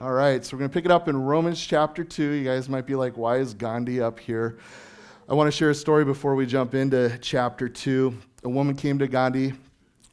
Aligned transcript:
All 0.00 0.12
right, 0.12 0.42
so 0.42 0.56
we're 0.56 0.60
going 0.60 0.70
to 0.70 0.72
pick 0.72 0.86
it 0.86 0.90
up 0.90 1.08
in 1.08 1.16
Romans 1.24 1.62
chapter 1.62 2.02
2. 2.02 2.30
You 2.30 2.42
guys 2.42 2.70
might 2.70 2.86
be 2.86 2.94
like, 2.94 3.18
why 3.18 3.36
is 3.36 3.52
Gandhi 3.52 4.00
up 4.00 4.18
here? 4.18 4.56
I 5.28 5.34
want 5.34 5.46
to 5.46 5.54
share 5.54 5.68
a 5.68 5.74
story 5.74 6.06
before 6.06 6.34
we 6.34 6.46
jump 6.46 6.74
into 6.74 7.18
chapter 7.20 7.68
2. 7.68 8.16
A 8.44 8.48
woman 8.48 8.74
came 8.76 8.98
to 8.98 9.06
Gandhi 9.06 9.52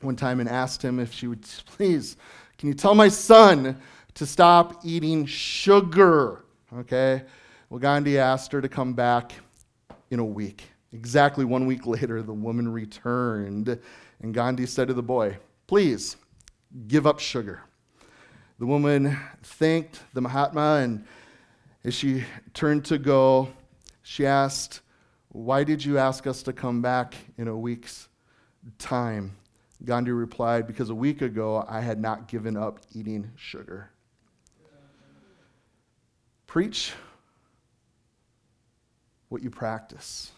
one 0.01 0.17
time 0.17 0.41
and 0.41 0.49
asked 0.49 0.83
him 0.83 0.99
if 0.99 1.13
she 1.13 1.27
would 1.27 1.41
please, 1.65 2.17
can 2.57 2.67
you 2.67 2.73
tell 2.73 2.95
my 2.95 3.07
son 3.07 3.79
to 4.15 4.25
stop 4.25 4.81
eating 4.83 5.25
sugar? 5.25 6.43
Okay. 6.79 7.23
Well, 7.69 7.79
Gandhi 7.79 8.19
asked 8.19 8.51
her 8.51 8.59
to 8.59 8.67
come 8.67 8.91
back 8.91 9.31
in 10.11 10.19
a 10.19 10.25
week. 10.25 10.63
Exactly 10.91 11.45
one 11.45 11.65
week 11.65 11.85
later, 11.87 12.21
the 12.21 12.33
woman 12.33 12.67
returned, 12.67 13.79
and 14.21 14.33
Gandhi 14.33 14.65
said 14.65 14.89
to 14.89 14.93
the 14.93 15.01
boy, 15.01 15.37
Please 15.65 16.17
give 16.89 17.07
up 17.07 17.19
sugar. 17.19 17.61
The 18.59 18.65
woman 18.65 19.15
thanked 19.43 20.01
the 20.13 20.21
Mahatma, 20.21 20.79
and 20.81 21.05
as 21.83 21.93
she 21.93 22.23
turned 22.55 22.85
to 22.85 22.97
go, 22.97 23.49
she 24.01 24.25
asked, 24.25 24.81
Why 25.29 25.63
did 25.63 25.85
you 25.85 25.99
ask 25.99 26.25
us 26.25 26.41
to 26.43 26.53
come 26.53 26.81
back 26.81 27.13
in 27.37 27.47
a 27.47 27.55
week's 27.55 28.09
time? 28.79 29.35
Gandhi 29.85 30.09
replied, 30.09 30.65
Because 30.65 30.89
a 30.89 30.95
week 30.95 31.21
ago 31.21 31.63
I 31.69 31.81
had 31.81 31.99
not 31.99 32.27
given 32.27 32.57
up 32.57 32.79
eating 32.95 33.29
sugar. 33.35 33.91
Preach 36.47 36.93
what 39.29 39.43
you 39.43 39.51
practice. 39.51 40.31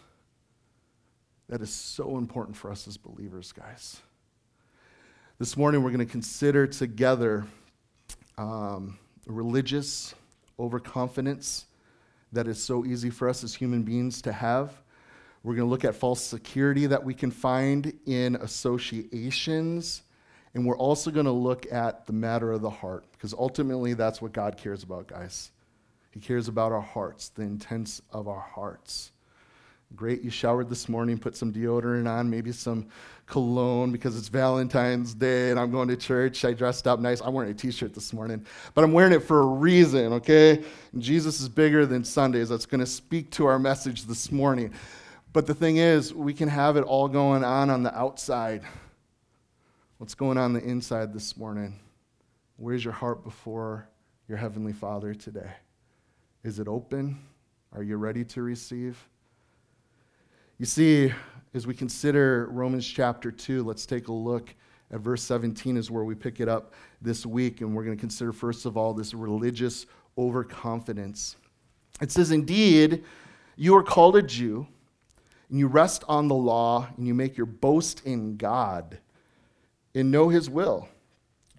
That 1.48 1.62
is 1.62 1.70
so 1.70 2.18
important 2.18 2.54
for 2.54 2.70
us 2.70 2.86
as 2.86 2.98
believers, 2.98 3.50
guys. 3.52 4.02
This 5.38 5.56
morning, 5.56 5.82
we're 5.82 5.90
going 5.90 6.06
to 6.06 6.12
consider 6.12 6.66
together 6.66 7.46
um, 8.40 8.98
religious 9.26 10.14
overconfidence 10.58 11.66
that 12.32 12.48
is 12.48 12.62
so 12.62 12.86
easy 12.86 13.10
for 13.10 13.28
us 13.28 13.44
as 13.44 13.54
human 13.54 13.82
beings 13.82 14.22
to 14.22 14.32
have. 14.32 14.72
We're 15.42 15.56
going 15.56 15.66
to 15.66 15.70
look 15.70 15.84
at 15.84 15.94
false 15.94 16.22
security 16.22 16.86
that 16.86 17.04
we 17.04 17.12
can 17.12 17.30
find 17.30 17.92
in 18.06 18.36
associations. 18.36 20.02
And 20.54 20.66
we're 20.66 20.76
also 20.76 21.10
going 21.10 21.26
to 21.26 21.32
look 21.32 21.70
at 21.70 22.06
the 22.06 22.12
matter 22.12 22.50
of 22.50 22.62
the 22.62 22.70
heart, 22.70 23.04
because 23.12 23.34
ultimately 23.34 23.94
that's 23.94 24.20
what 24.20 24.32
God 24.32 24.56
cares 24.56 24.82
about, 24.82 25.06
guys. 25.06 25.52
He 26.10 26.18
cares 26.18 26.48
about 26.48 26.72
our 26.72 26.80
hearts, 26.80 27.28
the 27.28 27.42
intents 27.42 28.02
of 28.10 28.26
our 28.26 28.40
hearts. 28.40 29.12
Great, 29.96 30.22
you 30.22 30.30
showered 30.30 30.68
this 30.68 30.88
morning, 30.88 31.18
put 31.18 31.36
some 31.36 31.52
deodorant 31.52 32.08
on, 32.08 32.30
maybe 32.30 32.52
some 32.52 32.86
cologne 33.26 33.90
because 33.90 34.16
it's 34.16 34.28
Valentine's 34.28 35.14
Day 35.14 35.50
and 35.50 35.58
I'm 35.58 35.72
going 35.72 35.88
to 35.88 35.96
church. 35.96 36.44
I 36.44 36.52
dressed 36.52 36.86
up 36.86 37.00
nice. 37.00 37.20
I'm 37.20 37.34
wearing 37.34 37.50
a 37.50 37.54
t 37.54 37.72
shirt 37.72 37.92
this 37.92 38.12
morning, 38.12 38.46
but 38.74 38.84
I'm 38.84 38.92
wearing 38.92 39.12
it 39.12 39.24
for 39.24 39.40
a 39.40 39.46
reason, 39.46 40.12
okay? 40.14 40.62
Jesus 40.98 41.40
is 41.40 41.48
bigger 41.48 41.86
than 41.86 42.04
Sundays. 42.04 42.48
That's 42.50 42.66
going 42.66 42.80
to 42.80 42.86
speak 42.86 43.30
to 43.32 43.46
our 43.46 43.58
message 43.58 44.04
this 44.04 44.30
morning. 44.30 44.72
But 45.32 45.46
the 45.46 45.54
thing 45.54 45.78
is, 45.78 46.14
we 46.14 46.34
can 46.34 46.48
have 46.48 46.76
it 46.76 46.82
all 46.82 47.08
going 47.08 47.42
on 47.42 47.68
on 47.68 47.82
the 47.82 47.96
outside. 47.96 48.62
What's 49.98 50.14
going 50.14 50.38
on 50.38 50.52
the 50.52 50.62
inside 50.62 51.12
this 51.12 51.36
morning? 51.36 51.78
Where's 52.56 52.84
your 52.84 52.94
heart 52.94 53.24
before 53.24 53.88
your 54.28 54.38
Heavenly 54.38 54.72
Father 54.72 55.14
today? 55.14 55.50
Is 56.44 56.58
it 56.58 56.68
open? 56.68 57.18
Are 57.72 57.82
you 57.82 57.96
ready 57.96 58.24
to 58.24 58.42
receive? 58.42 59.09
You 60.60 60.66
see, 60.66 61.10
as 61.54 61.66
we 61.66 61.72
consider 61.72 62.46
Romans 62.50 62.86
chapter 62.86 63.32
2, 63.32 63.64
let's 63.64 63.86
take 63.86 64.08
a 64.08 64.12
look 64.12 64.54
at 64.90 65.00
verse 65.00 65.22
17, 65.22 65.78
is 65.78 65.90
where 65.90 66.04
we 66.04 66.14
pick 66.14 66.38
it 66.38 66.50
up 66.50 66.74
this 67.00 67.24
week. 67.24 67.62
And 67.62 67.74
we're 67.74 67.82
going 67.82 67.96
to 67.96 68.00
consider, 68.00 68.30
first 68.30 68.66
of 68.66 68.76
all, 68.76 68.92
this 68.92 69.14
religious 69.14 69.86
overconfidence. 70.18 71.36
It 72.02 72.12
says, 72.12 72.30
Indeed, 72.30 73.04
you 73.56 73.74
are 73.74 73.82
called 73.82 74.16
a 74.16 74.22
Jew, 74.22 74.66
and 75.48 75.58
you 75.58 75.66
rest 75.66 76.04
on 76.08 76.28
the 76.28 76.34
law, 76.34 76.88
and 76.94 77.06
you 77.06 77.14
make 77.14 77.38
your 77.38 77.46
boast 77.46 78.04
in 78.04 78.36
God, 78.36 78.98
and 79.94 80.10
know 80.10 80.28
his 80.28 80.50
will. 80.50 80.90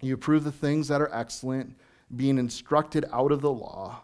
You 0.00 0.14
approve 0.14 0.44
the 0.44 0.52
things 0.52 0.86
that 0.86 1.00
are 1.00 1.12
excellent, 1.12 1.74
being 2.14 2.38
instructed 2.38 3.04
out 3.12 3.32
of 3.32 3.40
the 3.40 3.52
law 3.52 4.02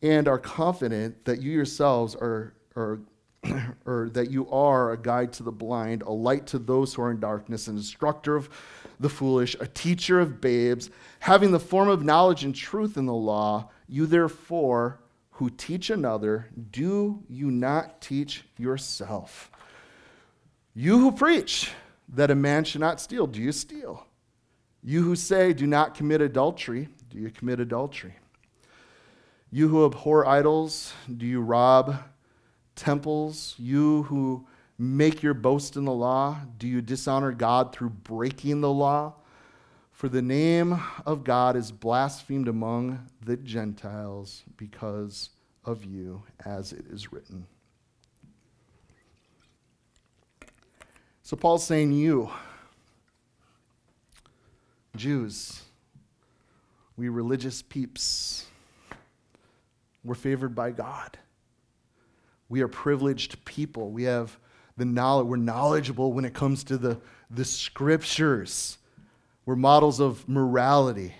and 0.00 0.28
are 0.28 0.38
confident 0.38 1.24
that 1.24 1.42
you 1.42 1.50
yourselves 1.50 2.14
are, 2.14 2.54
are 2.76 3.00
or 3.86 4.10
that 4.12 4.30
you 4.30 4.48
are 4.50 4.92
a 4.92 4.96
guide 4.96 5.32
to 5.34 5.42
the 5.42 5.52
blind, 5.52 6.02
a 6.02 6.10
light 6.10 6.46
to 6.48 6.58
those 6.58 6.94
who 6.94 7.02
are 7.02 7.10
in 7.10 7.20
darkness, 7.20 7.68
an 7.68 7.76
instructor 7.76 8.36
of 8.36 8.48
the 9.00 9.08
foolish, 9.08 9.56
a 9.60 9.66
teacher 9.66 10.20
of 10.20 10.40
babes, 10.40 10.90
having 11.20 11.52
the 11.52 11.60
form 11.60 11.88
of 11.88 12.04
knowledge 12.04 12.44
and 12.44 12.54
truth 12.54 12.96
in 12.96 13.06
the 13.06 13.14
law, 13.14 13.70
you 13.88 14.06
therefore 14.06 15.00
who 15.32 15.48
teach 15.50 15.88
another, 15.90 16.48
do 16.72 17.22
you 17.28 17.50
not 17.50 18.00
teach 18.00 18.44
yourself? 18.56 19.52
You 20.74 20.98
who 20.98 21.12
preach 21.12 21.70
that 22.08 22.30
a 22.30 22.34
man 22.34 22.64
should 22.64 22.80
not 22.80 23.00
steal, 23.00 23.26
do 23.26 23.40
you 23.40 23.52
steal? 23.52 24.04
You 24.82 25.02
who 25.02 25.14
say, 25.14 25.52
do 25.52 25.66
not 25.66 25.94
commit 25.94 26.20
adultery, 26.20 26.88
do 27.10 27.18
you 27.18 27.30
commit 27.30 27.60
adultery? 27.60 28.16
You 29.50 29.68
who 29.68 29.86
abhor 29.86 30.26
idols, 30.26 30.92
do 31.16 31.24
you 31.24 31.40
rob 31.40 31.96
temples? 32.78 33.54
You 33.58 34.04
who 34.04 34.46
make 34.78 35.22
your 35.22 35.34
boast 35.34 35.76
in 35.76 35.84
the 35.84 35.92
law, 35.92 36.38
do 36.56 36.66
you 36.66 36.80
dishonor 36.80 37.32
God 37.32 37.72
through 37.72 37.90
breaking 37.90 38.60
the 38.60 38.72
law? 38.72 39.14
For 39.90 40.08
the 40.08 40.22
name 40.22 40.80
of 41.04 41.24
God 41.24 41.56
is 41.56 41.72
blasphemed 41.72 42.46
among 42.46 43.08
the 43.20 43.36
Gentiles 43.36 44.44
because 44.56 45.30
of 45.64 45.84
you, 45.84 46.22
as 46.44 46.72
it 46.72 46.86
is 46.88 47.12
written. 47.12 47.46
So 51.24 51.36
Paul's 51.36 51.64
saying, 51.64 51.92
You, 51.92 52.30
Jews, 54.96 55.62
we 56.96 57.08
religious 57.08 57.60
peeps, 57.60 58.46
we're 60.04 60.14
favored 60.14 60.54
by 60.54 60.70
God. 60.70 61.18
We 62.48 62.60
are 62.62 62.68
privileged 62.68 63.44
people. 63.44 63.90
We 63.90 64.04
have 64.04 64.38
the 64.76 64.84
knowledge, 64.84 65.26
we're 65.26 65.36
knowledgeable 65.36 66.12
when 66.12 66.24
it 66.24 66.34
comes 66.34 66.64
to 66.64 66.78
the, 66.78 67.00
the 67.30 67.44
scriptures. 67.44 68.78
We're 69.44 69.56
models 69.56 70.00
of 70.00 70.28
morality. 70.28 71.14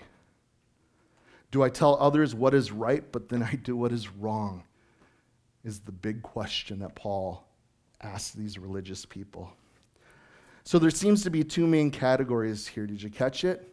Do 1.51 1.63
I 1.63 1.69
tell 1.69 1.97
others 1.99 2.33
what 2.33 2.53
is 2.53 2.71
right, 2.71 3.03
but 3.11 3.29
then 3.29 3.43
I 3.43 3.55
do 3.55 3.75
what 3.75 3.91
is 3.91 4.09
wrong? 4.09 4.63
Is 5.63 5.79
the 5.79 5.91
big 5.91 6.21
question 6.21 6.79
that 6.79 6.95
Paul 6.95 7.43
asks 8.01 8.31
these 8.31 8.57
religious 8.57 9.05
people. 9.05 9.51
So 10.63 10.79
there 10.79 10.89
seems 10.89 11.23
to 11.23 11.29
be 11.29 11.43
two 11.43 11.67
main 11.67 11.91
categories 11.91 12.67
here. 12.67 12.85
Did 12.85 13.01
you 13.01 13.09
catch 13.09 13.43
it? 13.43 13.67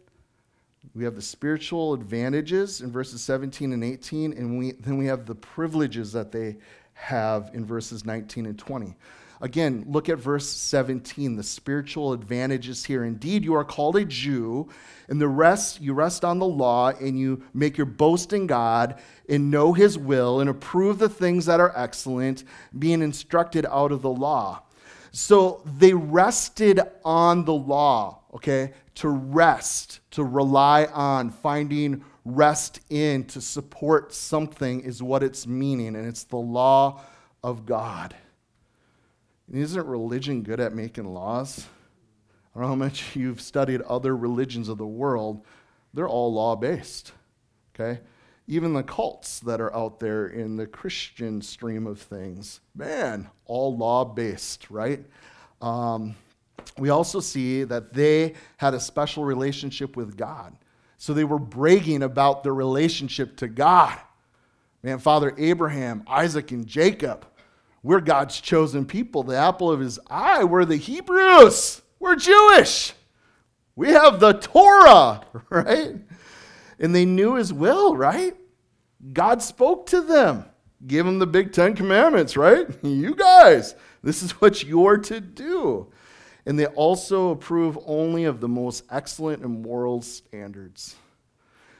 We 0.95 1.03
have 1.03 1.15
the 1.15 1.21
spiritual 1.21 1.93
advantages 1.93 2.81
in 2.81 2.91
verses 2.91 3.21
17 3.21 3.73
and 3.73 3.83
18, 3.83 4.33
and 4.33 4.57
we, 4.57 4.71
then 4.73 4.97
we 4.97 5.05
have 5.05 5.25
the 5.25 5.35
privileges 5.35 6.11
that 6.13 6.31
they 6.31 6.57
have 6.97 7.51
in 7.53 7.63
verses 7.63 8.05
19 8.05 8.45
and 8.45 8.57
20. 8.57 8.95
Again, 9.39 9.85
look 9.87 10.09
at 10.09 10.17
verse 10.17 10.49
17, 10.49 11.35
the 11.35 11.43
spiritual 11.43 12.11
advantages 12.11 12.83
here. 12.83 13.03
Indeed, 13.03 13.45
you 13.45 13.53
are 13.53 13.63
called 13.63 13.95
a 13.95 14.03
Jew, 14.03 14.67
and 15.07 15.21
the 15.21 15.27
rest, 15.27 15.79
you 15.79 15.93
rest 15.93 16.25
on 16.25 16.39
the 16.39 16.47
law, 16.47 16.89
and 16.89 17.19
you 17.19 17.43
make 17.53 17.77
your 17.77 17.85
boast 17.85 18.33
in 18.33 18.47
God, 18.47 18.99
and 19.29 19.51
know 19.51 19.73
his 19.73 19.95
will, 19.95 20.39
and 20.39 20.49
approve 20.49 20.97
the 20.97 21.07
things 21.07 21.45
that 21.45 21.59
are 21.59 21.71
excellent, 21.75 22.45
being 22.77 23.03
instructed 23.03 23.67
out 23.67 23.91
of 23.91 24.01
the 24.01 24.09
law. 24.09 24.63
So 25.11 25.61
they 25.77 25.93
rested 25.93 26.79
on 27.05 27.45
the 27.45 27.53
law, 27.53 28.21
okay? 28.33 28.73
To 28.95 29.09
rest, 29.09 29.99
to 30.11 30.23
rely 30.23 30.85
on, 30.85 31.29
finding 31.29 32.03
rest 32.27 32.81
in, 32.89 33.23
to 33.25 33.41
support 33.41 34.13
something 34.13 34.81
is 34.81 35.01
what 35.01 35.23
it's 35.23 35.47
meaning, 35.47 35.95
and 35.95 36.05
it's 36.05 36.23
the 36.23 36.37
law 36.37 37.01
of 37.43 37.65
God. 37.65 38.15
And 39.47 39.61
isn't 39.61 39.87
religion 39.87 40.43
good 40.43 40.59
at 40.59 40.73
making 40.73 41.05
laws? 41.05 41.65
I 42.53 42.59
don't 42.59 42.63
know 42.63 42.67
how 42.69 42.75
much 42.75 43.15
you've 43.15 43.41
studied 43.41 43.81
other 43.81 44.15
religions 44.15 44.69
of 44.69 44.77
the 44.77 44.85
world, 44.85 45.45
they're 45.93 46.07
all 46.07 46.33
law 46.33 46.55
based, 46.55 47.13
okay? 47.73 48.01
Even 48.47 48.73
the 48.73 48.83
cults 48.83 49.39
that 49.41 49.59
are 49.59 49.75
out 49.75 49.99
there 49.99 50.27
in 50.27 50.55
the 50.55 50.67
Christian 50.67 51.41
stream 51.41 51.87
of 51.87 51.99
things, 51.99 52.61
man, 52.75 53.29
all 53.45 53.75
law 53.75 54.05
based, 54.05 54.69
right? 54.69 55.03
Um, 55.61 56.15
we 56.77 56.89
also 56.89 57.19
see 57.19 57.63
that 57.63 57.93
they 57.93 58.35
had 58.57 58.73
a 58.73 58.79
special 58.79 59.23
relationship 59.25 59.95
with 59.95 60.17
God. 60.17 60.55
So 60.97 61.13
they 61.13 61.23
were 61.23 61.39
bragging 61.39 62.03
about 62.03 62.43
their 62.43 62.53
relationship 62.53 63.37
to 63.37 63.47
God. 63.47 63.97
Man, 64.83 64.99
Father 64.99 65.33
Abraham, 65.37 66.03
Isaac, 66.07 66.51
and 66.51 66.67
Jacob, 66.67 67.25
we're 67.83 68.01
God's 68.01 68.39
chosen 68.41 68.85
people, 68.85 69.23
the 69.23 69.37
apple 69.37 69.71
of 69.71 69.79
his 69.79 69.99
eye. 70.09 70.43
We're 70.43 70.65
the 70.65 70.77
Hebrews. 70.77 71.81
We're 71.99 72.15
Jewish. 72.15 72.93
We 73.75 73.89
have 73.89 74.19
the 74.19 74.33
Torah, 74.33 75.21
right? 75.49 75.95
and 76.79 76.93
they 76.93 77.05
knew 77.05 77.35
his 77.35 77.51
will, 77.51 77.95
right? 77.95 78.35
God 79.13 79.41
spoke 79.41 79.87
to 79.87 80.01
them, 80.01 80.45
give 80.85 81.05
them 81.05 81.19
the 81.19 81.27
big 81.27 81.53
Ten 81.53 81.75
Commandments, 81.75 82.37
right? 82.37 82.67
You 82.83 83.15
guys, 83.15 83.75
this 84.03 84.23
is 84.23 84.31
what 84.41 84.63
you're 84.63 84.97
to 84.97 85.19
do. 85.19 85.91
And 86.47 86.57
they 86.57 86.65
also 86.65 87.31
approve 87.31 87.77
only 87.85 88.23
of 88.23 88.39
the 88.39 88.47
most 88.47 88.85
excellent 88.89 89.43
and 89.43 89.61
moral 89.61 90.01
standards. 90.01 90.95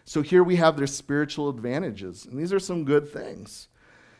So 0.04 0.22
here 0.22 0.44
we 0.44 0.58
have 0.58 0.76
their 0.76 0.88
spiritual 0.88 1.48
advantages, 1.48 2.26
and 2.26 2.38
these 2.38 2.52
are 2.52 2.60
some 2.60 2.84
good 2.84 3.10
things. 3.12 3.70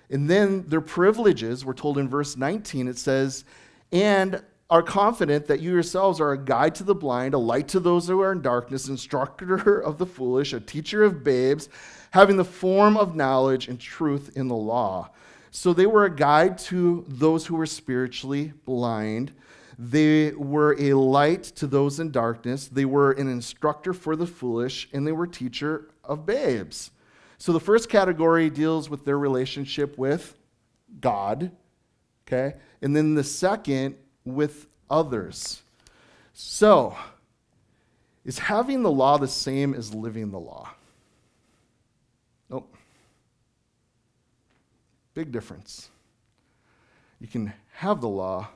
And 0.10 0.30
then 0.30 0.64
their 0.68 0.80
privileges, 0.80 1.66
we're 1.66 1.74
told 1.74 1.98
in 1.98 2.08
verse 2.08 2.38
19, 2.38 2.88
it 2.88 2.98
says, 2.98 3.44
and 3.92 4.42
are 4.70 4.82
confident 4.82 5.48
that 5.48 5.60
you 5.60 5.74
yourselves 5.74 6.22
are 6.22 6.32
a 6.32 6.38
guide 6.38 6.76
to 6.76 6.86
the 6.86 6.96
blind, 6.96 7.34
a 7.34 7.38
light 7.38 7.68
to 7.70 7.82
those 7.82 8.08
who 8.08 8.22
are 8.22 8.32
in 8.32 8.42
darkness, 8.42 8.88
instructor 8.88 9.80
of 9.80 9.98
the 9.98 10.06
foolish, 10.06 10.54
a 10.54 10.62
teacher 10.62 11.04
of 11.04 11.26
babes, 11.26 11.68
having 12.12 12.38
the 12.38 12.46
form 12.46 12.96
of 12.96 13.18
knowledge 13.18 13.68
and 13.68 13.82
truth 13.82 14.32
in 14.38 14.48
the 14.48 14.56
law. 14.56 15.10
So 15.52 15.74
they 15.74 15.88
were 15.88 16.06
a 16.06 16.16
guide 16.16 16.58
to 16.60 17.04
those 17.10 17.46
who 17.46 17.56
were 17.56 17.66
spiritually 17.66 18.54
blind. 18.66 19.34
They 19.78 20.32
were 20.32 20.76
a 20.80 20.94
light 20.94 21.44
to 21.44 21.68
those 21.68 22.00
in 22.00 22.12
darkness. 22.12 22.68
They 22.68 22.86
were 22.86 23.12
an 23.12 23.28
instructor 23.28 23.94
for 23.94 24.16
the 24.16 24.26
foolish, 24.26 24.90
and 24.92 25.06
they 25.06 25.12
were 25.12 25.28
teacher 25.28 25.90
of 26.04 26.26
babes. 26.26 26.92
So 27.38 27.54
the 27.54 27.60
first 27.60 27.88
category 27.88 28.50
deals 28.50 28.90
with 28.90 29.06
their 29.06 29.20
relationship 29.20 29.98
with 29.98 30.36
God, 31.00 31.52
okay? 32.28 32.56
And 32.82 32.96
then 32.96 33.14
the 33.14 33.24
second 33.24 33.96
with 34.26 34.68
others. 34.90 35.62
So, 36.34 36.96
is 38.26 38.40
having 38.40 38.84
the 38.84 38.92
law 38.92 39.18
the 39.18 39.28
same 39.28 39.74
as 39.74 39.94
living 39.94 40.32
the 40.32 40.40
law? 40.40 40.70
Nope. 42.50 42.76
Big 45.14 45.32
difference. 45.32 45.90
You 47.20 47.28
can 47.28 47.54
have 47.74 48.02
the 48.02 48.10
law, 48.10 48.50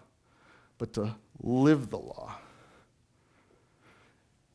but 0.81 0.93
to 0.93 1.15
live 1.43 1.91
the 1.91 1.99
law. 1.99 2.33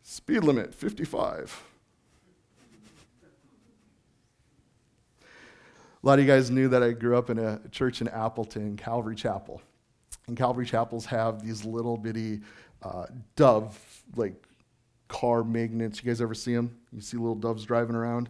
Speed 0.02 0.42
limit 0.42 0.74
55. 0.74 1.62
A 5.22 5.24
lot 6.02 6.18
of 6.18 6.24
you 6.24 6.28
guys 6.28 6.50
knew 6.50 6.66
that 6.66 6.82
I 6.82 6.90
grew 6.90 7.16
up 7.16 7.30
in 7.30 7.38
a 7.38 7.60
church 7.70 8.00
in 8.00 8.08
Appleton, 8.08 8.76
Calvary 8.76 9.14
Chapel. 9.14 9.62
And 10.26 10.36
Calvary 10.36 10.66
Chapels 10.66 11.06
have 11.06 11.46
these 11.46 11.64
little 11.64 11.96
bitty 11.96 12.40
uh, 12.82 13.06
dove, 13.36 13.78
like 14.16 14.34
car 15.06 15.44
magnets. 15.44 16.02
You 16.02 16.10
guys 16.10 16.20
ever 16.20 16.34
see 16.34 16.56
them? 16.56 16.76
You 16.92 17.02
see 17.02 17.16
little 17.16 17.36
doves 17.36 17.64
driving 17.64 17.94
around? 17.94 18.28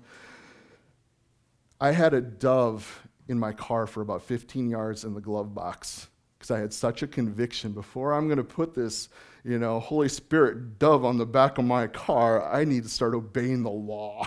I 1.80 1.92
had 1.92 2.12
a 2.12 2.20
dove 2.20 3.08
in 3.26 3.38
my 3.38 3.54
car 3.54 3.86
for 3.86 4.02
about 4.02 4.20
15 4.20 4.68
yards 4.68 5.02
in 5.02 5.14
the 5.14 5.22
glove 5.22 5.54
box 5.54 6.08
because 6.38 6.50
I 6.50 6.58
had 6.58 6.72
such 6.72 7.02
a 7.02 7.06
conviction 7.06 7.72
before 7.72 8.12
I'm 8.12 8.26
going 8.26 8.38
to 8.38 8.44
put 8.44 8.74
this, 8.74 9.08
you 9.44 9.58
know, 9.58 9.80
Holy 9.80 10.08
Spirit 10.08 10.78
dove 10.78 11.04
on 11.04 11.16
the 11.16 11.26
back 11.26 11.58
of 11.58 11.64
my 11.64 11.86
car, 11.86 12.52
I 12.52 12.64
need 12.64 12.82
to 12.82 12.88
start 12.88 13.14
obeying 13.14 13.62
the 13.62 13.70
law. 13.70 14.26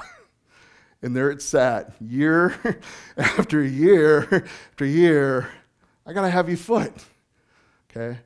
and 1.02 1.16
there 1.16 1.30
it 1.32 1.42
sat, 1.42 1.94
year 2.02 2.56
after 3.18 3.64
year 3.64 4.46
after 4.72 4.86
year. 4.86 5.50
I 6.06 6.14
got 6.14 6.26
a 6.26 6.30
heavy 6.30 6.56
foot. 6.56 6.94
Okay? 7.90 8.18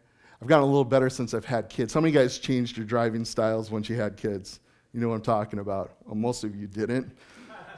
I've 0.41 0.47
gotten 0.47 0.63
a 0.63 0.67
little 0.67 0.85
better 0.85 1.09
since 1.09 1.33
I've 1.33 1.45
had 1.45 1.69
kids. 1.69 1.93
How 1.93 2.01
many 2.01 2.11
guys 2.11 2.37
changed 2.37 2.77
your 2.77 2.85
driving 2.85 3.23
styles 3.23 3.71
once 3.71 3.87
you 3.89 3.95
had 3.95 4.17
kids? 4.17 4.59
You 4.93 4.99
know 4.99 5.09
what 5.09 5.15
I'm 5.15 5.21
talking 5.21 5.59
about. 5.59 5.95
Well, 6.05 6.15
most 6.15 6.43
of 6.43 6.55
you 6.55 6.67
didn't. 6.67 7.11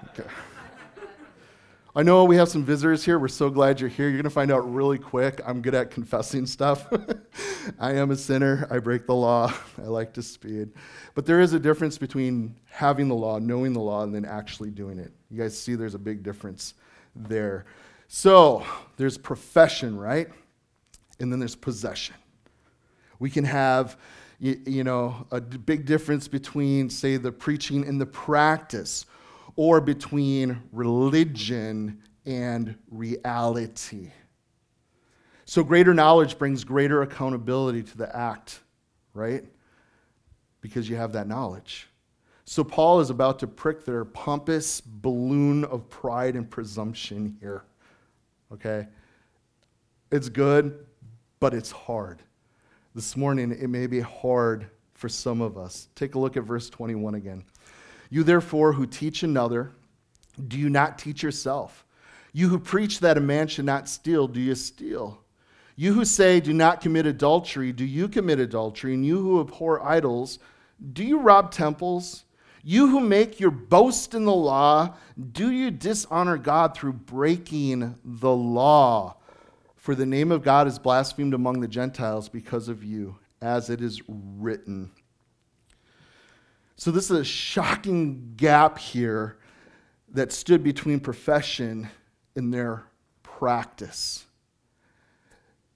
Okay. 0.10 0.30
I 1.96 2.04
know 2.04 2.26
we 2.26 2.36
have 2.36 2.50
some 2.50 2.66
visitors 2.66 3.06
here. 3.06 3.18
We're 3.18 3.30
so 3.30 3.50
glad 3.50 3.80
you're 3.80 3.90
here. 3.90 4.08
You're 4.08 4.18
going 4.18 4.24
to 4.26 4.30
find 4.30 4.52
out 4.52 4.72
really 4.74 4.98
quick. 4.98 5.40
I'm 5.46 5.62
good 5.62 5.74
at 5.74 5.92
confessing 5.92 6.46
stuff. 6.46 6.92
I 7.80 7.94
am 7.94 8.12
a 8.12 8.18
sinner. 8.18 8.68
I 8.70 8.80
break 8.80 9.06
the 9.06 9.16
law. 9.16 9.54
I 9.78 9.84
like 9.84 10.14
to 10.16 10.22
speed. 10.22 10.72
But 11.14 11.26
there 11.26 11.40
is 11.40 11.54
a 11.54 11.60
difference 11.60 11.98
between 11.98 12.56
having 12.70 13.08
the 13.08 13.16
law, 13.16 13.40
knowing 13.40 13.72
the 13.72 13.80
law, 13.80 14.04
and 14.04 14.14
then 14.14 14.26
actually 14.26 14.72
doing 14.72 15.00
it. 15.00 15.14
You 15.32 15.42
guys 15.42 15.58
see 15.58 15.76
there's 15.76 15.96
a 15.96 16.00
big 16.00 16.22
difference 16.22 16.74
there. 17.16 17.66
So 18.10 18.66
there's 18.98 19.18
profession, 19.18 19.98
right? 19.98 20.28
and 21.20 21.32
then 21.32 21.40
there's 21.40 21.56
possession. 21.56 22.16
We 23.20 23.30
can 23.30 23.46
have, 23.46 23.98
you, 24.40 24.60
you 24.66 24.84
know, 24.84 25.28
a 25.32 25.40
big 25.40 25.86
difference 25.86 26.28
between, 26.28 26.90
say, 26.90 27.18
the 27.18 27.32
preaching 27.32 27.88
and 27.88 28.00
the 28.00 28.06
practice, 28.06 29.06
or 29.56 29.80
between 29.82 30.62
religion 30.72 32.02
and 32.26 32.76
reality. 32.90 34.12
So, 35.46 35.64
greater 35.64 35.94
knowledge 35.94 36.38
brings 36.38 36.64
greater 36.64 37.04
accountability 37.04 37.84
to 37.84 37.98
the 37.98 38.16
act, 38.16 38.62
right? 39.14 39.46
Because 40.62 40.90
you 40.90 40.96
have 40.96 41.14
that 41.14 41.28
knowledge. 41.28 41.88
So, 42.46 42.64
Paul 42.64 43.00
is 43.00 43.12
about 43.12 43.40
to 43.40 43.48
prick 43.48 43.86
their 43.86 44.06
pompous 44.06 44.82
balloon 44.82 45.64
of 45.66 45.88
pride 45.90 46.36
and 46.36 46.50
presumption 46.50 47.38
here. 47.40 47.64
Okay? 48.52 48.88
It's 50.12 50.30
good, 50.30 50.86
but 51.40 51.54
it's 51.54 51.72
hard. 51.72 52.24
This 52.96 53.16
morning, 53.16 53.52
it 53.52 53.70
may 53.70 53.88
be 53.88 54.00
hard 54.00 54.70
for 54.94 55.10
some 55.10 55.42
of 55.42 55.58
us. 55.58 55.90
Take 55.96 56.16
a 56.16 56.20
look 56.20 56.38
at 56.38 56.44
verse 56.44 56.70
21 56.70 57.16
again. 57.16 57.44
You, 58.16 58.24
therefore, 58.24 58.72
who 58.72 58.86
teach 58.86 59.24
another, 59.24 59.74
do 60.48 60.58
you 60.58 60.70
not 60.70 60.98
teach 60.98 61.22
yourself? 61.22 61.86
You 62.32 62.48
who 62.48 62.60
preach 62.60 63.02
that 63.02 63.18
a 63.18 63.20
man 63.20 63.50
should 63.50 63.66
not 63.66 63.90
steal, 63.90 64.30
do 64.30 64.40
you 64.40 64.56
steal? 64.56 65.20
You 65.76 65.92
who 65.92 66.06
say, 66.06 66.40
do 66.40 66.54
not 66.54 66.80
commit 66.80 67.06
adultery, 67.06 67.74
do 67.74 67.84
you 67.84 68.08
commit 68.08 68.40
adultery? 68.40 68.94
And 68.94 69.06
you 69.06 69.22
who 69.22 69.42
abhor 69.42 69.86
idols, 69.86 70.40
do 70.94 71.04
you 71.04 71.20
rob 71.20 71.52
temples? 71.52 72.24
You 72.64 72.88
who 72.88 73.02
make 73.02 73.42
your 73.42 73.52
boast 73.52 74.14
in 74.14 74.24
the 74.24 74.34
law, 74.34 74.96
do 75.34 75.52
you 75.52 75.70
dishonor 75.70 76.38
God 76.38 76.74
through 76.74 76.94
breaking 76.94 77.96
the 78.06 78.34
law? 78.34 79.18
For 79.76 79.94
the 79.94 80.06
name 80.06 80.32
of 80.32 80.42
God 80.42 80.68
is 80.68 80.80
blasphemed 80.80 81.34
among 81.34 81.60
the 81.60 81.68
Gentiles 81.68 82.30
because 82.30 82.70
of 82.70 82.82
you, 82.82 83.18
as 83.42 83.70
it 83.70 83.82
is 83.82 84.02
written. 84.08 84.92
So, 86.78 86.92
this 86.92 87.10
is 87.10 87.18
a 87.18 87.24
shocking 87.24 88.34
gap 88.36 88.78
here 88.78 89.38
that 90.10 90.32
stood 90.32 90.64
between 90.64 91.00
profession 91.00 91.90
and 92.36 92.54
their 92.54 92.84
practice. 93.24 94.26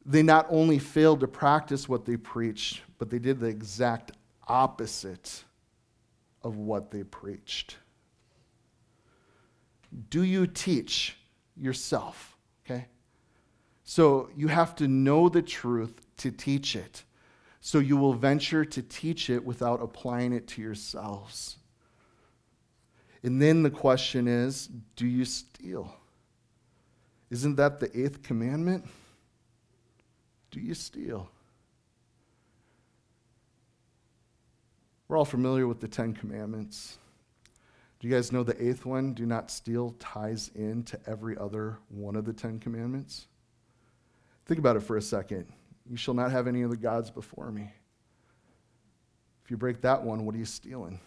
They 0.06 0.24
not 0.24 0.48
only 0.50 0.79
failed 0.79 1.22
to 1.22 1.27
practice 1.27 1.88
what 1.88 2.06
they 2.06 2.18
preached, 2.18 2.82
but 2.98 3.10
they 3.10 3.20
did 3.20 3.39
the 3.39 3.48
exact 3.48 4.12
opposite 4.48 5.44
of 6.41 6.58
what 6.58 6.91
they 6.91 7.03
preached. 7.03 7.77
Do 10.10 10.24
you 10.24 10.48
teach 10.48 11.18
yourself? 11.56 12.36
Okay? 12.65 12.88
So 13.84 14.29
you 14.36 14.48
have 14.48 14.75
to 14.75 14.88
know 14.88 15.29
the 15.29 15.41
truth 15.41 15.94
to 16.18 16.32
teach 16.32 16.75
it. 16.75 17.03
So 17.70 17.78
you 17.78 17.98
will 17.98 18.14
venture 18.14 18.66
to 18.66 18.82
teach 18.82 19.30
it 19.30 19.46
without 19.46 19.80
applying 19.80 20.34
it 20.34 20.48
to 20.48 20.62
yourselves. 20.64 21.58
And 23.22 23.40
then 23.40 23.62
the 23.62 23.70
question 23.70 24.28
is 24.28 24.72
do 24.96 25.06
you 25.06 25.24
steal? 25.24 25.94
Isn't 27.30 27.58
that 27.58 27.80
the 27.80 27.96
eighth 27.96 28.24
commandment? 28.24 28.86
Do 30.50 30.60
you 30.60 30.74
steal? 30.74 31.30
We're 35.08 35.18
all 35.18 35.24
familiar 35.24 35.68
with 35.68 35.80
the 35.80 35.88
Ten 35.88 36.16
Commandments. 36.16 36.98
Do 38.00 38.08
you 38.08 38.16
guys 38.16 38.32
know 38.32 38.42
the 38.42 38.60
eighth 38.60 38.84
one, 38.84 39.14
do 39.14 39.28
not 39.28 39.52
steal, 39.52 39.94
ties 40.00 40.50
into 40.56 41.00
every 41.06 41.38
other 41.38 41.78
one 41.90 42.16
of 42.16 42.26
the 42.26 42.34
Ten 42.34 42.58
Commandments? 42.58 43.28
Think 44.48 44.58
about 44.58 44.76
it 44.76 44.82
for 44.82 44.98
a 44.98 45.02
second. 45.04 45.46
You 45.89 45.98
shall 45.98 46.13
not 46.13 46.31
have 46.31 46.48
any 46.48 46.63
other 46.63 46.75
gods 46.75 47.10
before 47.10 47.51
me. 47.51 47.72
If 49.43 49.50
you 49.50 49.58
break 49.58 49.81
that 49.81 50.03
one, 50.03 50.25
what 50.25 50.36
are 50.36 50.38
you 50.38 50.46
stealing? 50.46 51.00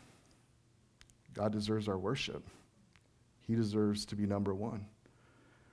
God 1.34 1.52
deserves 1.52 1.88
our 1.88 1.98
worship. 1.98 2.42
He 3.46 3.54
deserves 3.54 4.04
to 4.06 4.16
be 4.16 4.26
number 4.26 4.54
one, 4.54 4.86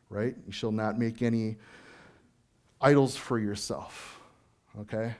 right? 0.10 0.36
You 0.46 0.52
shall 0.52 0.72
not 0.72 1.00
make 1.00 1.22
any 1.22 1.58
idols 2.80 3.16
for 3.16 3.40
yourself, 3.40 4.20
okay? 4.82 5.16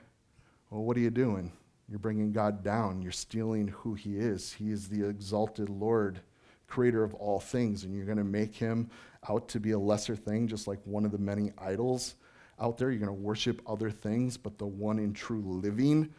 Well, 0.70 0.82
what 0.82 0.96
are 0.96 1.00
you 1.00 1.10
doing? 1.10 1.52
You're 1.88 1.98
bringing 1.98 2.32
God 2.32 2.62
down. 2.62 3.02
You're 3.02 3.10
stealing 3.10 3.68
who 3.68 3.94
He 3.94 4.16
is. 4.16 4.52
He 4.52 4.70
is 4.70 4.88
the 4.88 5.08
exalted 5.08 5.68
Lord, 5.68 6.20
creator 6.68 7.02
of 7.02 7.14
all 7.14 7.40
things, 7.40 7.82
and 7.82 7.94
you're 7.94 8.06
going 8.06 8.18
to 8.18 8.24
make 8.24 8.54
Him 8.54 8.88
out 9.28 9.48
to 9.48 9.58
be 9.58 9.72
a 9.72 9.78
lesser 9.78 10.14
thing, 10.14 10.46
just 10.46 10.68
like 10.68 10.78
one 10.84 11.04
of 11.04 11.10
the 11.10 11.18
many 11.18 11.52
idols 11.58 12.14
out 12.60 12.78
there. 12.78 12.90
You're 12.90 13.00
going 13.00 13.16
to 13.16 13.22
worship 13.22 13.62
other 13.66 13.90
things, 13.90 14.36
but 14.36 14.58
the 14.58 14.66
one 14.66 14.98
in 14.98 15.12
true 15.12 15.42
living 15.42 16.12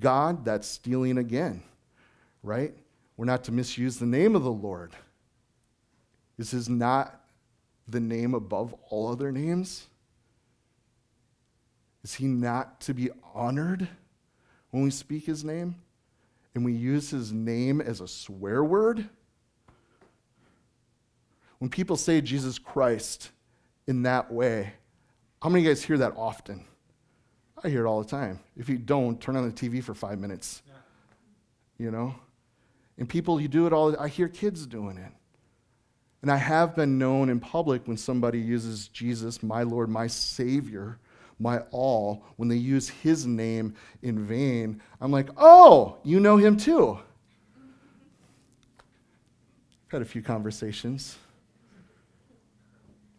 God, 0.00 0.44
that's 0.44 0.66
stealing 0.66 1.18
again, 1.18 1.62
right? 2.42 2.74
We're 3.16 3.26
not 3.26 3.44
to 3.44 3.52
misuse 3.52 3.98
the 3.98 4.06
name 4.06 4.34
of 4.34 4.42
the 4.42 4.50
Lord. 4.50 4.92
This 6.36 6.52
Is 6.52 6.68
not 6.68 7.20
the 7.88 8.00
name 8.00 8.34
above 8.34 8.74
all 8.90 9.10
other 9.10 9.30
names? 9.30 9.86
Is 12.02 12.14
he 12.14 12.26
not 12.26 12.80
to 12.82 12.94
be 12.94 13.10
honored 13.34 13.88
when 14.70 14.82
we 14.82 14.90
speak 14.90 15.24
his 15.24 15.44
name 15.44 15.76
and 16.54 16.64
we 16.64 16.72
use 16.72 17.10
his 17.10 17.32
name 17.32 17.80
as 17.80 18.00
a 18.00 18.08
swear 18.08 18.62
word? 18.62 19.08
When 21.58 21.70
people 21.70 21.96
say 21.96 22.20
Jesus 22.20 22.58
Christ 22.58 23.30
in 23.86 24.02
that 24.02 24.32
way, 24.32 24.74
how 25.42 25.48
many 25.48 25.60
of 25.60 25.64
you 25.66 25.70
guys 25.70 25.82
hear 25.82 25.98
that 25.98 26.14
often? 26.16 26.64
I 27.62 27.68
hear 27.68 27.86
it 27.86 27.88
all 27.88 28.02
the 28.02 28.08
time. 28.08 28.40
If 28.56 28.68
you 28.68 28.78
don't, 28.78 29.20
turn 29.20 29.36
on 29.36 29.46
the 29.48 29.54
TV 29.54 29.82
for 29.82 29.94
five 29.94 30.18
minutes. 30.18 30.62
You 31.78 31.90
know? 31.90 32.14
And 32.98 33.08
people, 33.08 33.40
you 33.40 33.48
do 33.48 33.66
it 33.66 33.72
all. 33.72 33.98
I 34.00 34.08
hear 34.08 34.28
kids 34.28 34.66
doing 34.66 34.96
it. 34.98 35.12
And 36.22 36.30
I 36.30 36.36
have 36.36 36.74
been 36.74 36.98
known 36.98 37.28
in 37.28 37.38
public 37.38 37.86
when 37.86 37.96
somebody 37.96 38.40
uses 38.40 38.88
Jesus, 38.88 39.42
my 39.42 39.62
Lord, 39.62 39.88
my 39.88 40.06
Savior, 40.06 40.98
my 41.38 41.58
all, 41.70 42.24
when 42.36 42.48
they 42.48 42.56
use 42.56 42.88
his 42.88 43.26
name 43.26 43.74
in 44.02 44.24
vain, 44.26 44.80
I'm 45.00 45.12
like, 45.12 45.28
oh, 45.36 45.98
you 46.02 46.18
know 46.18 46.36
him 46.36 46.56
too. 46.56 46.98
Had 49.88 50.02
a 50.02 50.06
few 50.06 50.22
conversations. 50.22 51.16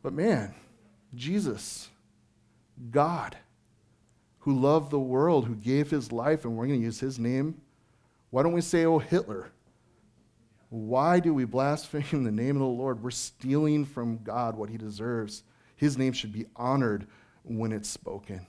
But 0.01 0.13
man, 0.13 0.53
Jesus, 1.15 1.89
God, 2.91 3.38
who 4.39 4.57
loved 4.57 4.91
the 4.91 5.00
world, 5.00 5.46
who 5.46 5.55
gave 5.55 5.89
his 5.89 6.12
life, 6.12 6.46
and 6.46 6.55
we're 6.55 6.67
going 6.67 6.79
to 6.79 6.86
use 6.86 7.00
his 7.00 7.19
name. 7.19 7.62
Why 8.29 8.43
don't 8.43 8.53
we 8.53 8.62
say, 8.62 8.86
oh, 8.86 9.00
Hitler? 9.00 9.51
Why 10.69 11.19
do 11.19 11.34
we 11.34 11.46
blaspheme 11.46 12.03
the 12.24 12.31
name 12.31 12.55
of 12.55 12.62
the 12.62 12.65
Lord? 12.65 13.01
We're 13.01 13.12
stealing 13.12 13.86
from 13.86 14.24
God 14.24 14.55
what 14.55 14.69
he 14.69 14.77
deserves. 14.77 15.43
His 15.75 15.98
name 15.98 16.13
should 16.13 16.34
be 16.34 16.46
honored 16.55 17.07
when 17.43 17.72
it's 17.72 17.89
spoken, 17.89 18.46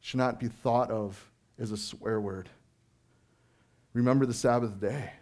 should 0.00 0.18
not 0.18 0.40
be 0.40 0.48
thought 0.48 0.90
of 0.90 1.30
as 1.58 1.70
a 1.70 1.76
swear 1.76 2.20
word. 2.20 2.48
Remember 3.92 4.26
the 4.26 4.34
Sabbath 4.34 4.80
day. 4.80 5.12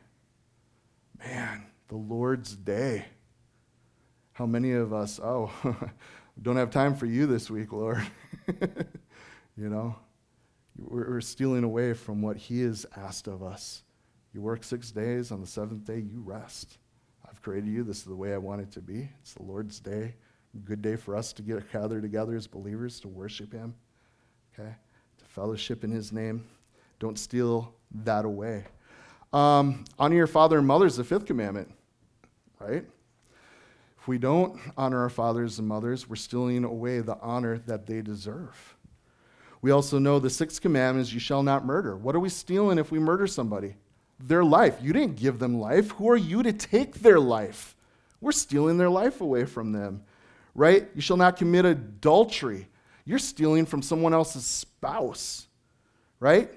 Man, 1.18 1.64
the 1.88 1.97
Lord's 1.97 2.54
day. 2.54 3.06
How 4.33 4.47
many 4.47 4.73
of 4.73 4.92
us, 4.92 5.18
oh, 5.23 5.50
don't 6.40 6.57
have 6.57 6.71
time 6.71 6.95
for 6.95 7.07
you 7.07 7.26
this 7.26 7.50
week, 7.50 7.73
Lord? 7.73 8.07
you 9.57 9.69
know, 9.69 9.97
we're 10.76 11.21
stealing 11.21 11.64
away 11.64 11.95
from 11.95 12.21
what 12.23 12.37
He 12.37 12.62
has 12.62 12.87
asked 12.97 13.26
of 13.26 13.43
us. 13.43 13.83
You 14.33 14.43
work 14.43 14.64
six 14.64 14.90
days, 14.90 15.33
on 15.33 15.40
the 15.40 15.47
seventh 15.47 15.85
day, 15.85 15.99
you 15.99 16.21
rest. 16.21 16.78
I've 17.28 17.40
created 17.40 17.71
you. 17.71 17.85
This 17.85 17.99
is 17.99 18.05
the 18.05 18.14
way 18.14 18.35
I 18.35 18.38
want 18.38 18.61
it 18.61 18.71
to 18.73 18.81
be. 18.81 19.09
It's 19.21 19.33
the 19.33 19.43
Lord's 19.43 19.81
day. 19.81 20.14
Good 20.64 20.83
day 20.83 20.97
for 20.97 21.16
us 21.16 21.33
to 21.35 21.43
get 21.43 21.71
gathered 21.73 22.02
together 22.02 22.37
as 22.37 22.47
believers 22.47 23.00
to 23.00 23.09
worship 23.09 23.52
Him, 23.52 23.75
okay? 24.52 24.75
To 25.19 25.25
fellowship 25.25 25.85
in 25.85 25.90
His 25.90 26.12
name. 26.12 26.45
Don't 26.99 27.19
steal 27.19 27.75
that 28.05 28.25
away. 28.25 28.64
Um, 29.33 29.85
honor 29.99 30.16
your 30.16 30.26
father 30.26 30.59
and 30.59 30.66
mother 30.66 30.87
is 30.87 30.97
the 30.97 31.05
fifth 31.05 31.26
commandment, 31.26 31.73
right? 32.59 32.85
If 34.06 34.08
we 34.08 34.18
don't 34.18 34.56
honor 34.76 35.00
our 35.00 35.10
fathers 35.10 35.58
and 35.58 35.66
mothers, 35.66 36.08
we're 36.08 36.14
stealing 36.14 36.62
away 36.62 37.00
the 37.00 37.18
honor 37.20 37.58
that 37.66 37.86
they 37.88 38.02
deserve. 38.02 38.76
We 39.62 39.72
also 39.72 39.98
know 39.98 40.20
the 40.20 40.30
sixth 40.30 40.62
commandment 40.62 41.08
is 41.08 41.12
you 41.12 41.18
shall 41.18 41.42
not 41.42 41.66
murder. 41.66 41.96
What 41.96 42.14
are 42.14 42.20
we 42.20 42.28
stealing 42.28 42.78
if 42.78 42.92
we 42.92 42.98
murder 43.00 43.26
somebody? 43.26 43.75
their 44.18 44.44
life. 44.44 44.78
You 44.82 44.92
didn't 44.92 45.16
give 45.16 45.38
them 45.38 45.58
life. 45.58 45.90
Who 45.92 46.08
are 46.10 46.16
you 46.16 46.42
to 46.42 46.52
take 46.52 46.94
their 47.00 47.20
life? 47.20 47.75
We're 48.20 48.32
stealing 48.32 48.78
their 48.78 48.90
life 48.90 49.20
away 49.20 49.44
from 49.44 49.72
them, 49.72 50.02
right? 50.54 50.88
You 50.94 51.00
shall 51.00 51.16
not 51.16 51.36
commit 51.36 51.64
adultery. 51.64 52.68
You're 53.04 53.18
stealing 53.18 53.66
from 53.66 53.82
someone 53.82 54.14
else's 54.14 54.46
spouse, 54.46 55.46
right? 56.18 56.50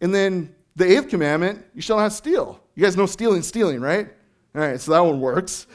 And 0.00 0.14
then 0.14 0.54
the 0.74 0.96
eighth 0.96 1.08
commandment, 1.08 1.64
you 1.74 1.80
shall 1.80 1.96
not 1.96 2.12
steal. 2.12 2.60
You 2.74 2.82
guys 2.82 2.96
know 2.96 3.06
stealing, 3.06 3.42
stealing, 3.42 3.80
right? 3.80 4.08
All 4.54 4.62
right, 4.62 4.80
so 4.80 4.92
that 4.92 5.00
one 5.00 5.20
works, 5.20 5.66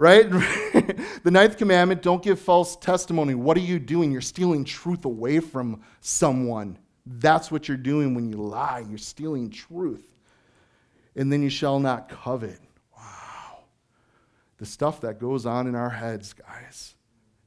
right? 0.00 0.30
the 1.24 1.30
ninth 1.30 1.58
commandment, 1.58 2.00
don't 2.00 2.22
give 2.22 2.40
false 2.40 2.74
testimony. 2.74 3.34
What 3.34 3.54
are 3.58 3.60
you 3.60 3.78
doing? 3.78 4.10
You're 4.10 4.22
stealing 4.22 4.64
truth 4.64 5.04
away 5.04 5.40
from 5.40 5.82
someone. 6.00 6.78
That's 7.04 7.50
what 7.50 7.68
you're 7.68 7.76
doing 7.76 8.14
when 8.14 8.26
you 8.26 8.36
lie. 8.36 8.82
You're 8.88 8.96
stealing 8.96 9.50
truth 9.50 10.10
and 11.14 11.30
then 11.30 11.42
you 11.42 11.50
shall 11.50 11.78
not 11.78 12.08
covet. 12.08 12.58
Wow. 12.96 13.64
The 14.56 14.64
stuff 14.64 15.02
that 15.02 15.20
goes 15.20 15.44
on 15.44 15.66
in 15.66 15.74
our 15.74 15.90
heads, 15.90 16.32
guys. 16.32 16.94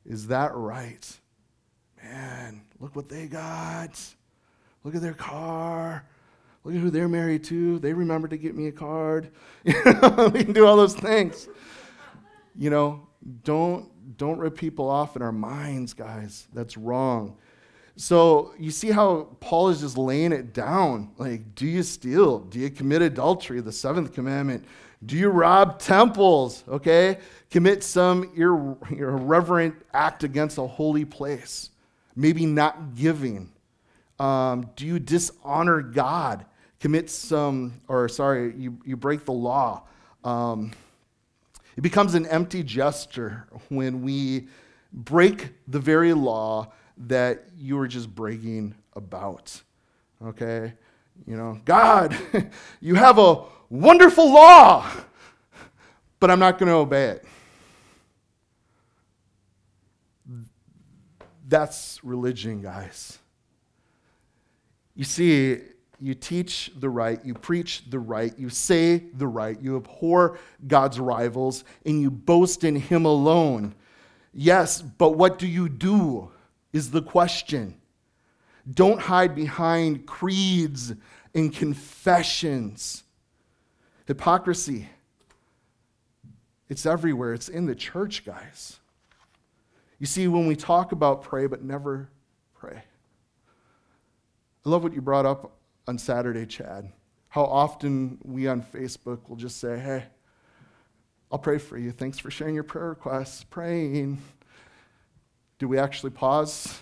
Is 0.06 0.28
that 0.28 0.54
right? 0.54 1.20
Man, 2.04 2.62
look 2.80 2.96
what 2.96 3.10
they 3.10 3.26
got. 3.26 4.00
Look 4.84 4.94
at 4.94 5.02
their 5.02 5.14
car. 5.14 6.06
Look 6.64 6.76
at 6.76 6.82
who 6.82 6.92
they're 6.92 7.10
married 7.10 7.46
to. 7.46 7.80
They 7.80 7.94
remember 7.94 8.28
to 8.28 8.38
get 8.38 8.56
me 8.56 8.68
a 8.68 8.72
card. 8.72 9.32
we 9.64 9.74
can 9.74 10.54
do 10.54 10.68
all 10.68 10.78
those 10.78 10.94
things. 10.94 11.48
You 12.56 12.70
know, 12.70 13.08
don't 13.44 13.90
don't 14.18 14.38
rip 14.38 14.56
people 14.56 14.90
off 14.90 15.16
in 15.16 15.22
our 15.22 15.32
minds, 15.32 15.94
guys. 15.94 16.48
That's 16.54 16.78
wrong. 16.78 17.38
So 17.96 18.54
you 18.58 18.72
see 18.72 18.90
how 18.90 19.36
Paul 19.40 19.70
is 19.70 19.82
just 19.82 19.98
laying 19.98 20.32
it 20.32 20.54
down. 20.54 21.12
Like, 21.18 21.54
do 21.56 21.68
you 21.68 21.84
steal? 21.84 22.40
Do 22.40 22.60
you 22.60 22.70
commit 22.70 23.02
adultery? 23.02 23.62
The 23.62 23.72
seventh 23.72 24.14
commandment. 24.14 24.66
Do 25.06 25.16
you 25.16 25.30
rob 25.30 25.80
temples? 25.80 26.64
Okay? 26.68 27.20
Commit 27.52 27.84
some 27.84 28.32
ir- 28.36 28.78
irreverent 28.90 29.76
act 29.94 30.24
against 30.24 30.58
a 30.58 30.66
holy 30.66 31.06
place. 31.06 31.70
Maybe 32.16 32.46
not 32.46 32.96
giving. 32.96 33.52
Um, 34.20 34.70
do 34.76 34.86
you 34.86 35.00
dishonor 35.00 35.82
God? 35.82 36.46
Commit 36.80 37.10
some, 37.10 37.82
or 37.88 38.10
sorry, 38.10 38.56
you, 38.58 38.78
you 38.86 38.98
break 38.98 39.26
the 39.26 39.34
law. 39.34 39.84
Um, 40.24 40.72
it 41.76 41.82
becomes 41.82 42.14
an 42.14 42.26
empty 42.28 42.64
gesture 42.64 43.48
when 43.70 44.02
we 44.02 44.48
break 44.92 45.54
the 45.68 45.80
very 45.80 46.14
law 46.14 46.72
that 46.98 47.46
you 47.58 47.76
were 47.76 47.88
just 47.88 48.14
bragging 48.14 48.76
about. 48.96 49.62
Okay? 50.24 50.74
You 51.28 51.38
know, 51.38 51.60
God, 51.66 52.16
you 52.82 52.96
have 52.96 53.18
a 53.18 53.44
wonderful 53.70 54.32
law, 54.32 54.86
but 56.20 56.30
I'm 56.30 56.40
not 56.40 56.58
going 56.58 56.70
to 56.70 56.76
obey 56.76 57.06
it. 57.06 57.26
That's 61.48 62.04
religion, 62.04 62.62
guys. 62.62 63.20
You 64.96 65.04
see, 65.04 65.60
you 66.00 66.14
teach 66.14 66.72
the 66.76 66.90
right, 66.90 67.24
you 67.24 67.34
preach 67.34 67.84
the 67.90 68.00
right, 68.00 68.38
you 68.38 68.50
say 68.50 69.04
the 69.14 69.28
right, 69.28 69.60
you 69.62 69.78
abhor 69.78 70.38
God's 70.68 71.00
rivals, 71.00 71.64
and 71.86 72.02
you 72.02 72.12
boast 72.12 72.64
in 72.64 72.76
Him 72.76 73.06
alone. 73.06 73.76
Yes, 74.34 74.82
but 74.82 75.12
what 75.12 75.40
do 75.40 75.48
you 75.48 75.70
do? 75.70 76.32
is 76.74 76.90
the 76.90 77.02
question. 77.02 77.76
Don't 78.70 79.00
hide 79.00 79.36
behind 79.36 80.06
creeds 80.06 80.94
and 81.34 81.54
confessions. 81.54 83.04
Hypocrisy. 84.08 84.90
It's 86.68 86.86
everywhere. 86.86 87.34
It's 87.34 87.48
in 87.48 87.68
the 87.68 87.76
church, 87.76 88.26
guys. 88.26 88.80
You 90.00 90.08
see, 90.08 90.28
when 90.28 90.48
we 90.48 90.56
talk 90.56 90.92
about 90.92 91.22
pray 91.22 91.46
but 91.46 91.64
never 91.64 92.10
pray. 92.56 92.84
I 94.66 94.70
love 94.70 94.84
what 94.84 94.94
you 94.94 95.02
brought 95.02 95.26
up 95.26 95.52
on 95.88 95.98
Saturday, 95.98 96.46
Chad. 96.46 96.92
How 97.30 97.44
often 97.44 98.18
we 98.24 98.48
on 98.48 98.62
Facebook 98.62 99.28
will 99.28 99.36
just 99.36 99.60
say, 99.60 99.78
hey, 99.80 100.06
I'll 101.32 101.40
pray 101.40 101.58
for 101.58 101.78
you. 101.78 101.92
Thanks 101.92 102.20
for 102.20 102.30
sharing 102.30 102.56
your 102.56 102.64
prayer 102.64 102.90
requests. 102.90 103.44
Praying. 103.44 104.22
Do 105.58 105.68
we 105.68 105.78
actually 105.78 106.12
pause 106.12 106.80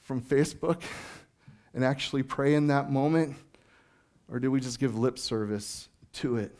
from 0.00 0.22
Facebook 0.22 0.82
and 1.74 1.84
actually 1.84 2.22
pray 2.22 2.54
in 2.54 2.68
that 2.68 2.90
moment? 2.90 3.36
Or 4.30 4.40
do 4.40 4.50
we 4.50 4.60
just 4.60 4.80
give 4.80 4.98
lip 4.98 5.18
service 5.18 5.88
to 6.14 6.36
it? 6.36 6.56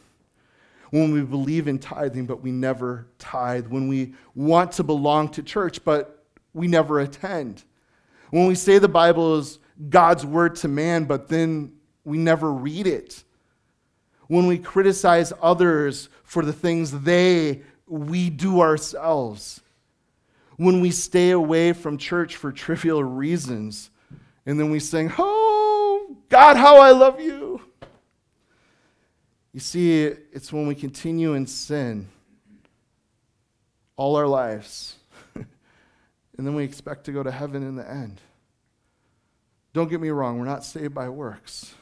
When 0.90 1.12
we 1.12 1.22
believe 1.22 1.66
in 1.66 1.78
tithing, 1.78 2.26
but 2.26 2.42
we 2.42 2.52
never 2.52 3.08
tithe. 3.18 3.66
When 3.66 3.88
we 3.88 4.14
want 4.34 4.72
to 4.72 4.84
belong 4.84 5.30
to 5.30 5.42
church, 5.42 5.82
but 5.82 6.24
we 6.52 6.68
never 6.68 7.00
attend. 7.00 7.64
When 8.30 8.46
we 8.46 8.54
say 8.54 8.78
the 8.78 8.88
Bible 8.88 9.38
is 9.38 9.58
God's 9.88 10.24
word 10.24 10.56
to 10.56 10.68
man, 10.68 11.04
but 11.04 11.28
then 11.28 11.72
we 12.04 12.18
never 12.18 12.52
read 12.52 12.86
it. 12.86 13.22
When 14.28 14.46
we 14.46 14.58
criticize 14.58 15.32
others 15.40 16.08
for 16.24 16.44
the 16.44 16.52
things 16.52 16.90
they, 16.90 17.62
we 17.86 18.30
do 18.30 18.60
ourselves 18.60 19.60
when 20.56 20.80
we 20.80 20.90
stay 20.90 21.30
away 21.30 21.72
from 21.72 21.98
church 21.98 22.36
for 22.36 22.52
trivial 22.52 23.02
reasons 23.02 23.90
and 24.44 24.58
then 24.58 24.70
we 24.70 24.78
sing, 24.78 25.12
Oh, 25.18 26.16
God, 26.28 26.56
how 26.56 26.80
I 26.80 26.92
love 26.92 27.20
you. 27.20 27.60
You 29.52 29.60
see, 29.60 30.02
it's 30.04 30.52
when 30.52 30.66
we 30.66 30.74
continue 30.74 31.34
in 31.34 31.46
sin 31.46 32.08
all 33.96 34.16
our 34.16 34.26
lives, 34.26 34.96
and 35.34 35.46
then 36.36 36.54
we 36.54 36.62
expect 36.62 37.04
to 37.04 37.12
go 37.12 37.22
to 37.22 37.30
heaven 37.30 37.62
in 37.62 37.74
the 37.74 37.90
end. 37.90 38.20
Don't 39.76 39.90
get 39.90 40.00
me 40.00 40.08
wrong, 40.08 40.38
we're 40.38 40.46
not 40.46 40.64
saved 40.64 40.94
by 40.94 41.10
works. 41.10 41.74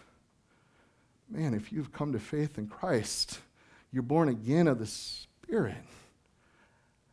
Man, 1.30 1.54
if 1.54 1.70
you've 1.70 1.92
come 1.92 2.12
to 2.12 2.18
faith 2.18 2.58
in 2.58 2.66
Christ, 2.66 3.38
you're 3.92 4.02
born 4.02 4.28
again 4.28 4.66
of 4.66 4.80
the 4.80 4.86
Spirit. 4.86 5.76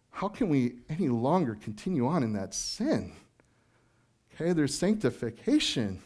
How 0.10 0.28
can 0.28 0.50
we 0.50 0.78
any 0.90 1.08
longer 1.08 1.54
continue 1.54 2.08
on 2.08 2.24
in 2.24 2.34
that 2.34 2.56
sin? 2.56 3.12
Okay, 4.34 4.54
there's 4.54 4.74
sanctification, 4.74 6.02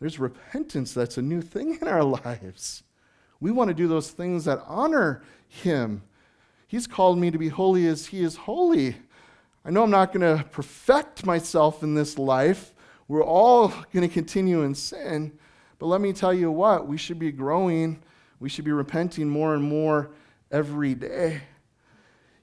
there's 0.00 0.18
repentance. 0.18 0.94
That's 0.94 1.18
a 1.18 1.22
new 1.22 1.42
thing 1.42 1.76
in 1.78 1.86
our 1.86 2.02
lives. 2.24 2.84
We 3.38 3.50
want 3.50 3.68
to 3.68 3.74
do 3.74 3.86
those 3.86 4.10
things 4.10 4.46
that 4.46 4.64
honor 4.66 5.24
Him. 5.46 6.00
He's 6.66 6.86
called 6.86 7.18
me 7.18 7.30
to 7.30 7.36
be 7.36 7.48
holy 7.48 7.86
as 7.86 8.06
He 8.06 8.22
is 8.22 8.36
holy. 8.36 8.96
I 9.62 9.68
know 9.68 9.82
I'm 9.82 9.90
not 9.90 10.14
going 10.14 10.38
to 10.38 10.42
perfect 10.44 11.26
myself 11.26 11.82
in 11.82 11.94
this 11.94 12.16
life. 12.16 12.72
We're 13.08 13.24
all 13.24 13.68
going 13.92 14.06
to 14.06 14.12
continue 14.12 14.62
in 14.62 14.74
sin. 14.74 15.38
But 15.78 15.86
let 15.86 16.00
me 16.00 16.12
tell 16.12 16.32
you 16.32 16.50
what, 16.50 16.86
we 16.86 16.96
should 16.96 17.18
be 17.18 17.32
growing, 17.32 18.02
we 18.40 18.48
should 18.48 18.64
be 18.64 18.72
repenting 18.72 19.28
more 19.28 19.54
and 19.54 19.62
more 19.62 20.10
every 20.50 20.94
day. 20.94 21.42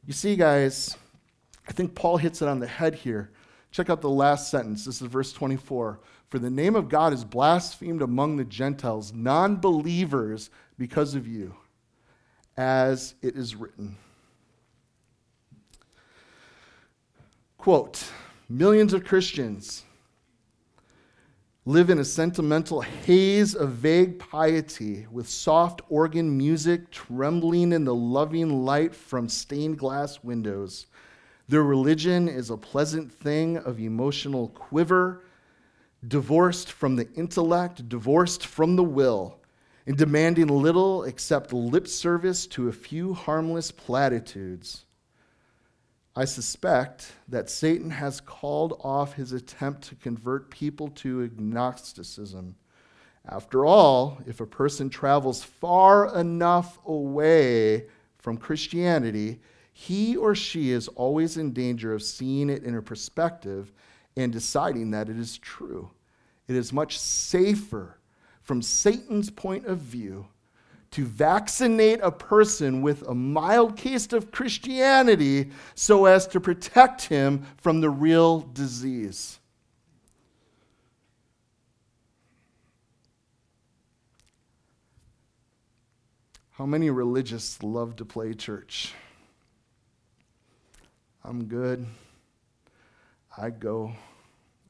You 0.05 0.13
see, 0.13 0.35
guys, 0.35 0.97
I 1.67 1.71
think 1.71 1.95
Paul 1.95 2.17
hits 2.17 2.41
it 2.41 2.47
on 2.47 2.59
the 2.59 2.67
head 2.67 2.95
here. 2.95 3.31
Check 3.71 3.89
out 3.89 4.01
the 4.01 4.09
last 4.09 4.51
sentence. 4.51 4.85
This 4.85 5.01
is 5.01 5.07
verse 5.07 5.33
24. 5.33 5.99
For 6.29 6.39
the 6.39 6.49
name 6.49 6.75
of 6.75 6.89
God 6.89 7.13
is 7.13 7.23
blasphemed 7.23 8.01
among 8.01 8.37
the 8.37 8.43
Gentiles, 8.43 9.13
non 9.13 9.57
believers, 9.57 10.49
because 10.77 11.15
of 11.15 11.27
you, 11.27 11.55
as 12.57 13.15
it 13.21 13.35
is 13.35 13.55
written. 13.55 13.97
Quote 17.57 18.03
Millions 18.49 18.93
of 18.93 19.05
Christians 19.05 19.83
live 21.65 21.89
in 21.89 21.99
a 21.99 22.03
sentimental 22.03 22.81
haze 22.81 23.55
of 23.55 23.71
vague 23.71 24.19
piety 24.19 25.07
with 25.09 25.29
soft 25.29 25.81
organ 25.87 26.37
music 26.37 26.91
trembling 26.91 27.71
in 27.71 27.85
the 27.85 27.95
loving 27.95 28.65
light 28.65 28.93
from 28.93 29.29
stained 29.29 29.77
glass 29.77 30.21
windows. 30.21 30.87
Their 31.47 31.63
religion 31.63 32.27
is 32.27 32.49
a 32.49 32.57
pleasant 32.57 33.09
thing 33.09 33.55
of 33.57 33.79
emotional 33.79 34.49
quiver, 34.49 35.23
divorced 36.05 36.69
from 36.69 36.97
the 36.97 37.09
intellect, 37.13 37.87
divorced 37.87 38.45
from 38.45 38.75
the 38.75 38.83
will, 38.83 39.39
and 39.87 39.97
demanding 39.97 40.47
little 40.47 41.05
except 41.05 41.53
lip 41.53 41.87
service 41.87 42.45
to 42.47 42.67
a 42.67 42.73
few 42.73 43.13
harmless 43.13 43.71
platitudes. 43.71 44.83
I 46.15 46.25
suspect 46.25 47.11
that 47.27 47.49
Satan 47.49 47.89
has 47.89 48.21
called 48.21 48.79
off 48.83 49.13
his 49.13 49.31
attempt 49.31 49.83
to 49.87 49.95
convert 49.95 50.51
people 50.51 50.89
to 50.89 51.23
agnosticism. 51.23 52.55
After 53.27 53.65
all, 53.65 54.19
if 54.27 54.39
a 54.39 54.45
person 54.45 54.89
travels 54.89 55.43
far 55.43 56.15
enough 56.15 56.77
away 56.85 57.87
from 58.19 58.37
Christianity, 58.37 59.39
he 59.71 60.15
or 60.15 60.35
she 60.35 60.69
is 60.69 60.87
always 60.89 61.37
in 61.37 61.51
danger 61.51 61.93
of 61.93 62.03
seeing 62.03 62.49
it 62.49 62.63
in 62.63 62.75
a 62.75 62.81
perspective 62.81 63.73
and 64.15 64.31
deciding 64.31 64.91
that 64.91 65.09
it 65.09 65.17
is 65.17 65.39
true. 65.39 65.89
It 66.47 66.55
is 66.55 66.71
much 66.71 66.99
safer 66.99 67.97
from 68.43 68.61
Satan's 68.61 69.31
point 69.31 69.65
of 69.65 69.79
view 69.79 70.27
to 70.93 71.05
vaccinate 71.05 71.99
a 72.03 72.11
person 72.11 72.83
with 72.83 73.01
a 73.07 73.15
mild 73.15 73.75
case 73.75 74.13
of 74.13 74.31
Christianity 74.31 75.49
so 75.73 76.05
as 76.05 76.27
to 76.27 76.39
protect 76.39 77.05
him 77.05 77.47
from 77.57 77.81
the 77.81 77.89
real 77.89 78.41
disease. 78.41 79.39
How 86.51 86.67
many 86.67 86.91
religious 86.91 87.61
love 87.63 87.95
to 87.95 88.05
play 88.05 88.35
church? 88.35 88.93
I'm 91.23 91.45
good. 91.45 91.87
I 93.35 93.49
go. 93.49 93.93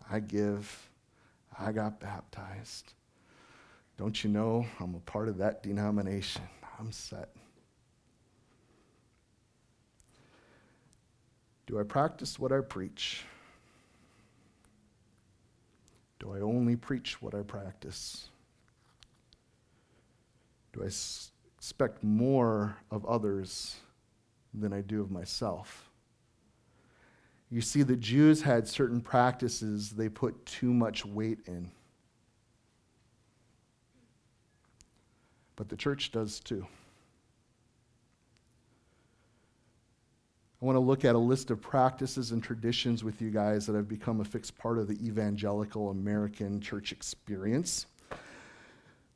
I 0.09 0.21
give. 0.21 0.89
I 1.59 1.73
got 1.73 1.99
baptized. 1.99 2.93
Don't 4.03 4.21
you 4.21 4.29
know 4.29 4.65
I'm 4.81 4.95
a 4.95 4.99
part 4.99 5.29
of 5.29 5.37
that 5.37 5.63
denomination? 5.63 6.41
I'm 6.77 6.91
set. 6.91 7.29
Do 11.67 11.79
I 11.79 11.83
practice 11.83 12.37
what 12.37 12.51
I 12.51 12.59
preach? 12.59 13.23
Do 16.19 16.33
I 16.33 16.41
only 16.41 16.75
preach 16.75 17.21
what 17.21 17.33
I 17.33 17.43
practice? 17.43 18.27
Do 20.73 20.83
I 20.83 20.87
s- 20.87 21.31
expect 21.57 22.03
more 22.03 22.75
of 22.91 23.05
others 23.05 23.77
than 24.53 24.73
I 24.73 24.81
do 24.81 24.99
of 24.99 25.11
myself? 25.11 25.89
You 27.49 27.61
see, 27.61 27.83
the 27.83 27.95
Jews 27.95 28.41
had 28.41 28.67
certain 28.67 28.99
practices 28.99 29.91
they 29.91 30.09
put 30.09 30.45
too 30.45 30.73
much 30.73 31.05
weight 31.05 31.39
in. 31.47 31.71
But 35.55 35.69
the 35.69 35.75
church 35.75 36.11
does 36.11 36.39
too. 36.39 36.65
I 40.61 40.65
want 40.65 40.77
to 40.77 40.79
look 40.79 41.03
at 41.03 41.13
a 41.13 41.19
list 41.19 41.51
of 41.51 41.61
practices 41.61 42.31
and 42.31 42.41
traditions 42.41 43.03
with 43.03 43.21
you 43.21 43.31
guys 43.31 43.65
that 43.65 43.75
have 43.75 43.89
become 43.89 44.21
a 44.21 44.23
fixed 44.23 44.57
part 44.57 44.77
of 44.77 44.87
the 44.87 44.93
evangelical 45.05 45.89
American 45.89 46.61
church 46.61 46.93
experience. 46.93 47.85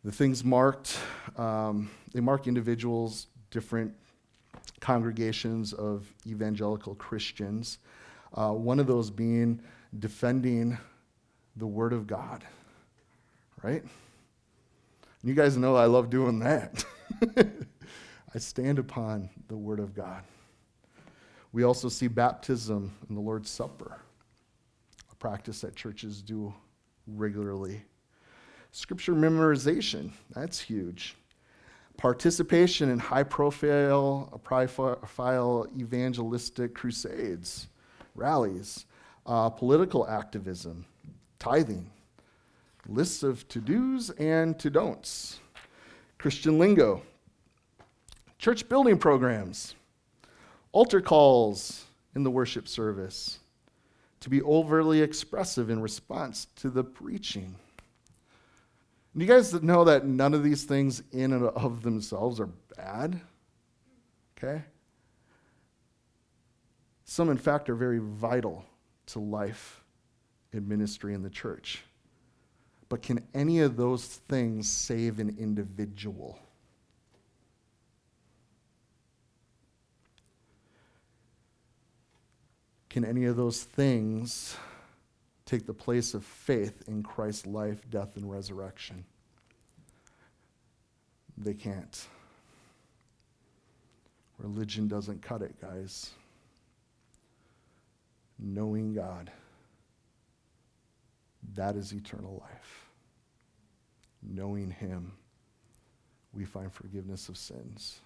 The 0.04 0.12
things 0.12 0.44
marked, 0.44 1.00
um, 1.38 1.90
they 2.14 2.20
mark 2.20 2.48
individuals, 2.48 3.28
different 3.50 3.94
congregations 4.82 5.72
of 5.72 6.14
evangelical 6.26 6.96
Christians. 6.96 7.80
Uh, 8.34 8.52
one 8.52 8.80
of 8.80 8.88
those 8.88 9.10
being 9.10 9.62
defending 10.00 10.78
the 11.56 11.68
Word 11.68 11.94
of 11.94 12.08
God, 12.08 12.44
right? 13.64 13.84
You 15.24 15.34
guys 15.34 15.58
know 15.58 15.76
I 15.76 15.86
love 15.86 16.10
doing 16.10 16.40
that. 16.40 16.86
I 18.36 18.40
stand 18.40 18.78
upon 18.78 19.30
the 19.48 19.58
Word 19.58 19.80
of 19.80 19.96
God. 19.96 20.24
We 21.52 21.64
also 21.64 21.90
see 21.90 22.08
baptism 22.08 22.94
in 23.10 23.16
the 23.16 23.22
Lord's 23.22 23.50
Supper, 23.50 24.00
a 25.12 25.16
practice 25.16 25.62
that 25.62 25.76
churches 25.76 26.22
do 26.22 26.54
regularly. 27.08 27.82
Scripture 28.72 29.14
memorization, 29.14 30.12
that's 30.36 30.60
huge. 30.60 31.16
Participation 31.98 32.90
in 32.90 33.00
high 33.00 33.24
profile, 33.24 34.40
profile 34.44 35.66
evangelistic 35.76 36.76
crusades, 36.76 37.70
rallies, 38.14 38.86
uh, 39.26 39.50
political 39.50 40.08
activism, 40.08 40.86
tithing, 41.40 41.90
lists 42.88 43.24
of 43.24 43.48
to 43.50 43.60
dos 43.60 44.10
and 44.12 44.58
to 44.60 44.70
don'ts, 44.70 45.40
Christian 46.18 46.58
lingo, 46.58 47.02
church 48.40 48.68
building 48.70 48.98
programs, 48.98 49.76
altar 50.72 51.02
calls 51.02 51.86
in 52.16 52.24
the 52.24 52.32
worship 52.32 52.68
service, 52.68 53.40
to 54.20 54.30
be 54.30 54.42
overly 54.42 55.02
expressive 55.02 55.70
in 55.70 55.82
response 55.82 56.48
to 56.56 56.70
the 56.70 56.84
preaching. 56.84 57.56
And 59.14 59.22
you 59.22 59.28
guys 59.28 59.54
know 59.62 59.84
that 59.84 60.06
none 60.06 60.34
of 60.34 60.44
these 60.44 60.64
things 60.64 61.04
in 61.12 61.34
and 61.34 61.44
of 61.46 61.82
themselves 61.82 62.40
are 62.40 62.50
bad? 62.76 63.20
Okay? 64.38 64.64
Some, 67.04 67.30
in 67.30 67.38
fact, 67.38 67.70
are 67.70 67.76
very 67.76 68.00
vital 68.00 68.66
to 69.08 69.20
life 69.20 69.84
in 70.52 70.68
ministry 70.68 71.14
in 71.14 71.24
the 71.24 71.30
church. 71.30 71.84
But 72.90 73.02
can 73.02 73.26
any 73.34 73.60
of 73.60 73.76
those 73.76 74.06
things 74.06 74.70
save 74.70 75.20
an 75.20 75.36
individual? 75.38 76.40
Can 82.90 83.04
any 83.04 83.26
of 83.26 83.36
those 83.36 83.64
things 83.64 84.56
take 85.46 85.66
the 85.66 85.74
place 85.74 86.14
of 86.14 86.24
faith 86.26 86.84
in 86.88 87.04
Christ's 87.04 87.46
life, 87.46 87.82
death, 87.90 88.16
and 88.16 88.32
resurrection? 88.32 89.04
They 91.38 91.54
can't. 91.54 92.08
Religion 94.40 94.88
doesn't 94.88 95.22
cut 95.22 95.42
it, 95.42 95.60
guys. 95.62 96.12
Knowing 98.40 98.94
God. 98.94 99.32
That 101.56 101.76
is 101.76 101.94
eternal 101.94 102.44
life. 102.44 102.90
Knowing 104.22 104.72
Him 104.72 105.14
we 106.34 106.46
find 106.46 106.72
forgiveness 106.72 107.30
of 107.30 107.38
sins. 107.38 108.00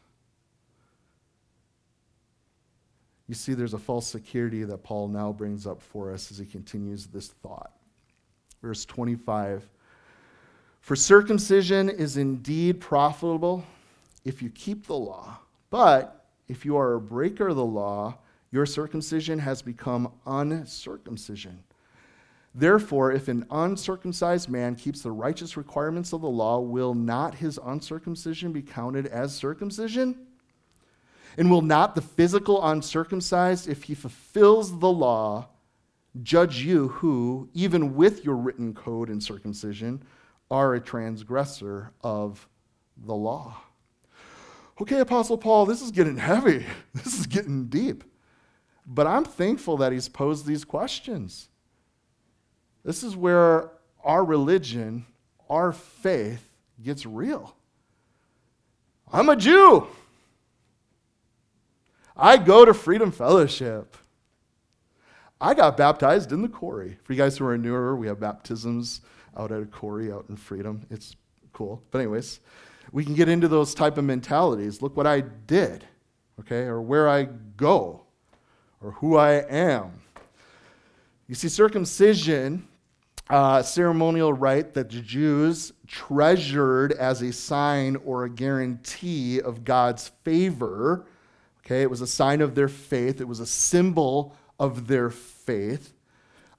You 3.27 3.35
see, 3.35 3.53
there's 3.53 3.73
a 3.73 3.79
false 3.79 4.07
security 4.07 4.63
that 4.63 4.83
Paul 4.83 5.07
now 5.07 5.31
brings 5.31 5.65
up 5.65 5.81
for 5.81 6.11
us 6.13 6.31
as 6.31 6.37
he 6.37 6.45
continues 6.45 7.07
this 7.07 7.27
thought. 7.27 7.71
Verse 8.61 8.85
25 8.85 9.67
For 10.81 10.95
circumcision 10.95 11.89
is 11.89 12.17
indeed 12.17 12.79
profitable 12.79 13.63
if 14.23 14.41
you 14.41 14.49
keep 14.49 14.85
the 14.85 14.97
law, 14.97 15.39
but 15.69 16.25
if 16.47 16.65
you 16.65 16.77
are 16.77 16.95
a 16.95 17.01
breaker 17.01 17.49
of 17.49 17.55
the 17.55 17.65
law, 17.65 18.17
your 18.51 18.65
circumcision 18.65 19.39
has 19.39 19.61
become 19.61 20.11
uncircumcision. 20.25 21.63
Therefore, 22.53 23.11
if 23.11 23.27
an 23.29 23.45
uncircumcised 23.49 24.49
man 24.49 24.75
keeps 24.75 25.01
the 25.01 25.11
righteous 25.11 25.55
requirements 25.55 26.11
of 26.11 26.21
the 26.21 26.29
law, 26.29 26.59
will 26.59 26.93
not 26.93 27.35
his 27.35 27.57
uncircumcision 27.63 28.51
be 28.51 28.61
counted 28.61 29.07
as 29.07 29.33
circumcision? 29.33 30.27
And 31.37 31.49
will 31.49 31.61
not 31.61 31.95
the 31.95 32.01
physical 32.01 32.61
uncircumcised, 32.65 33.69
if 33.69 33.83
he 33.83 33.95
fulfills 33.95 34.79
the 34.79 34.91
law, 34.91 35.47
judge 36.21 36.57
you 36.57 36.89
who, 36.89 37.49
even 37.53 37.95
with 37.95 38.25
your 38.25 38.35
written 38.35 38.73
code 38.73 39.09
and 39.09 39.23
circumcision, 39.23 40.03
are 40.49 40.73
a 40.73 40.81
transgressor 40.81 41.93
of 42.01 42.49
the 42.97 43.15
law? 43.15 43.55
Okay, 44.81 44.99
Apostle 44.99 45.37
Paul, 45.37 45.65
this 45.65 45.81
is 45.81 45.91
getting 45.91 46.17
heavy. 46.17 46.65
This 46.93 47.17
is 47.17 47.27
getting 47.27 47.67
deep. 47.67 48.03
But 48.85 49.07
I'm 49.07 49.23
thankful 49.23 49.77
that 49.77 49.93
he's 49.93 50.09
posed 50.09 50.45
these 50.45 50.65
questions. 50.65 51.47
This 52.83 53.03
is 53.03 53.15
where 53.15 53.69
our 54.03 54.23
religion, 54.23 55.05
our 55.49 55.71
faith 55.71 56.47
gets 56.81 57.05
real. 57.05 57.55
I'm 59.11 59.29
a 59.29 59.35
Jew. 59.35 59.87
I 62.15 62.37
go 62.37 62.65
to 62.65 62.73
Freedom 62.73 63.11
Fellowship. 63.11 63.97
I 65.39 65.53
got 65.53 65.75
baptized 65.75 66.31
in 66.31 66.41
the 66.41 66.47
quarry. 66.47 66.97
For 67.03 67.13
you 67.13 67.17
guys 67.17 67.37
who 67.37 67.45
are 67.45 67.57
newer, 67.57 67.95
we 67.95 68.07
have 68.07 68.19
baptisms 68.19 69.01
out 69.35 69.51
at 69.51 69.61
a 69.61 69.65
quarry 69.65 70.11
out 70.11 70.25
in 70.29 70.35
Freedom. 70.35 70.85
It's 70.89 71.15
cool. 71.53 71.81
But 71.91 71.99
anyways, 71.99 72.39
we 72.91 73.03
can 73.03 73.15
get 73.15 73.29
into 73.29 73.47
those 73.47 73.73
type 73.73 73.97
of 73.97 74.03
mentalities. 74.03 74.81
Look 74.81 74.95
what 74.95 75.07
I 75.07 75.21
did, 75.21 75.85
okay, 76.39 76.63
or 76.63 76.81
where 76.81 77.09
I 77.09 77.23
go, 77.57 78.03
or 78.81 78.91
who 78.91 79.17
I 79.17 79.33
am. 79.49 80.01
You 81.27 81.35
see, 81.35 81.49
circumcision, 81.49 82.67
uh, 83.31 83.63
ceremonial 83.63 84.33
rite 84.33 84.73
that 84.73 84.89
the 84.89 84.99
Jews 84.99 85.71
treasured 85.87 86.91
as 86.91 87.21
a 87.21 87.31
sign 87.31 87.95
or 88.03 88.25
a 88.25 88.29
guarantee 88.29 89.39
of 89.39 89.63
God's 89.63 90.09
favor. 90.25 91.05
Okay, 91.65 91.81
it 91.81 91.89
was 91.89 92.01
a 92.01 92.07
sign 92.07 92.41
of 92.41 92.55
their 92.55 92.67
faith. 92.67 93.21
It 93.21 93.27
was 93.27 93.39
a 93.39 93.45
symbol 93.45 94.35
of 94.59 94.85
their 94.87 95.09
faith. 95.09 95.93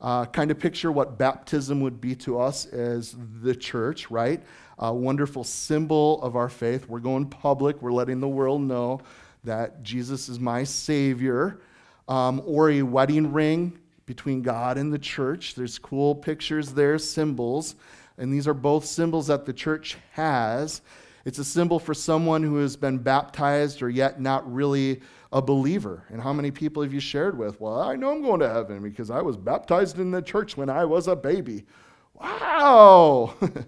Uh, 0.01 0.25
kind 0.25 0.51
of 0.51 0.59
picture 0.59 0.91
what 0.91 1.19
baptism 1.19 1.83
would 1.83 2.01
be 2.01 2.15
to 2.17 2.41
us 2.41 2.65
as 2.65 3.15
the 3.43 3.55
church, 3.55 4.11
right? 4.11 4.43
A 4.79 4.93
wonderful 4.95 5.45
symbol 5.45 6.23
of 6.23 6.37
our 6.37 6.49
faith. 6.49 6.89
We're 6.89 7.01
going 7.01 7.27
public, 7.27 7.83
we're 7.83 7.93
letting 7.93 8.19
the 8.19 8.29
world 8.29 8.63
know 8.63 9.03
that 9.45 9.83
Jesus 9.83 10.31
is 10.31 10.41
my 10.41 10.65
Savior. 10.65 11.61
Um, 12.09 12.43
or 12.45 12.71
a 12.71 12.83
wedding 12.83 13.33
ring 13.33 13.79
between 14.13 14.43
God 14.43 14.77
and 14.77 14.93
the 14.93 14.99
church. 14.99 15.55
There's 15.55 15.79
cool 15.79 16.15
pictures 16.15 16.73
there, 16.73 16.99
symbols. 16.99 17.77
And 18.19 18.31
these 18.31 18.47
are 18.47 18.53
both 18.53 18.85
symbols 18.85 19.29
that 19.29 19.47
the 19.47 19.55
church 19.55 19.97
has. 20.11 20.83
It's 21.25 21.39
a 21.39 21.45
symbol 21.45 21.79
for 21.79 21.95
someone 21.95 22.43
who 22.43 22.57
has 22.57 22.77
been 22.77 22.99
baptized 22.99 23.81
or 23.81 23.89
yet 23.89 24.21
not 24.21 24.53
really 24.53 25.01
a 25.33 25.41
believer. 25.41 26.05
And 26.11 26.21
how 26.21 26.35
many 26.35 26.51
people 26.51 26.83
have 26.83 26.93
you 26.93 27.01
shared 27.01 27.39
with? 27.39 27.59
Well, 27.59 27.81
I 27.81 27.97
know 27.97 28.11
I'm 28.11 28.21
going 28.21 28.41
to 28.41 28.51
heaven 28.51 28.83
because 28.83 29.11
I 29.11 29.23
was 29.23 29.39
baptized 29.39 29.99
in 29.99 30.11
the 30.11 30.21
church 30.21 30.59
when 30.59 30.69
I 30.69 30.85
was 30.85 31.09
a 31.09 31.17
baby. 31.17 31.65
Wow! 32.13 33.33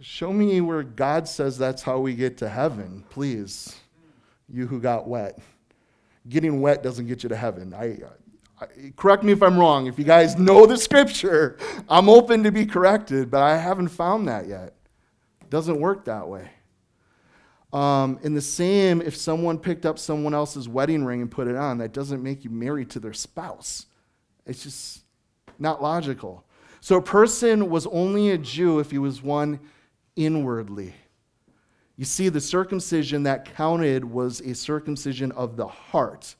Show 0.00 0.32
me 0.32 0.60
where 0.60 0.82
God 0.82 1.28
says 1.28 1.56
that's 1.56 1.82
how 1.82 2.00
we 2.00 2.16
get 2.16 2.38
to 2.38 2.48
heaven, 2.48 3.04
please. 3.08 3.76
You 4.48 4.66
who 4.66 4.80
got 4.80 5.06
wet. 5.06 5.38
Getting 6.28 6.60
wet 6.60 6.82
doesn't 6.82 7.06
get 7.06 7.22
you 7.22 7.28
to 7.28 7.36
heaven. 7.36 7.72
I, 7.72 7.98
correct 8.96 9.22
me 9.22 9.32
if 9.32 9.42
I'm 9.42 9.58
wrong. 9.58 9.86
If 9.86 9.98
you 9.98 10.04
guys 10.04 10.38
know 10.38 10.66
the 10.66 10.76
scripture, 10.76 11.58
I'm 11.88 12.08
open 12.08 12.42
to 12.44 12.52
be 12.52 12.66
corrected, 12.66 13.30
but 13.30 13.42
I 13.42 13.56
haven't 13.56 13.88
found 13.88 14.28
that 14.28 14.46
yet. 14.46 14.74
It 15.40 15.50
doesn't 15.50 15.80
work 15.80 16.04
that 16.06 16.28
way. 16.28 16.50
Um, 17.72 18.18
in 18.22 18.34
the 18.34 18.40
same, 18.40 19.02
if 19.02 19.16
someone 19.16 19.58
picked 19.58 19.84
up 19.84 19.98
someone 19.98 20.34
else's 20.34 20.68
wedding 20.68 21.04
ring 21.04 21.20
and 21.20 21.30
put 21.30 21.48
it 21.48 21.56
on, 21.56 21.78
that 21.78 21.92
doesn't 21.92 22.22
make 22.22 22.44
you 22.44 22.50
married 22.50 22.90
to 22.90 23.00
their 23.00 23.12
spouse. 23.12 23.86
It's 24.46 24.62
just 24.62 25.02
not 25.58 25.82
logical. 25.82 26.44
So 26.80 26.96
a 26.96 27.02
person 27.02 27.68
was 27.68 27.86
only 27.86 28.30
a 28.30 28.38
Jew 28.38 28.78
if 28.78 28.90
he 28.90 28.98
was 28.98 29.22
one 29.22 29.60
inwardly. 30.16 30.94
You 31.96 32.04
see, 32.04 32.28
the 32.28 32.40
circumcision 32.40 33.24
that 33.24 33.56
counted 33.56 34.04
was 34.04 34.40
a 34.40 34.54
circumcision 34.54 35.32
of 35.32 35.56
the 35.56 35.66
heart, 35.66 36.36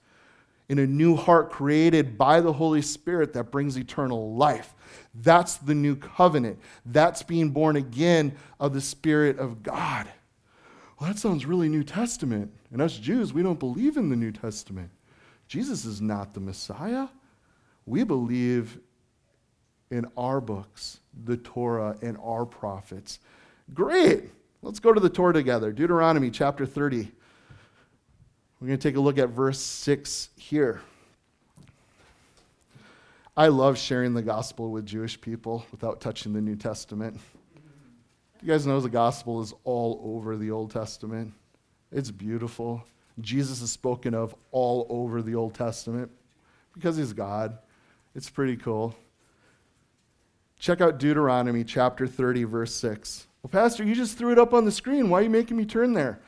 in 0.68 0.78
a 0.78 0.86
new 0.86 1.16
heart 1.16 1.50
created 1.50 2.18
by 2.18 2.40
the 2.40 2.52
Holy 2.52 2.82
Spirit 2.82 3.32
that 3.32 3.50
brings 3.50 3.76
eternal 3.76 4.34
life. 4.34 4.74
That's 5.14 5.56
the 5.56 5.74
new 5.74 5.96
covenant. 5.96 6.58
That's 6.84 7.22
being 7.22 7.50
born 7.50 7.76
again 7.76 8.34
of 8.60 8.74
the 8.74 8.80
Spirit 8.80 9.38
of 9.38 9.62
God. 9.62 10.08
Well, 11.00 11.10
that 11.10 11.18
sounds 11.18 11.46
really 11.46 11.68
New 11.68 11.84
Testament. 11.84 12.52
And 12.72 12.82
us 12.82 12.98
Jews, 12.98 13.32
we 13.32 13.42
don't 13.42 13.58
believe 13.58 13.96
in 13.96 14.10
the 14.10 14.16
New 14.16 14.32
Testament. 14.32 14.90
Jesus 15.46 15.84
is 15.84 16.02
not 16.02 16.34
the 16.34 16.40
Messiah. 16.40 17.08
We 17.86 18.04
believe 18.04 18.78
in 19.90 20.06
our 20.16 20.40
books, 20.40 21.00
the 21.24 21.38
Torah, 21.38 21.96
and 22.02 22.18
our 22.22 22.44
prophets. 22.44 23.20
Great. 23.72 24.24
Let's 24.60 24.80
go 24.80 24.92
to 24.92 25.00
the 25.00 25.08
Torah 25.08 25.32
together. 25.32 25.72
Deuteronomy 25.72 26.30
chapter 26.30 26.66
30. 26.66 27.10
We're 28.60 28.66
going 28.66 28.78
to 28.78 28.88
take 28.88 28.96
a 28.96 29.00
look 29.00 29.18
at 29.18 29.28
verse 29.28 29.60
6 29.60 30.30
here. 30.36 30.80
I 33.36 33.48
love 33.48 33.78
sharing 33.78 34.14
the 34.14 34.22
gospel 34.22 34.72
with 34.72 34.84
Jewish 34.84 35.20
people 35.20 35.64
without 35.70 36.00
touching 36.00 36.32
the 36.32 36.40
New 36.40 36.56
Testament. 36.56 37.20
You 38.42 38.48
guys 38.48 38.66
know 38.66 38.80
the 38.80 38.88
gospel 38.88 39.40
is 39.40 39.54
all 39.62 40.00
over 40.02 40.36
the 40.36 40.50
Old 40.50 40.72
Testament. 40.72 41.32
It's 41.92 42.10
beautiful. 42.10 42.82
Jesus 43.20 43.62
is 43.62 43.70
spoken 43.70 44.12
of 44.12 44.34
all 44.50 44.88
over 44.90 45.22
the 45.22 45.36
Old 45.36 45.54
Testament 45.54 46.10
because 46.74 46.96
he's 46.96 47.12
God. 47.12 47.58
It's 48.16 48.28
pretty 48.28 48.56
cool. 48.56 48.92
Check 50.58 50.80
out 50.80 50.98
Deuteronomy 50.98 51.62
chapter 51.62 52.08
30, 52.08 52.42
verse 52.42 52.74
6. 52.74 53.28
Well, 53.42 53.50
Pastor, 53.50 53.84
you 53.84 53.94
just 53.94 54.18
threw 54.18 54.32
it 54.32 54.38
up 54.38 54.52
on 54.52 54.64
the 54.64 54.72
screen. 54.72 55.10
Why 55.10 55.20
are 55.20 55.22
you 55.22 55.30
making 55.30 55.56
me 55.56 55.64
turn 55.64 55.92
there? 55.92 56.20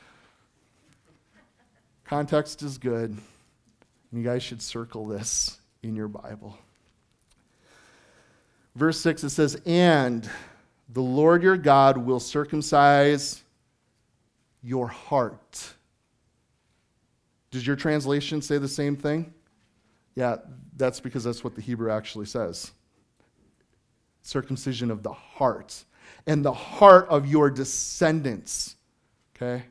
Context 2.10 2.62
is 2.62 2.76
good. 2.76 3.16
You 4.12 4.24
guys 4.24 4.42
should 4.42 4.60
circle 4.60 5.06
this 5.06 5.60
in 5.84 5.94
your 5.94 6.08
Bible. 6.08 6.58
Verse 8.74 9.00
6 9.00 9.22
it 9.22 9.30
says, 9.30 9.62
And 9.64 10.28
the 10.88 11.02
Lord 11.02 11.40
your 11.44 11.56
God 11.56 11.96
will 11.96 12.18
circumcise 12.18 13.44
your 14.60 14.88
heart. 14.88 15.72
Does 17.52 17.64
your 17.64 17.76
translation 17.76 18.42
say 18.42 18.58
the 18.58 18.66
same 18.66 18.96
thing? 18.96 19.32
Yeah, 20.16 20.38
that's 20.76 20.98
because 20.98 21.22
that's 21.22 21.44
what 21.44 21.54
the 21.54 21.62
Hebrew 21.62 21.92
actually 21.92 22.26
says 22.26 22.72
circumcision 24.22 24.90
of 24.90 25.04
the 25.04 25.12
heart 25.12 25.84
and 26.26 26.44
the 26.44 26.52
heart 26.52 27.06
of 27.08 27.28
your 27.28 27.52
descendants. 27.52 28.74
Okay? 29.36 29.62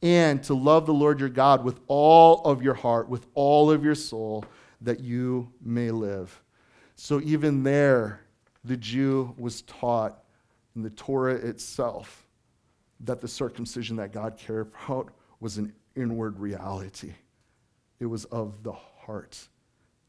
And 0.00 0.42
to 0.44 0.54
love 0.54 0.86
the 0.86 0.94
Lord 0.94 1.18
your 1.18 1.28
God 1.28 1.64
with 1.64 1.80
all 1.88 2.42
of 2.44 2.62
your 2.62 2.74
heart, 2.74 3.08
with 3.08 3.26
all 3.34 3.70
of 3.70 3.84
your 3.84 3.96
soul, 3.96 4.44
that 4.80 5.00
you 5.00 5.52
may 5.60 5.90
live. 5.90 6.40
So 6.94 7.20
even 7.20 7.62
there, 7.62 8.20
the 8.64 8.76
Jew 8.76 9.34
was 9.38 9.62
taught 9.62 10.22
in 10.76 10.82
the 10.82 10.90
Torah 10.90 11.34
itself 11.34 12.26
that 13.00 13.20
the 13.20 13.28
circumcision 13.28 13.96
that 13.96 14.12
God 14.12 14.36
cared 14.36 14.72
about 14.84 15.10
was 15.40 15.58
an 15.58 15.72
inward 15.96 16.38
reality. 16.38 17.12
It 18.00 18.06
was 18.06 18.24
of 18.26 18.62
the 18.62 18.72
heart. 18.72 19.48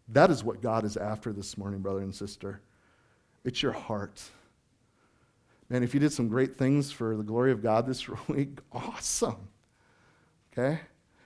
That 0.10 0.32
is 0.32 0.44
what 0.44 0.62
God 0.62 0.86
is 0.86 0.98
after 0.98 1.32
this 1.32 1.58
morning, 1.58 1.82
brother 1.82 2.02
and 2.02 2.14
sister. 2.14 2.62
It's 3.44 3.62
your 3.62 3.72
heart. 3.72 4.22
Man, 5.70 5.84
if 5.84 5.94
you 5.94 6.00
did 6.00 6.12
some 6.12 6.28
great 6.28 6.56
things 6.56 6.92
for 6.92 7.16
the 7.16 7.24
glory 7.24 7.52
of 7.52 7.62
God 7.62 7.86
this 7.86 8.08
week, 8.28 8.60
awesome. 8.72 9.48
Okay? 10.60 10.82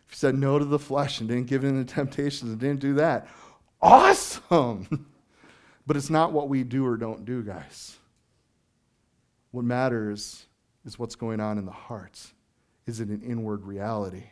If 0.08 0.12
you 0.12 0.17
said 0.17 0.36
no 0.36 0.60
to 0.60 0.65
the 0.65 0.80
flesh 0.80 1.19
and 1.19 1.30
didn't 1.30 1.48
give 1.48 1.63
in 1.63 1.84
to 1.84 1.93
temptations 1.93 2.52
and 2.52 2.60
didn't 2.60 2.80
do 2.80 2.93
that, 2.96 3.28
awesome. 3.82 5.08
but 5.88 5.98
it's 5.98 6.10
not 6.10 6.32
what 6.32 6.50
we 6.50 6.63
do 6.63 6.86
or 6.86 6.98
don't 6.98 7.26
do, 7.26 7.41
guys. 7.41 7.98
What 9.52 9.65
matters 9.65 10.46
is 10.86 11.00
what's 11.00 11.15
going 11.15 11.39
on 11.39 11.58
in 11.58 11.65
the 11.65 11.72
heart. 11.72 12.19
Is 12.86 13.00
it 13.00 13.10
an 13.10 13.22
inward 13.22 13.63
reality? 13.65 14.24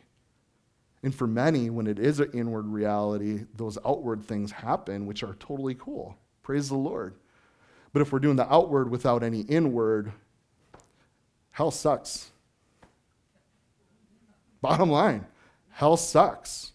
And 1.02 1.14
for 1.14 1.26
many, 1.26 1.70
when 1.70 1.86
it 1.86 1.98
is 1.98 2.20
an 2.20 2.30
inward 2.32 2.66
reality, 2.66 3.44
those 3.56 3.78
outward 3.84 4.24
things 4.24 4.52
happen, 4.52 5.06
which 5.06 5.24
are 5.24 5.34
totally 5.34 5.74
cool. 5.74 6.16
Praise 6.42 6.68
the 6.68 6.76
Lord. 6.76 7.14
But 7.92 8.02
if 8.02 8.12
we're 8.12 8.20
doing 8.20 8.36
the 8.36 8.52
outward 8.52 8.90
without 8.90 9.22
any 9.22 9.40
inward, 9.40 10.12
hell 11.50 11.70
sucks. 11.70 12.30
Bottom 14.62 14.90
line, 14.90 15.26
hell 15.70 15.96
sucks. 15.96 16.72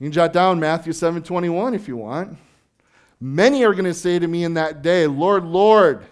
You 0.00 0.06
can 0.06 0.12
jot 0.12 0.32
down 0.32 0.58
Matthew 0.58 0.92
7 0.92 1.22
21 1.22 1.74
if 1.74 1.86
you 1.86 1.96
want. 1.96 2.38
Many 3.20 3.64
are 3.64 3.72
going 3.72 3.84
to 3.84 3.94
say 3.94 4.18
to 4.18 4.26
me 4.26 4.44
in 4.44 4.54
that 4.54 4.80
day, 4.80 5.06
Lord, 5.06 5.44
Lord, 5.44 6.06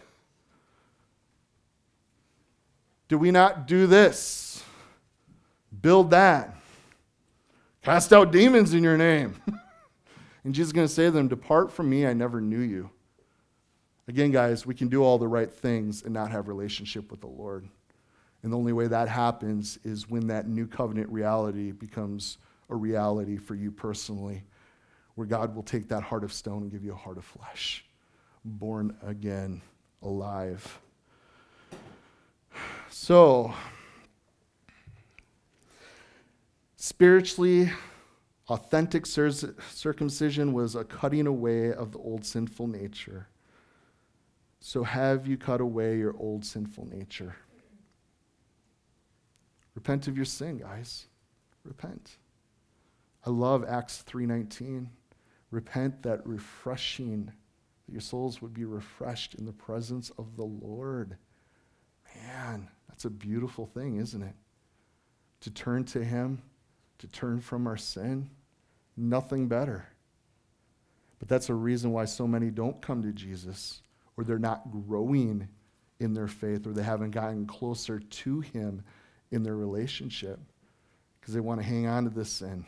do 3.09 3.17
we 3.17 3.31
not 3.31 3.67
do 3.67 3.87
this? 3.87 4.63
Build 5.81 6.11
that. 6.11 6.55
Cast 7.83 8.13
out 8.13 8.33
demons 8.33 8.75
in 8.75 8.83
your 8.83 8.97
name. 8.97 9.37
and 10.45 10.53
Jesus 10.53 10.69
is 10.69 10.73
going 10.73 10.89
to 10.89 10.93
say 10.93 11.05
to 11.05 11.11
them, 11.13 11.29
Depart 11.29 11.73
from 11.73 11.89
me, 11.89 12.07
I 12.07 12.13
never 12.13 12.41
knew 12.41 12.59
you. 12.59 12.91
Again, 14.09 14.33
guys, 14.33 14.67
we 14.67 14.75
can 14.75 14.89
do 14.89 15.03
all 15.03 15.19
the 15.19 15.29
right 15.29 15.51
things 15.51 16.03
and 16.03 16.13
not 16.13 16.33
have 16.33 16.49
relationship 16.49 17.11
with 17.11 17.21
the 17.21 17.29
Lord. 17.29 17.69
And 18.47 18.53
the 18.53 18.59
only 18.59 18.73
way 18.73 18.87
that 18.87 19.09
happens 19.09 19.77
is 19.83 20.09
when 20.09 20.29
that 20.29 20.47
new 20.47 20.69
covenant 20.69 21.09
reality 21.09 21.73
becomes 21.73 22.39
a 22.71 22.77
reality 22.77 23.39
for 23.39 23.57
you 23.57 23.73
personally, 23.73 24.45
where 25.17 25.27
God 25.27 25.57
will 25.57 25.65
take 25.65 25.89
that 25.89 26.05
heart 26.05 26.23
of 26.23 26.33
stone 26.33 26.63
and 26.63 26.71
give 26.71 26.85
you 26.85 26.93
a 26.93 26.97
heart 26.97 27.19
of 27.19 27.25
flesh, 27.25 27.85
born 28.45 28.97
again, 29.03 29.63
alive. 30.01 30.79
So, 32.89 33.53
spiritually, 36.77 37.73
authentic 38.49 39.07
circumcision 39.07 40.53
was 40.53 40.77
a 40.77 40.85
cutting 40.85 41.27
away 41.27 41.73
of 41.73 41.91
the 41.91 41.99
old 41.99 42.25
sinful 42.25 42.69
nature. 42.69 43.27
So, 44.61 44.85
have 44.85 45.27
you 45.27 45.37
cut 45.37 45.61
away 45.61 45.99
your 45.99 46.15
old 46.17 46.45
sinful 46.45 46.87
nature? 46.87 47.35
Repent 49.77 50.09
of 50.09 50.17
your 50.17 50.25
sin, 50.25 50.57
guys. 50.57 51.07
Repent. 51.63 52.17
I 53.25 53.31
love 53.31 53.63
Acts 53.65 54.03
3:19. 54.03 54.91
Repent 55.51 56.03
that 56.03 56.27
refreshing 56.27 57.27
that 57.27 57.93
your 57.93 58.01
souls 58.01 58.41
would 58.41 58.55
be 58.55 58.65
refreshed 58.65 59.35
in 59.35 59.45
the 59.45 59.53
presence 59.53 60.11
of 60.11 60.37
the 60.37 60.45
Lord. 60.45 61.19
Man, 62.15 62.69
that's 62.89 63.05
a 63.05 63.11
beautiful 63.11 63.67
thing, 63.67 63.97
isn't 63.97 64.23
it? 64.23 64.35
To 65.41 65.51
turn 65.51 65.85
to 65.85 66.03
him, 66.03 66.43
to 66.99 67.07
turn 67.07 67.41
from 67.41 67.67
our 67.67 67.77
sin, 67.77 68.31
nothing 68.97 69.47
better. 69.47 69.87
But 71.19 71.29
that's 71.29 71.51
a 71.51 71.55
reason 71.55 71.93
why 71.93 72.07
so 72.07 72.27
many 72.27 72.51
don't 72.51 72.81
come 72.81 73.03
to 73.03 73.13
Jesus 73.13 73.83
or 74.17 74.25
they're 74.25 74.39
not 74.39 74.71
growing 74.71 75.49
in 76.01 76.15
their 76.15 76.29
faith 76.29 76.67
or 76.67 76.73
they 76.73 76.83
haven't 76.83 77.11
gotten 77.11 77.47
closer 77.47 77.99
to 77.99 78.41
him 78.41 78.83
in 79.31 79.43
their 79.43 79.57
relationship 79.57 80.39
because 81.21 81.35
they 81.35 81.41
want 81.41 81.61
to 81.61 81.67
hang 81.67 81.87
on 81.87 82.05
to 82.05 82.11
this 82.11 82.31
sin. 82.31 82.65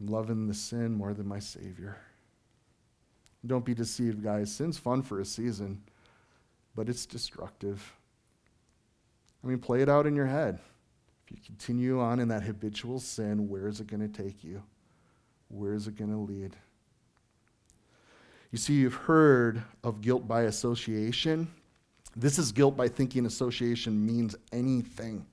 I'm 0.00 0.06
loving 0.06 0.46
the 0.46 0.54
sin 0.54 0.92
more 0.92 1.14
than 1.14 1.26
my 1.26 1.38
Savior. 1.38 1.96
Don't 3.46 3.64
be 3.64 3.74
deceived, 3.74 4.22
guys. 4.22 4.52
Sin's 4.52 4.78
fun 4.78 5.02
for 5.02 5.20
a 5.20 5.24
season, 5.24 5.82
but 6.74 6.88
it's 6.88 7.06
destructive. 7.06 7.94
I 9.42 9.46
mean, 9.46 9.58
play 9.58 9.82
it 9.82 9.88
out 9.88 10.06
in 10.06 10.16
your 10.16 10.26
head. 10.26 10.58
If 11.26 11.30
you 11.30 11.38
continue 11.44 12.00
on 12.00 12.20
in 12.20 12.28
that 12.28 12.42
habitual 12.42 13.00
sin, 13.00 13.48
where 13.48 13.68
is 13.68 13.80
it 13.80 13.86
going 13.86 14.06
to 14.06 14.22
take 14.22 14.44
you? 14.44 14.62
Where 15.48 15.74
is 15.74 15.86
it 15.86 15.96
going 15.96 16.10
to 16.10 16.16
lead? 16.16 16.56
You 18.50 18.58
see, 18.58 18.74
you've 18.74 18.94
heard 18.94 19.62
of 19.82 20.00
guilt 20.00 20.28
by 20.28 20.42
association. 20.42 21.48
This 22.16 22.38
is 22.38 22.52
guilt 22.52 22.76
by 22.76 22.88
thinking 22.88 23.26
association 23.26 24.04
means 24.04 24.36
anything. 24.52 25.26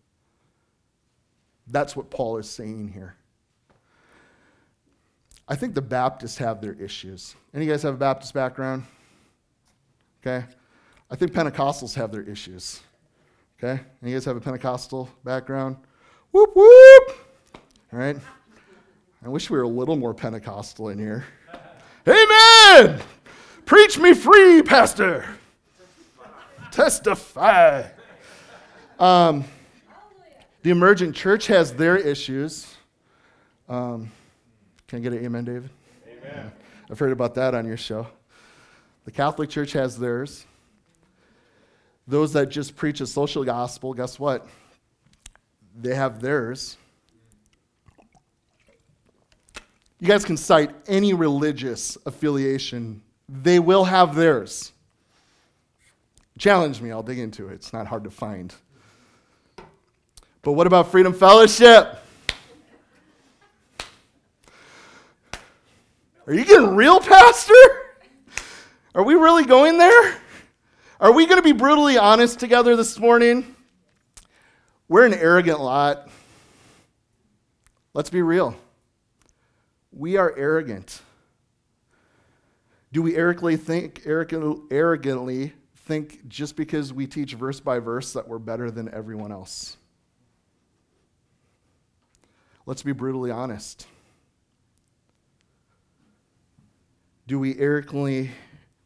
That's 1.68 1.96
what 1.96 2.10
Paul 2.10 2.38
is 2.38 2.50
saying 2.50 2.90
here. 2.90 3.16
I 5.48 5.56
think 5.56 5.76
the 5.76 5.82
Baptists 5.82 6.38
have 6.38 6.62
their 6.62 6.74
issues. 6.74 7.36
Any 7.54 7.66
guys 7.66 7.84
have 7.84 7.94
a 7.94 7.98
Baptist 7.98 8.34
background? 8.34 8.84
Okay. 10.22 10.46
I 11.10 11.16
think 11.16 11.34
Pentecostals 11.34 11.94
have 11.96 12.12
their 12.12 12.22
issues. 12.22 12.80
Okay. 13.58 13.82
Any 14.02 14.14
guys 14.14 14.26
have 14.26 14.38
a 14.38 14.42
Pentecostal 14.42 15.10
background? 15.24 15.78
Whoop 16.32 16.52
whoop. 16.56 17.18
All 17.92 18.00
right. 18.00 18.18
I 19.24 19.30
wish 19.30 19.50
we 19.50 19.58
were 19.58 19.64
a 19.64 19.68
little 19.68 19.98
more 19.98 20.14
Pentecostal 20.14 20.90
in 20.90 20.98
here. 20.98 21.26
Amen. 22.08 23.02
Preach 23.66 24.00
me 24.00 24.14
free, 24.14 24.64
Pastor. 24.64 25.26
Testify. 26.72 27.84
Um, 29.00 29.44
the 30.64 30.70
emergent 30.70 31.16
church 31.16 31.48
has 31.48 31.74
their 31.74 31.98
issues. 31.98 32.74
Um, 33.68 34.12
can 34.88 35.00
I 35.00 35.02
get 35.02 35.14
an 35.14 35.26
amen, 35.26 35.46
David? 35.46 35.70
Amen. 36.08 36.52
I've 36.90 37.00
heard 37.00 37.12
about 37.12 37.36
that 37.36 37.54
on 37.56 37.66
your 37.66 37.78
show. 37.78 38.08
The 39.06 39.12
Catholic 39.12 39.50
Church 39.50 39.74
has 39.74 39.98
theirs. 39.98 40.46
Those 42.08 42.34
that 42.34 42.50
just 42.50 42.76
preach 42.76 43.02
a 43.02 43.08
social 43.08 43.44
gospel, 43.44 43.94
guess 43.94 44.20
what? 44.20 44.48
They 45.80 45.96
have 45.96 46.22
theirs. 46.22 46.78
You 50.00 50.08
guys 50.08 50.26
can 50.26 50.36
cite 50.36 50.72
any 50.88 51.14
religious 51.14 51.98
affiliation, 52.06 53.02
they 53.30 53.60
will 53.60 53.86
have 53.86 54.16
theirs. 54.16 54.74
Challenge 56.38 56.82
me, 56.82 56.92
I'll 56.92 57.04
dig 57.04 57.20
into 57.20 57.50
it. 57.50 57.54
It's 57.54 57.74
not 57.74 57.88
hard 57.88 58.04
to 58.06 58.12
find. 58.12 58.54
But 60.42 60.54
what 60.54 60.66
about 60.66 60.90
Freedom 60.90 61.14
Fellowship? 61.14 61.98
Are 66.26 66.34
you 66.34 66.46
getting 66.46 66.76
real, 66.76 67.00
Pastor? 67.00 67.54
Are 68.96 69.04
we 69.04 69.16
really 69.16 69.46
going 69.46 69.78
there? 69.78 70.16
Are 71.00 71.12
we 71.12 71.26
going 71.26 71.38
to 71.38 71.44
be 71.44 71.52
brutally 71.52 71.98
honest 71.98 72.40
together 72.40 72.76
this 72.76 73.00
morning? 73.00 73.56
We're 74.88 75.06
an 75.06 75.14
arrogant 75.14 75.60
lot. 75.60 76.10
Let's 77.94 78.10
be 78.10 78.22
real. 78.22 78.56
We 79.92 80.18
are 80.18 80.34
arrogant. 80.38 81.02
Do 82.94 83.02
we 83.02 83.16
arrogantly 83.16 83.58
think, 83.58 84.04
arrogantly 84.06 85.54
think 85.86 86.28
just 86.28 86.56
because 86.56 86.94
we 86.94 87.08
teach 87.08 87.34
verse 87.34 87.60
by 87.60 87.80
verse 87.80 88.14
that 88.14 88.28
we're 88.28 88.40
better 88.40 88.70
than 88.72 88.94
everyone 88.94 89.32
else? 89.32 89.78
Let's 92.66 92.84
be 92.84 92.92
brutally 92.92 93.32
honest. 93.32 93.88
Do 97.28 97.40
we 97.40 97.58
arrogantly 97.58 98.32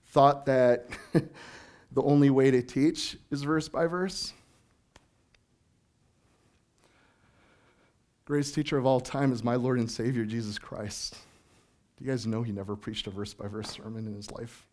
thought 0.08 0.46
that 0.46 0.88
the 1.14 2.02
only 2.02 2.30
way 2.30 2.52
to 2.52 2.62
teach 2.62 3.18
is 3.32 3.44
verse 3.44 3.68
by 3.68 3.88
verse? 3.88 4.34
Greatest 8.26 8.56
teacher 8.56 8.78
of 8.78 8.86
all 8.86 9.00
time 9.00 9.32
is 9.32 9.44
my 9.44 9.56
Lord 9.56 9.78
and 9.78 9.90
Savior, 9.90 10.26
Jesus 10.26 10.58
Christ. 10.58 11.18
Do 11.98 12.06
you 12.06 12.12
guys 12.12 12.26
know 12.26 12.44
he 12.44 12.52
never 12.52 12.76
preached 12.76 13.08
a 13.08 13.10
verse 13.10 13.34
by 13.34 13.48
verse 13.48 13.70
sermon 13.70 14.08
in 14.08 14.16
his 14.16 14.32
life? 14.32 14.66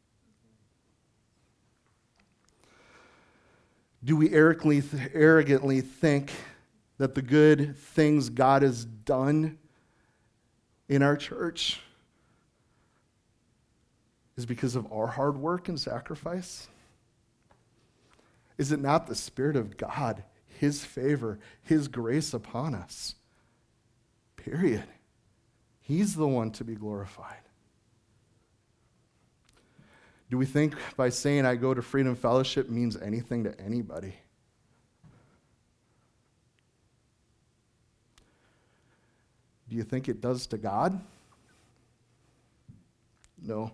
Do 4.04 4.16
we 4.16 4.32
arrogantly, 4.32 5.80
think 5.80 6.32
that 6.98 7.14
the 7.14 7.22
good 7.22 7.76
things 7.76 8.30
God 8.30 8.62
has 8.62 8.84
done 8.84 9.58
in 10.88 11.02
our 11.02 11.16
church 11.16 11.80
is 14.36 14.44
because 14.44 14.74
of 14.74 14.90
our 14.92 15.06
hard 15.06 15.36
work 15.36 15.68
and 15.68 15.78
sacrifice? 15.78 16.66
Is 18.58 18.72
it 18.72 18.80
not 18.80 19.06
the 19.06 19.14
Spirit 19.14 19.56
of 19.56 19.76
God, 19.76 20.24
His 20.58 20.84
favor, 20.84 21.38
His 21.62 21.88
grace 21.88 22.34
upon 22.34 22.74
us? 22.74 23.14
Period. 24.36 24.84
He's 25.80 26.16
the 26.16 26.26
one 26.26 26.50
to 26.52 26.64
be 26.64 26.74
glorified. 26.74 27.41
Do 30.32 30.38
we 30.38 30.46
think 30.46 30.74
by 30.96 31.10
saying 31.10 31.44
I 31.44 31.56
go 31.56 31.74
to 31.74 31.82
Freedom 31.82 32.16
Fellowship 32.16 32.70
means 32.70 32.96
anything 32.96 33.44
to 33.44 33.60
anybody? 33.60 34.14
Do 39.68 39.76
you 39.76 39.82
think 39.82 40.08
it 40.08 40.22
does 40.22 40.46
to 40.46 40.56
God? 40.56 40.98
No. 43.46 43.72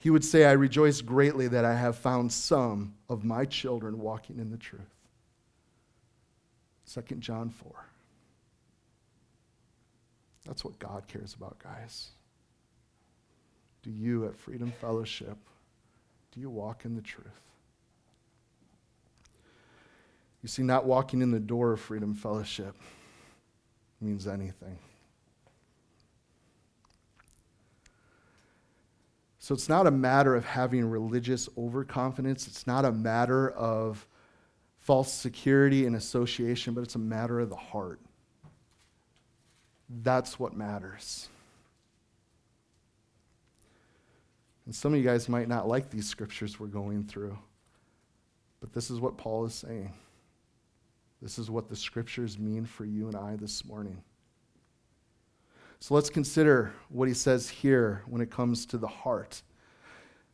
he 0.00 0.10
would 0.10 0.22
say, 0.22 0.44
I 0.44 0.52
rejoice 0.52 1.00
greatly 1.00 1.48
that 1.48 1.64
I 1.64 1.74
have 1.74 1.96
found 1.96 2.30
some 2.30 2.92
of 3.08 3.24
my 3.24 3.46
children 3.46 3.98
walking 3.98 4.38
in 4.38 4.50
the 4.50 4.58
truth. 4.58 4.82
2 6.92 7.00
John 7.20 7.48
4. 7.48 7.72
That's 10.44 10.62
what 10.62 10.78
God 10.78 11.04
cares 11.08 11.32
about, 11.32 11.58
guys. 11.58 12.10
Do 13.86 13.92
you 13.92 14.26
at 14.26 14.34
Freedom 14.34 14.72
Fellowship, 14.80 15.38
do 16.32 16.40
you 16.40 16.50
walk 16.50 16.84
in 16.84 16.96
the 16.96 17.02
truth? 17.02 17.40
You 20.42 20.48
see, 20.48 20.64
not 20.64 20.86
walking 20.86 21.22
in 21.22 21.30
the 21.30 21.38
door 21.38 21.72
of 21.72 21.80
Freedom 21.80 22.12
Fellowship 22.12 22.74
means 24.00 24.26
anything. 24.26 24.76
So 29.38 29.54
it's 29.54 29.68
not 29.68 29.86
a 29.86 29.92
matter 29.92 30.34
of 30.34 30.44
having 30.44 30.84
religious 30.84 31.48
overconfidence. 31.56 32.48
It's 32.48 32.66
not 32.66 32.84
a 32.84 32.90
matter 32.90 33.50
of 33.50 34.04
false 34.80 35.12
security 35.12 35.86
and 35.86 35.94
association, 35.94 36.74
but 36.74 36.80
it's 36.80 36.96
a 36.96 36.98
matter 36.98 37.38
of 37.38 37.50
the 37.50 37.56
heart. 37.56 38.00
That's 39.88 40.40
what 40.40 40.56
matters. 40.56 41.28
And 44.66 44.74
some 44.74 44.92
of 44.92 44.98
you 44.98 45.04
guys 45.04 45.28
might 45.28 45.48
not 45.48 45.68
like 45.68 45.90
these 45.90 46.08
scriptures 46.08 46.58
we're 46.58 46.66
going 46.66 47.04
through, 47.04 47.38
but 48.60 48.72
this 48.72 48.90
is 48.90 49.00
what 49.00 49.16
Paul 49.16 49.46
is 49.46 49.54
saying. 49.54 49.92
This 51.22 51.38
is 51.38 51.50
what 51.50 51.68
the 51.68 51.76
scriptures 51.76 52.38
mean 52.38 52.66
for 52.66 52.84
you 52.84 53.06
and 53.06 53.16
I 53.16 53.36
this 53.36 53.64
morning. 53.64 54.02
So 55.78 55.94
let's 55.94 56.10
consider 56.10 56.72
what 56.88 57.08
he 57.08 57.14
says 57.14 57.48
here 57.48 58.02
when 58.06 58.20
it 58.20 58.30
comes 58.30 58.66
to 58.66 58.78
the 58.78 58.88
heart. 58.88 59.42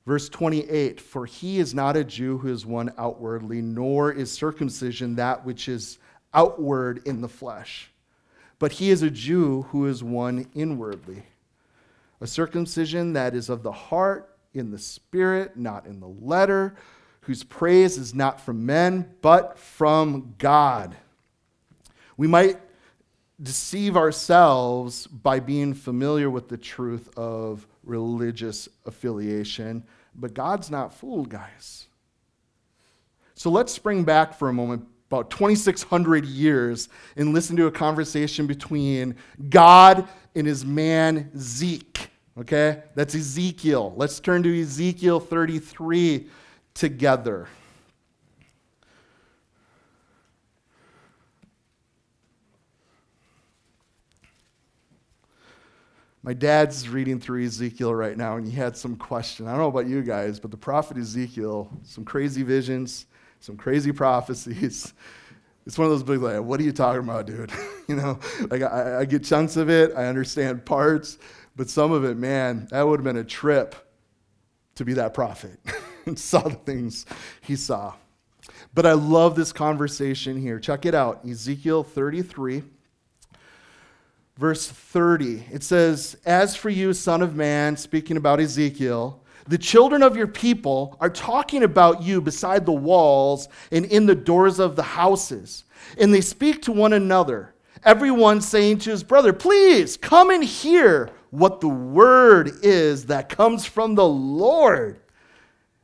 Verse 0.07 0.29
28 0.29 1.01
For 1.01 1.27
he 1.27 1.59
is 1.59 1.75
not 1.75 1.97
a 1.97 2.05
Jew 2.05 2.38
who 2.38 2.49
is 2.49 2.64
one 2.64 2.92
outwardly, 2.97 3.61
nor 3.61 4.11
is 4.11 4.33
circumcision 4.33 5.16
that 5.16 5.45
which 5.45 5.68
is 5.68 5.99
outward 6.35 7.03
in 7.07 7.21
the 7.21 7.29
flesh, 7.29 7.92
but 8.59 8.73
he 8.73 8.90
is 8.90 9.03
a 9.03 9.11
Jew 9.11 9.62
who 9.71 9.87
is 9.87 10.03
one 10.03 10.49
inwardly. 10.55 11.25
A 12.22 12.26
circumcision 12.26 13.14
that 13.14 13.35
is 13.35 13.48
of 13.48 13.64
the 13.64 13.72
heart, 13.72 14.38
in 14.54 14.70
the 14.70 14.78
spirit, 14.78 15.56
not 15.56 15.87
in 15.87 15.98
the 15.98 16.06
letter, 16.06 16.76
whose 17.22 17.42
praise 17.42 17.98
is 17.98 18.14
not 18.14 18.40
from 18.40 18.64
men, 18.64 19.12
but 19.22 19.58
from 19.58 20.35
God. 20.38 20.96
We 22.16 22.28
might 22.28 22.61
deceive 23.42 23.96
ourselves 23.96 25.08
by 25.08 25.40
being 25.40 25.74
familiar 25.74 26.30
with 26.30 26.48
the 26.48 26.56
truth 26.56 27.11
of 27.16 27.66
religious 27.82 28.68
affiliation, 28.87 29.82
but 30.14 30.32
God's 30.32 30.70
not 30.70 30.94
fooled, 30.94 31.28
guys. 31.28 31.88
So 33.35 33.50
let's 33.50 33.72
spring 33.72 34.04
back 34.04 34.38
for 34.38 34.48
a 34.48 34.52
moment 34.52 34.87
about 35.11 35.30
2,600 35.30 36.24
years 36.24 36.88
and 37.16 37.35
listen 37.35 37.56
to 37.56 37.66
a 37.66 37.72
conversation 37.72 38.46
between 38.46 39.16
God 39.50 40.06
and 40.37 40.46
his 40.46 40.64
man 40.64 41.30
Zeke. 41.37 42.12
Okay? 42.38 42.83
That's 42.95 43.14
Ezekiel. 43.14 43.92
Let's 43.97 44.21
turn 44.21 44.42
to 44.45 44.61
Ezekiel 44.61 45.21
33 45.21 46.29
together. 46.75 47.49
My 56.25 56.33
dad's 56.33 56.88
reading 56.88 57.18
through 57.18 57.45
Ezekiel 57.45 57.92
right 57.92 58.16
now, 58.16 58.37
and 58.37 58.47
he 58.47 58.53
had 58.53 58.77
some 58.77 58.95
question. 58.95 59.49
I 59.49 59.51
don't 59.51 59.59
know 59.59 59.66
about 59.66 59.88
you 59.88 60.03
guys, 60.03 60.38
but 60.38 60.53
the 60.53 60.57
prophet 60.57 60.97
Ezekiel, 60.97 61.68
some 61.83 62.05
crazy 62.05 62.45
visions, 62.45 63.07
some 63.40 63.57
crazy 63.57 63.92
prophecies. 63.92 64.95
It's 65.64 65.79
one 65.79 65.85
of 65.85 65.92
those 65.92 66.03
big, 66.03 66.21
like, 66.21 66.42
what 66.42 66.59
are 66.59 66.64
you 66.64 66.73
talking 66.73 67.05
about, 67.05 67.25
dude? 67.25 67.53
you 67.88 67.95
know, 67.95 68.18
like 68.51 68.62
I, 68.62 68.99
I 68.99 69.05
get 69.05 69.23
chunks 69.23 69.57
of 69.57 69.71
it, 69.71 69.92
I 69.97 70.07
understand 70.07 70.64
parts, 70.64 71.18
but 71.56 71.70
some 71.70 71.92
of 71.92 72.04
it, 72.04 72.16
man, 72.16 72.68
that 72.70 72.82
would 72.86 73.00
have 73.00 73.04
been 73.04 73.16
a 73.16 73.24
trip 73.24 73.74
to 74.76 74.84
be 74.84 74.94
that 74.94 75.14
prophet 75.14 75.58
and 76.06 76.18
saw 76.18 76.40
the 76.40 76.54
things 76.54 77.06
he 77.40 77.56
saw. 77.56 77.94
But 78.74 78.86
I 78.86 78.92
love 78.92 79.36
this 79.36 79.52
conversation 79.52 80.40
here. 80.40 80.58
Check 80.58 80.86
it 80.86 80.94
out 80.94 81.24
Ezekiel 81.24 81.84
33 81.84 82.62
verse 84.36 84.68
30. 84.68 85.44
It 85.52 85.62
says, 85.62 86.16
As 86.24 86.56
for 86.56 86.70
you, 86.70 86.92
Son 86.92 87.22
of 87.22 87.36
Man, 87.36 87.76
speaking 87.76 88.16
about 88.16 88.40
Ezekiel, 88.40 89.22
the 89.46 89.58
children 89.58 90.02
of 90.02 90.16
your 90.16 90.26
people 90.26 90.96
are 91.00 91.10
talking 91.10 91.62
about 91.62 92.02
you 92.02 92.20
beside 92.20 92.64
the 92.64 92.72
walls 92.72 93.48
and 93.70 93.84
in 93.86 94.06
the 94.06 94.14
doors 94.14 94.58
of 94.58 94.76
the 94.76 94.82
houses. 94.82 95.64
And 95.98 96.14
they 96.14 96.20
speak 96.20 96.62
to 96.62 96.72
one 96.72 96.92
another, 96.92 97.54
everyone 97.84 98.40
saying 98.40 98.78
to 98.80 98.90
his 98.90 99.02
brother, 99.02 99.32
Please 99.32 99.96
come 99.96 100.30
and 100.30 100.44
hear 100.44 101.10
what 101.33 101.62
the 101.62 101.68
word 101.68 102.53
is 102.62 103.07
that 103.07 103.31
comes 103.31 103.64
from 103.64 103.95
the 103.95 104.07
Lord. 104.07 105.01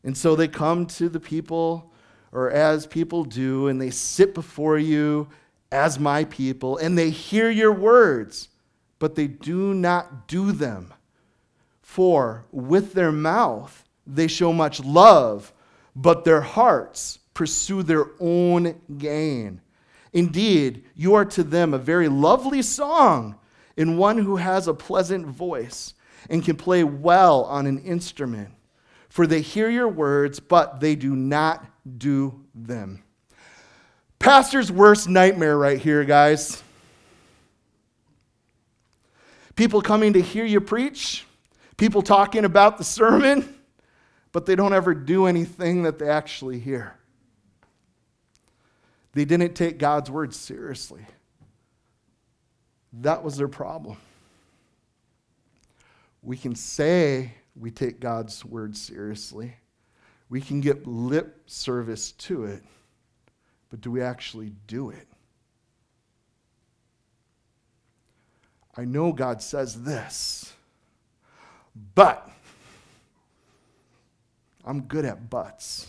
And 0.05 0.17
so 0.17 0.37
they 0.37 0.47
come 0.47 0.85
to 0.87 1.09
the 1.09 1.19
people, 1.19 1.91
or 2.33 2.51
as 2.51 2.87
people 2.87 3.25
do, 3.25 3.67
and 3.69 3.81
they 3.81 3.89
sit 3.89 4.35
before 4.35 4.79
you 4.79 5.27
as 5.73 5.99
my 5.99 6.25
people, 6.25 6.77
and 6.77 6.99
they 6.99 7.09
hear 7.09 7.51
your 7.51 7.73
words, 7.73 8.51
but 8.99 9.15
they 9.15 9.27
do 9.27 9.73
not 9.73 10.29
do 10.29 10.53
them. 10.53 10.93
For 11.81 12.45
with 12.53 12.93
their 12.93 13.13
mouth 13.13 13.85
they 14.07 14.27
show 14.27 14.53
much 14.53 14.81
love, 14.81 15.55
but 15.97 16.25
their 16.25 16.43
hearts 16.43 17.21
pursue 17.33 17.83
their 17.83 18.05
own 18.21 18.79
gain. 18.99 19.63
Indeed, 20.13 20.85
you 20.95 21.15
are 21.15 21.25
to 21.25 21.43
them 21.43 21.73
a 21.73 21.79
very 21.79 22.09
lovely 22.09 22.61
song, 22.61 23.37
and 23.79 23.97
one 23.97 24.19
who 24.19 24.37
has 24.37 24.69
a 24.69 24.75
pleasant 24.75 25.25
voice 25.25 25.95
and 26.29 26.45
can 26.45 26.57
play 26.57 26.85
well 26.85 27.45
on 27.45 27.67
an 27.67 27.79
instrument. 27.79 28.51
For 29.09 29.27
they 29.27 29.41
hear 29.41 29.71
your 29.71 29.89
words, 29.89 30.41
but 30.41 30.81
they 30.81 30.97
do 30.97 31.17
not 31.17 31.65
do 31.97 32.45
them. 32.55 33.03
Pastor's 34.19 34.71
worst 34.71 35.09
nightmare, 35.09 35.57
right 35.57 35.79
here, 35.81 36.05
guys. 36.05 36.63
People 39.55 39.81
coming 39.81 40.13
to 40.13 40.21
hear 40.21 40.45
you 40.45 40.61
preach, 40.61 41.25
people 41.77 42.03
talking 42.03 42.45
about 42.45 42.79
the 42.79 42.85
sermon, 42.85 43.57
but 44.33 44.45
they 44.45 44.55
don't 44.55 44.75
ever 44.75 44.93
do 44.93 45.27
anything 45.27 45.85
that 45.85 45.99
they 45.99 46.09
actually 46.09 46.59
hear. 46.59 46.95
They 49.13 49.25
didn't 49.25 49.55
take 49.55 49.79
God's 49.79 50.11
word 50.11 50.35
seriously. 50.35 51.07
That 52.93 53.23
was 53.23 53.37
their 53.37 53.49
problem. 53.49 53.97
We 56.23 56.37
can 56.37 56.55
say 56.55 57.33
we 57.55 57.71
take 57.71 58.01
God's 58.01 58.45
word 58.45 58.77
seriously, 58.77 59.55
we 60.29 60.41
can 60.41 60.61
get 60.61 60.87
lip 60.87 61.43
service 61.47 62.13
to 62.13 62.45
it 62.45 62.63
but 63.71 63.81
do 63.81 63.91
we 63.91 64.01
actually 64.01 64.53
do 64.67 64.91
it? 64.91 65.07
I 68.77 68.85
know 68.85 69.13
God 69.13 69.43
says 69.43 69.83
this, 69.83 70.53
but 71.95 72.31
I'm 74.65 74.83
good 74.83 75.05
at 75.05 75.29
buts. 75.29 75.89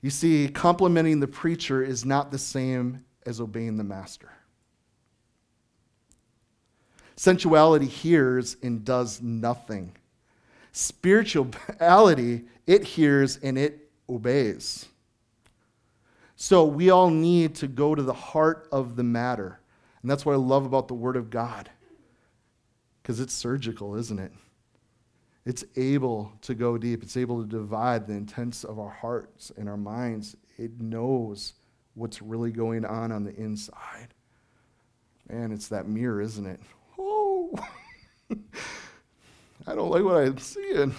You 0.00 0.10
see, 0.10 0.48
complimenting 0.48 1.18
the 1.20 1.26
preacher 1.26 1.82
is 1.82 2.04
not 2.04 2.30
the 2.30 2.38
same 2.38 3.04
as 3.24 3.40
obeying 3.40 3.76
the 3.76 3.84
master. 3.84 4.30
Sensuality 7.16 7.86
hears 7.86 8.56
and 8.62 8.84
does 8.84 9.22
nothing. 9.22 9.96
Spirituality, 10.72 12.44
it 12.66 12.84
hears 12.84 13.38
and 13.38 13.56
it 13.56 13.90
obeys. 14.08 14.86
So 16.36 16.66
we 16.66 16.90
all 16.90 17.08
need 17.08 17.54
to 17.56 17.66
go 17.66 17.94
to 17.94 18.02
the 18.02 18.12
heart 18.12 18.68
of 18.70 18.96
the 18.96 19.02
matter. 19.02 19.58
And 20.02 20.10
that's 20.10 20.26
what 20.26 20.34
I 20.34 20.36
love 20.36 20.66
about 20.66 20.88
the 20.88 20.94
Word 20.94 21.16
of 21.16 21.30
God. 21.30 21.70
Because 23.02 23.20
it's 23.20 23.32
surgical, 23.32 23.96
isn't 23.96 24.18
it? 24.18 24.32
It's 25.46 25.64
able 25.76 26.32
to 26.42 26.54
go 26.54 26.76
deep. 26.76 27.02
It's 27.02 27.16
able 27.16 27.40
to 27.40 27.48
divide 27.48 28.06
the 28.06 28.12
intents 28.12 28.64
of 28.64 28.78
our 28.78 28.90
hearts 28.90 29.50
and 29.56 29.68
our 29.68 29.76
minds. 29.76 30.36
It 30.58 30.80
knows 30.80 31.54
what's 31.94 32.20
really 32.20 32.50
going 32.50 32.84
on 32.84 33.12
on 33.12 33.24
the 33.24 33.34
inside. 33.36 34.08
Man, 35.30 35.52
it's 35.52 35.68
that 35.68 35.88
mirror, 35.88 36.20
isn't 36.20 36.46
it? 36.46 36.60
Oh, 36.98 37.54
I 39.66 39.74
don't 39.74 39.90
like 39.90 40.04
what 40.04 40.16
I'm 40.16 40.38
seeing. 40.38 40.94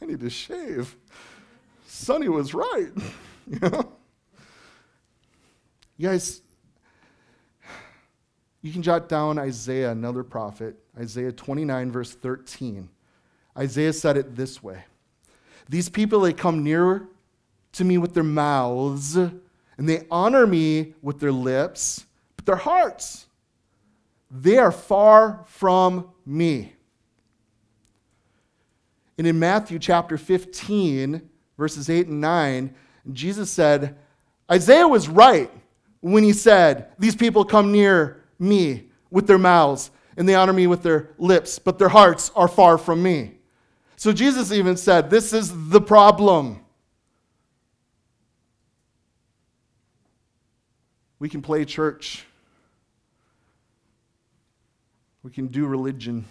I 0.00 0.06
need 0.06 0.20
to 0.20 0.30
shave. 0.30 0.96
Sonny 1.86 2.28
was 2.28 2.54
right. 2.54 2.90
you 3.46 3.58
know? 3.60 3.92
You 5.96 6.08
guys, 6.08 6.42
you 8.62 8.72
can 8.72 8.82
jot 8.82 9.08
down 9.08 9.38
Isaiah, 9.38 9.90
another 9.90 10.24
prophet, 10.24 10.76
Isaiah 10.98 11.32
29, 11.32 11.92
verse 11.92 12.12
13. 12.12 12.88
Isaiah 13.56 13.92
said 13.92 14.16
it 14.16 14.34
this 14.34 14.62
way 14.62 14.84
These 15.68 15.88
people, 15.88 16.20
they 16.20 16.32
come 16.32 16.64
near 16.64 17.08
to 17.72 17.84
me 17.84 17.98
with 17.98 18.14
their 18.14 18.24
mouths, 18.24 19.16
and 19.16 19.40
they 19.78 20.06
honor 20.10 20.46
me 20.46 20.94
with 21.02 21.20
their 21.20 21.32
lips, 21.32 22.06
but 22.36 22.46
their 22.46 22.56
hearts, 22.56 23.26
they 24.32 24.56
are 24.56 24.72
far 24.72 25.44
from 25.46 26.08
me. 26.24 26.72
And 29.18 29.26
in 29.26 29.38
Matthew 29.38 29.78
chapter 29.78 30.16
15, 30.16 31.28
verses 31.58 31.90
8 31.90 32.08
and 32.08 32.20
9, 32.20 32.74
Jesus 33.12 33.50
said, 33.50 33.96
Isaiah 34.50 34.88
was 34.88 35.06
right 35.06 35.50
when 36.00 36.24
he 36.24 36.32
said, 36.32 36.88
These 36.98 37.14
people 37.14 37.44
come 37.44 37.72
near 37.72 38.24
me 38.38 38.88
with 39.10 39.26
their 39.26 39.38
mouths, 39.38 39.90
and 40.16 40.26
they 40.26 40.34
honor 40.34 40.54
me 40.54 40.66
with 40.66 40.82
their 40.82 41.10
lips, 41.18 41.58
but 41.58 41.78
their 41.78 41.90
hearts 41.90 42.32
are 42.34 42.48
far 42.48 42.78
from 42.78 43.02
me. 43.02 43.34
So 43.96 44.12
Jesus 44.12 44.50
even 44.50 44.78
said, 44.78 45.10
This 45.10 45.34
is 45.34 45.68
the 45.68 45.80
problem. 45.80 46.60
We 51.18 51.28
can 51.28 51.42
play 51.42 51.64
church, 51.64 52.24
we 55.22 55.30
can 55.30 55.46
do 55.46 55.66
religion, 55.66 56.24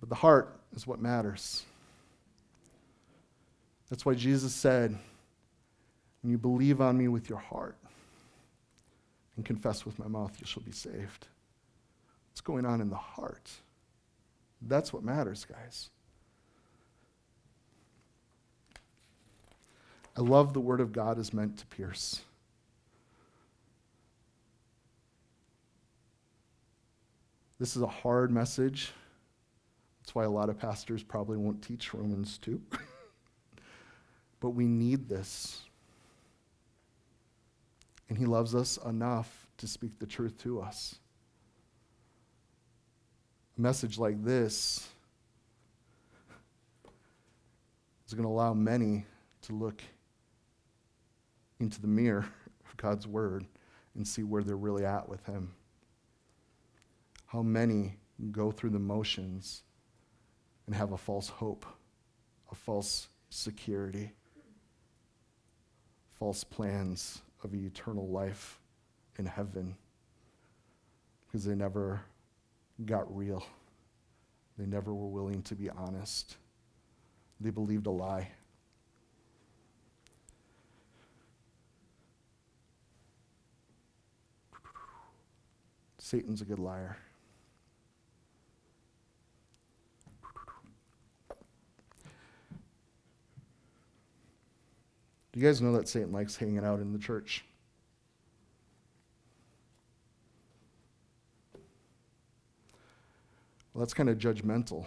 but 0.00 0.08
the 0.08 0.14
heart 0.14 0.58
is 0.74 0.86
what 0.86 1.00
matters. 1.00 1.64
That's 3.88 4.04
why 4.04 4.14
Jesus 4.14 4.54
said, 4.54 4.96
When 6.22 6.30
you 6.30 6.38
believe 6.38 6.80
on 6.80 6.98
me 6.98 7.08
with 7.08 7.28
your 7.28 7.38
heart 7.38 7.76
and 9.36 9.44
confess 9.44 9.86
with 9.86 9.98
my 9.98 10.08
mouth, 10.08 10.36
you 10.40 10.46
shall 10.46 10.62
be 10.62 10.72
saved. 10.72 11.26
What's 12.30 12.40
going 12.42 12.66
on 12.66 12.80
in 12.80 12.90
the 12.90 12.96
heart? 12.96 13.50
That's 14.60 14.92
what 14.92 15.02
matters, 15.02 15.44
guys. 15.44 15.90
I 20.16 20.20
love 20.20 20.52
the 20.52 20.60
word 20.60 20.80
of 20.80 20.92
God 20.92 21.18
is 21.18 21.32
meant 21.32 21.58
to 21.58 21.66
pierce. 21.66 22.22
This 27.58 27.74
is 27.74 27.82
a 27.82 27.88
hard 27.88 28.30
message. 28.30 28.92
That's 30.00 30.14
why 30.14 30.24
a 30.24 30.30
lot 30.30 30.48
of 30.48 30.58
pastors 30.58 31.02
probably 31.02 31.36
won't 31.36 31.60
teach 31.60 31.92
Romans 31.92 32.38
2. 32.38 32.60
but 34.40 34.50
we 34.50 34.66
need 34.66 35.08
this. 35.08 35.62
And 38.08 38.16
He 38.16 38.26
loves 38.26 38.54
us 38.54 38.78
enough 38.86 39.48
to 39.58 39.66
speak 39.66 39.98
the 39.98 40.06
truth 40.06 40.38
to 40.38 40.60
us. 40.60 40.96
A 43.58 43.60
message 43.60 43.98
like 43.98 44.22
this 44.22 44.88
is 48.06 48.14
going 48.14 48.22
to 48.22 48.30
allow 48.30 48.54
many 48.54 49.04
to 49.42 49.52
look 49.52 49.82
into 51.58 51.80
the 51.80 51.88
mirror 51.88 52.26
of 52.70 52.76
God's 52.76 53.08
Word 53.08 53.46
and 53.96 54.06
see 54.06 54.22
where 54.22 54.44
they're 54.44 54.56
really 54.56 54.84
at 54.84 55.08
with 55.08 55.26
Him. 55.26 55.50
How 57.28 57.42
many 57.42 57.98
go 58.32 58.50
through 58.50 58.70
the 58.70 58.78
motions 58.78 59.62
and 60.64 60.74
have 60.74 60.92
a 60.92 60.96
false 60.96 61.28
hope, 61.28 61.66
a 62.50 62.54
false 62.54 63.08
security, 63.28 64.12
false 66.14 66.42
plans 66.42 67.20
of 67.44 67.54
eternal 67.54 68.08
life 68.08 68.58
in 69.18 69.26
heaven 69.26 69.76
because 71.26 71.44
they 71.44 71.54
never 71.54 72.00
got 72.86 73.14
real. 73.14 73.44
They 74.56 74.64
never 74.64 74.94
were 74.94 75.08
willing 75.08 75.42
to 75.42 75.54
be 75.54 75.68
honest. 75.68 76.38
They 77.40 77.50
believed 77.50 77.86
a 77.86 77.90
lie. 77.90 78.30
Satan's 85.98 86.40
a 86.40 86.46
good 86.46 86.58
liar. 86.58 86.96
You 95.38 95.44
guys 95.44 95.62
know 95.62 95.70
that 95.70 95.86
Satan 95.86 96.10
likes 96.10 96.34
hanging 96.34 96.64
out 96.64 96.80
in 96.80 96.92
the 96.92 96.98
church? 96.98 97.44
Well, 103.72 103.78
that's 103.78 103.94
kind 103.94 104.08
of 104.08 104.18
judgmental. 104.18 104.84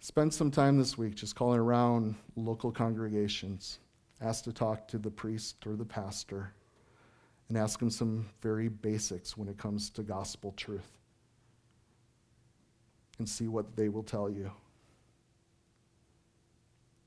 Spend 0.00 0.34
some 0.34 0.50
time 0.50 0.76
this 0.76 0.98
week 0.98 1.14
just 1.14 1.36
calling 1.36 1.58
around 1.58 2.14
local 2.36 2.70
congregations. 2.70 3.78
Ask 4.20 4.44
to 4.44 4.52
talk 4.52 4.86
to 4.88 4.98
the 4.98 5.10
priest 5.10 5.66
or 5.66 5.74
the 5.74 5.86
pastor 5.86 6.52
and 7.48 7.56
ask 7.56 7.78
them 7.78 7.88
some 7.88 8.28
very 8.42 8.68
basics 8.68 9.38
when 9.38 9.48
it 9.48 9.56
comes 9.56 9.88
to 9.88 10.02
gospel 10.02 10.52
truth 10.54 10.98
and 13.18 13.26
see 13.26 13.48
what 13.48 13.74
they 13.74 13.88
will 13.88 14.02
tell 14.02 14.28
you. 14.28 14.50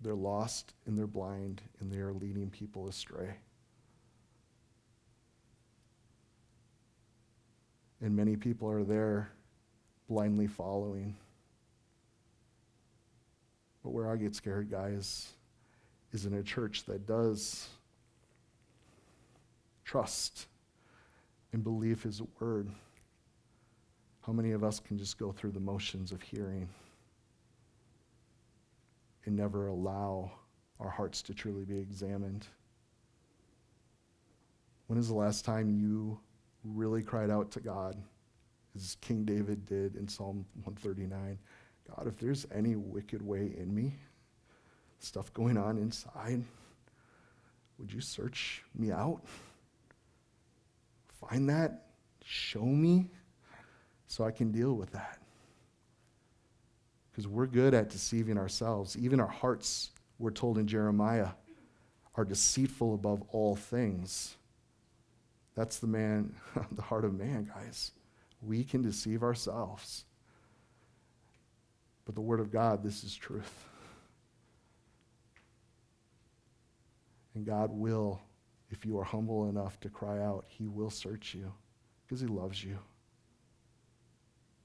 They're 0.03 0.13
lost 0.13 0.73
and 0.85 0.97
they're 0.97 1.07
blind 1.07 1.61
and 1.79 1.89
they 1.89 1.97
are 1.97 2.11
leading 2.11 2.49
people 2.49 2.89
astray. 2.89 3.37
And 8.01 8.13
many 8.13 8.35
people 8.35 8.69
are 8.69 8.83
there 8.83 9.31
blindly 10.09 10.47
following. 10.47 11.15
But 13.81 13.91
where 13.91 14.11
I 14.11 14.17
get 14.17 14.35
scared, 14.35 14.69
guys, 14.69 15.31
is 16.11 16.25
in 16.25 16.33
a 16.33 16.43
church 16.43 16.83
that 16.83 17.07
does 17.07 17.69
trust 19.85 20.47
and 21.53 21.63
believe 21.63 22.03
His 22.03 22.21
word. 22.41 22.69
How 24.25 24.33
many 24.33 24.51
of 24.51 24.65
us 24.65 24.81
can 24.81 24.97
just 24.97 25.17
go 25.17 25.31
through 25.31 25.51
the 25.51 25.59
motions 25.61 26.11
of 26.11 26.21
hearing 26.21 26.67
and 29.25 29.35
never 29.35 29.67
allow 29.67 30.31
our 30.79 30.89
hearts 30.89 31.21
to 31.23 31.33
truly 31.33 31.65
be 31.65 31.77
examined? 31.77 32.45
When 34.87 34.99
is 34.99 35.07
the 35.07 35.15
last 35.15 35.45
time 35.45 35.69
you 35.69 36.19
really 36.63 37.01
cried 37.01 37.29
out 37.29 37.51
to 37.51 37.59
God, 37.59 37.95
as 38.75 38.97
King 39.01 39.23
David 39.23 39.65
did 39.65 39.95
in 39.95 40.07
Psalm 40.07 40.45
139 40.63 41.37
God, 41.89 42.07
if 42.07 42.17
there's 42.17 42.45
any 42.53 42.75
wicked 42.75 43.21
way 43.21 43.53
in 43.57 43.73
me, 43.73 43.93
stuff 44.99 45.33
going 45.33 45.57
on 45.57 45.77
inside, 45.77 46.43
would 47.77 47.91
you 47.91 48.01
search 48.01 48.63
me 48.73 48.91
out? 48.91 49.21
Find 51.19 51.49
that, 51.49 51.87
show 52.23 52.65
me, 52.65 53.09
so 54.07 54.23
I 54.23 54.31
can 54.31 54.51
deal 54.51 54.75
with 54.75 54.91
that. 54.91 55.22
Because 57.13 57.27
we're 57.27 57.45
good 57.45 57.75
at 57.75 57.91
deceiving 57.91 58.39
ourselves. 58.39 58.97
Even 58.97 59.19
our 59.19 59.27
hearts, 59.27 59.91
we're 60.17 60.31
told 60.31 60.57
in 60.57 60.65
Jeremiah, 60.65 61.29
are 62.15 62.25
deceitful 62.25 62.95
above 62.95 63.21
all 63.29 63.55
things. 63.55 64.35
That's 65.55 65.77
the 65.77 65.87
man, 65.87 66.35
the 66.71 66.81
heart 66.81 67.05
of 67.05 67.13
man, 67.13 67.49
guys. 67.53 67.91
We 68.41 68.63
can 68.63 68.81
deceive 68.81 69.21
ourselves. 69.21 70.05
But 72.05 72.15
the 72.15 72.21
Word 72.21 72.39
of 72.39 72.51
God, 72.51 72.83
this 72.83 73.03
is 73.03 73.15
truth. 73.15 73.65
And 77.35 77.45
God 77.45 77.71
will, 77.71 78.21
if 78.69 78.85
you 78.85 78.97
are 78.99 79.03
humble 79.03 79.49
enough 79.49 79.79
to 79.81 79.89
cry 79.89 80.19
out, 80.19 80.45
He 80.47 80.67
will 80.67 80.89
search 80.89 81.33
you 81.33 81.53
because 82.05 82.21
He 82.21 82.27
loves 82.27 82.63
you. 82.63 82.77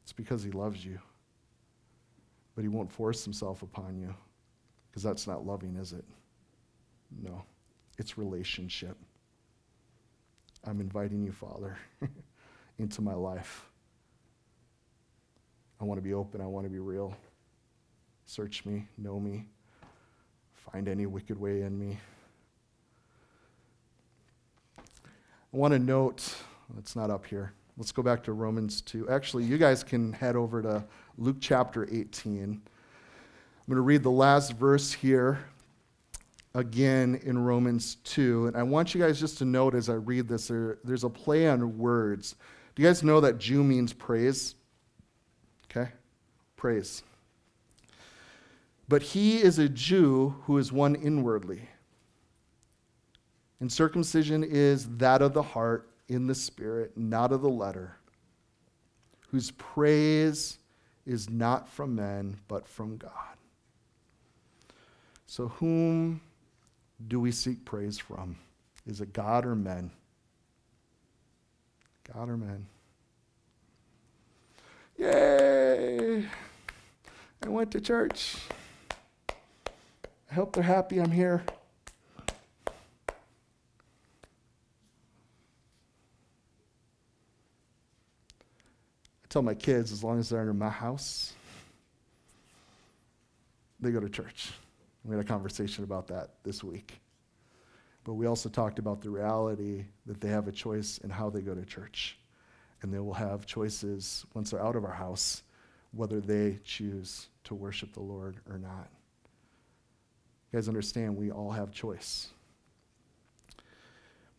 It's 0.03 0.13
because 0.13 0.43
He 0.43 0.51
loves 0.51 0.85
you. 0.85 0.99
But 2.59 2.65
He 2.65 2.69
won't 2.69 2.91
force 2.91 3.23
Himself 3.23 3.63
upon 3.63 3.97
you 4.01 4.13
because 4.91 5.05
that's 5.05 5.29
not 5.29 5.47
loving, 5.47 5.77
is 5.77 5.93
it? 5.93 6.05
No, 7.23 7.45
it's 7.99 8.19
relationship. 8.19 8.97
I'm 10.65 10.81
inviting 10.81 11.23
you, 11.23 11.31
Father, 11.31 11.79
into 12.81 13.01
my 13.01 13.15
life. 13.15 13.65
I 15.81 15.85
want 15.85 15.99
to 15.99 16.03
be 16.03 16.15
open. 16.15 16.41
I 16.41 16.47
want 16.47 16.67
to 16.67 16.69
be 16.69 16.81
real. 16.81 17.17
Search 18.27 18.65
me, 18.67 18.89
know 18.99 19.21
me, 19.21 19.47
find 20.73 20.89
any 20.89 21.07
wicked 21.07 21.39
way 21.39 21.63
in 21.63 21.79
me. 21.79 21.97
I 24.79 24.83
want 25.57 25.75
to 25.75 25.79
note, 25.79 26.35
it's 26.77 26.97
not 26.97 27.09
up 27.09 27.25
here. 27.25 27.53
Let's 27.77 27.93
go 27.93 28.03
back 28.03 28.25
to 28.25 28.33
Romans 28.33 28.81
2. 28.81 29.09
Actually, 29.09 29.45
you 29.45 29.59
guys 29.59 29.85
can 29.85 30.13
head 30.13 30.35
over 30.35 30.61
to 30.61 30.85
Luke 31.21 31.39
chapter 31.41 31.85
18. 31.91 32.43
I'm 32.43 32.61
going 33.67 33.77
to 33.77 33.81
read 33.81 34.05
the 34.05 34.11
last 34.11 34.53
verse 34.53 34.93
here 34.93 35.41
again 36.55 37.21
in 37.25 37.37
Romans 37.37 37.97
2. 38.05 38.47
And 38.47 38.57
I 38.57 38.63
want 38.63 38.95
you 38.95 39.01
guys 39.01 39.19
just 39.19 39.37
to 39.39 39.45
note 39.45 39.75
as 39.75 39.89
I 39.89 39.95
read 39.95 40.29
this, 40.29 40.47
there, 40.47 40.79
there's 40.85 41.03
a 41.03 41.11
play 41.11 41.49
on 41.49 41.77
words 41.77 42.37
Do 42.77 42.83
you 42.83 42.89
guys 42.89 43.03
know 43.03 43.21
that 43.21 43.39
Jew 43.39 43.65
means 43.65 43.93
praise? 43.93 44.55
Okay? 45.65 45.91
Praise. 46.57 47.03
But 48.89 49.03
he 49.03 49.39
is 49.39 49.59
a 49.59 49.69
Jew 49.69 50.37
who 50.45 50.57
is 50.57 50.71
one 50.71 50.95
inwardly. 50.95 51.69
And 53.59 53.73
circumcision 53.73 54.45
is 54.45 54.89
that 54.99 55.21
of 55.21 55.35
the 55.35 55.43
heart 55.43 55.91
in 56.07 56.29
the 56.29 56.35
spirit, 56.37 56.97
not 56.97 57.33
of 57.33 57.43
the 57.43 57.51
letter, 57.51 57.97
whose 59.31 59.51
praise 59.51 60.59
is 61.09 61.31
not 61.31 61.67
from 61.67 61.97
men, 61.97 62.37
but 62.49 62.69
from 62.69 62.99
God. 62.99 63.13
So, 65.27 65.49
whom 65.49 66.21
do 67.07 67.19
we 67.19 67.33
seek 67.33 67.65
praise 67.65 67.99
from? 67.99 68.37
Is 68.87 69.01
it 69.01 69.15
God 69.15 69.47
or 69.47 69.55
men? 69.55 69.91
God 72.15 72.29
or 72.29 72.37
men? 72.37 72.67
Yay! 74.99 76.27
I 77.43 77.49
went 77.49 77.71
to 77.71 77.81
church. 77.81 78.37
I 80.31 80.35
hope 80.35 80.53
they're 80.53 80.63
happy 80.63 80.99
I'm 80.99 81.11
here. 81.11 81.43
Tell 89.29 89.43
my 89.43 89.55
kids, 89.55 89.93
as 89.93 90.03
long 90.03 90.19
as 90.19 90.29
they're 90.29 90.49
in 90.51 90.59
my 90.59 90.71
house, 90.71 91.35
they 93.81 93.91
go 93.91 94.01
to 94.01 94.09
church. 94.09 94.51
We 95.05 95.15
had 95.15 95.25
a 95.25 95.29
conversation 95.29 95.85
about 95.85 96.09
that 96.09 96.31
this 96.45 96.65
week. 96.65 97.01
But 98.05 98.15
we 98.15 98.27
also 98.27 98.49
talked 98.49 98.79
about 98.79 99.01
the 99.01 99.11
reality 99.11 99.85
that 100.07 100.21
they 100.21 100.29
have 100.29 100.49
a 100.49 100.53
choice 100.53 100.99
in 100.99 101.11
how 101.11 101.31
they 101.31 101.41
go 101.41 101.55
to 101.55 101.65
church. 101.65 102.19
And 102.83 102.93
they 102.93 102.99
will 102.99 103.15
have 103.15 103.45
choices 103.45 104.25
once 104.35 104.51
they're 104.51 104.65
out 104.65 104.77
of 104.77 104.85
our 104.85 104.93
house 104.93 105.43
whether 105.93 106.21
they 106.21 106.59
choose 106.65 107.29
to 107.45 107.55
worship 107.55 107.93
the 107.93 108.01
Lord 108.01 108.37
or 108.49 108.59
not. 108.59 108.89
You 110.53 110.59
guys 110.59 110.69
understand 110.69 111.17
we 111.17 111.31
all 111.31 111.51
have 111.51 111.71
choice. 111.71 112.29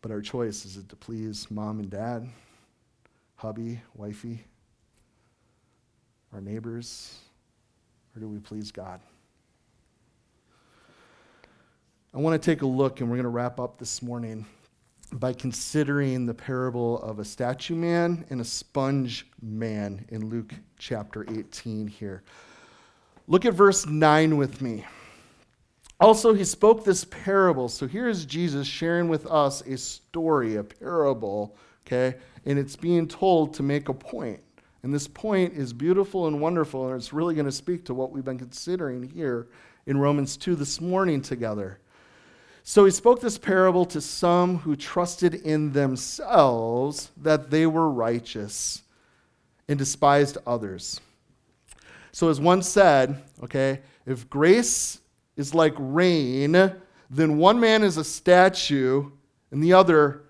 But 0.02 0.10
our 0.10 0.20
choice 0.20 0.64
is 0.64 0.76
it 0.76 0.88
to 0.88 0.96
please 0.96 1.50
mom 1.50 1.78
and 1.80 1.90
dad, 1.90 2.28
hubby, 3.36 3.80
wifey, 3.94 4.44
our 6.32 6.40
neighbors, 6.40 7.18
or 8.14 8.20
do 8.20 8.28
we 8.28 8.38
please 8.38 8.70
God? 8.70 9.00
I 12.14 12.18
want 12.18 12.40
to 12.40 12.44
take 12.44 12.62
a 12.62 12.66
look, 12.66 13.00
and 13.00 13.08
we're 13.08 13.16
going 13.16 13.24
to 13.24 13.30
wrap 13.30 13.60
up 13.60 13.78
this 13.78 14.02
morning 14.02 14.46
by 15.12 15.32
considering 15.32 16.26
the 16.26 16.34
parable 16.34 17.00
of 17.02 17.18
a 17.18 17.24
statue 17.24 17.74
man 17.74 18.24
and 18.30 18.40
a 18.40 18.44
sponge 18.44 19.26
man 19.42 20.04
in 20.08 20.28
Luke 20.28 20.54
chapter 20.78 21.24
18 21.28 21.88
here. 21.88 22.22
Look 23.26 23.44
at 23.44 23.54
verse 23.54 23.86
9 23.86 24.36
with 24.36 24.60
me. 24.60 24.84
Also, 25.98 26.32
he 26.32 26.44
spoke 26.44 26.84
this 26.84 27.04
parable. 27.04 27.68
So 27.68 27.86
here 27.86 28.08
is 28.08 28.24
Jesus 28.24 28.66
sharing 28.66 29.08
with 29.08 29.26
us 29.26 29.60
a 29.62 29.76
story, 29.76 30.56
a 30.56 30.64
parable, 30.64 31.56
okay? 31.86 32.16
And 32.46 32.58
it's 32.58 32.76
being 32.76 33.06
told 33.06 33.54
to 33.54 33.62
make 33.62 33.88
a 33.88 33.94
point. 33.94 34.40
And 34.82 34.94
this 34.94 35.06
point 35.06 35.54
is 35.54 35.72
beautiful 35.72 36.26
and 36.26 36.40
wonderful, 36.40 36.86
and 36.88 36.96
it's 36.96 37.12
really 37.12 37.34
going 37.34 37.46
to 37.46 37.52
speak 37.52 37.84
to 37.86 37.94
what 37.94 38.12
we've 38.12 38.24
been 38.24 38.38
considering 38.38 39.02
here 39.02 39.48
in 39.86 39.98
Romans 39.98 40.36
2 40.36 40.54
this 40.56 40.80
morning 40.80 41.20
together. 41.20 41.78
So 42.62 42.84
he 42.84 42.90
spoke 42.90 43.20
this 43.20 43.38
parable 43.38 43.84
to 43.86 44.00
some 44.00 44.58
who 44.58 44.76
trusted 44.76 45.34
in 45.34 45.72
themselves 45.72 47.10
that 47.16 47.50
they 47.50 47.66
were 47.66 47.90
righteous 47.90 48.82
and 49.68 49.78
despised 49.78 50.38
others. 50.46 51.00
So, 52.12 52.28
as 52.28 52.40
one 52.40 52.62
said, 52.62 53.22
okay, 53.42 53.80
if 54.04 54.28
grace 54.28 55.00
is 55.36 55.54
like 55.54 55.74
rain, 55.78 56.72
then 57.08 57.38
one 57.38 57.60
man 57.60 57.82
is 57.82 57.96
a 57.96 58.04
statue 58.04 59.10
and 59.50 59.62
the 59.62 59.72
other 59.72 60.22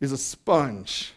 is 0.00 0.12
a 0.12 0.18
sponge. 0.18 1.12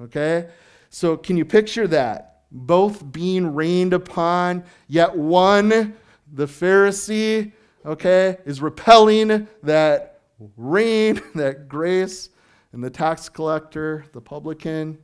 Okay? 0.00 0.48
So, 0.94 1.16
can 1.16 1.38
you 1.38 1.46
picture 1.46 1.88
that? 1.88 2.42
Both 2.50 3.10
being 3.10 3.54
rained 3.54 3.94
upon, 3.94 4.64
yet 4.88 5.16
one, 5.16 5.96
the 6.30 6.44
Pharisee, 6.44 7.52
okay, 7.86 8.36
is 8.44 8.60
repelling 8.60 9.48
that 9.62 10.20
rain, 10.58 11.22
that 11.34 11.66
grace, 11.66 12.28
and 12.72 12.84
the 12.84 12.90
tax 12.90 13.30
collector, 13.30 14.04
the 14.12 14.20
publican, 14.20 14.98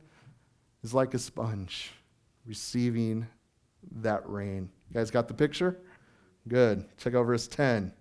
is 0.83 0.93
like 0.93 1.15
a 1.15 1.19
sponge 1.19 1.91
receiving 2.45 3.25
that 4.01 4.21
rain. 4.29 4.69
You 4.89 4.93
guys 4.93 5.09
got 5.09 5.27
the 5.27 5.33
picture? 5.33 5.75
Good. 6.47 6.85
Check 6.99 7.15
out 7.15 7.23
verse 7.23 7.47
10. 7.47 7.91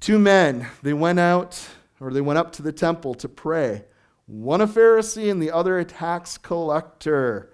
Two 0.00 0.18
men, 0.18 0.66
they 0.82 0.94
went 0.94 1.20
out, 1.20 1.62
or 2.00 2.10
they 2.10 2.22
went 2.22 2.38
up 2.38 2.52
to 2.52 2.62
the 2.62 2.72
temple 2.72 3.12
to 3.16 3.28
pray. 3.28 3.84
One 4.26 4.60
a 4.60 4.66
Pharisee 4.66 5.30
and 5.30 5.42
the 5.42 5.50
other 5.50 5.78
a 5.78 5.84
tax 5.84 6.38
collector. 6.38 7.52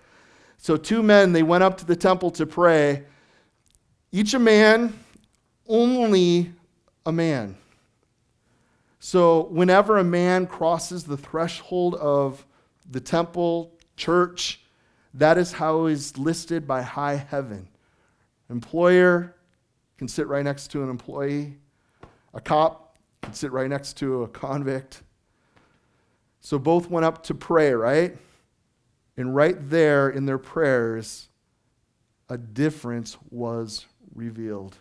So, 0.57 0.77
two 0.77 1.03
men, 1.03 1.33
they 1.33 1.43
went 1.43 1.65
up 1.65 1.79
to 1.79 1.87
the 1.87 1.97
temple 1.97 2.31
to 2.33 2.47
pray, 2.47 3.05
each 4.13 4.35
a 4.35 4.39
man 4.39 4.93
only 5.67 6.53
a 7.07 7.13
man. 7.13 7.57
So, 8.99 9.45
whenever 9.47 9.99
a 9.99 10.05
man 10.05 10.47
crosses 10.47 11.05
the 11.05 11.17
threshold 11.17 11.95
of 11.95 12.45
the 12.91 13.01
temple, 13.01 13.73
church, 13.97 14.61
that 15.15 15.39
is 15.39 15.53
how 15.53 15.87
he's 15.87 16.19
listed 16.19 16.67
by 16.67 16.83
high 16.83 17.17
heaven. 17.17 17.69
Employer 18.51 19.35
can 19.97 20.09
sit 20.09 20.27
right 20.27 20.45
next 20.45 20.69
to 20.73 20.83
an 20.83 20.91
employee, 20.91 21.57
a 22.35 22.41
cop 22.41 22.99
can 23.23 23.33
sit 23.33 23.53
right 23.53 23.69
next 23.69 23.97
to 23.99 24.25
a 24.25 24.29
convict. 24.29 25.03
So, 26.41 26.59
both 26.59 26.91
went 26.91 27.05
up 27.05 27.23
to 27.25 27.35
pray, 27.35 27.73
right? 27.73 28.17
And 29.17 29.35
right 29.35 29.57
there 29.69 30.09
in 30.09 30.27
their 30.27 30.39
prayers, 30.39 31.29
a 32.29 32.39
difference 32.39 33.19
was 33.31 33.87
revealed. 34.15 34.77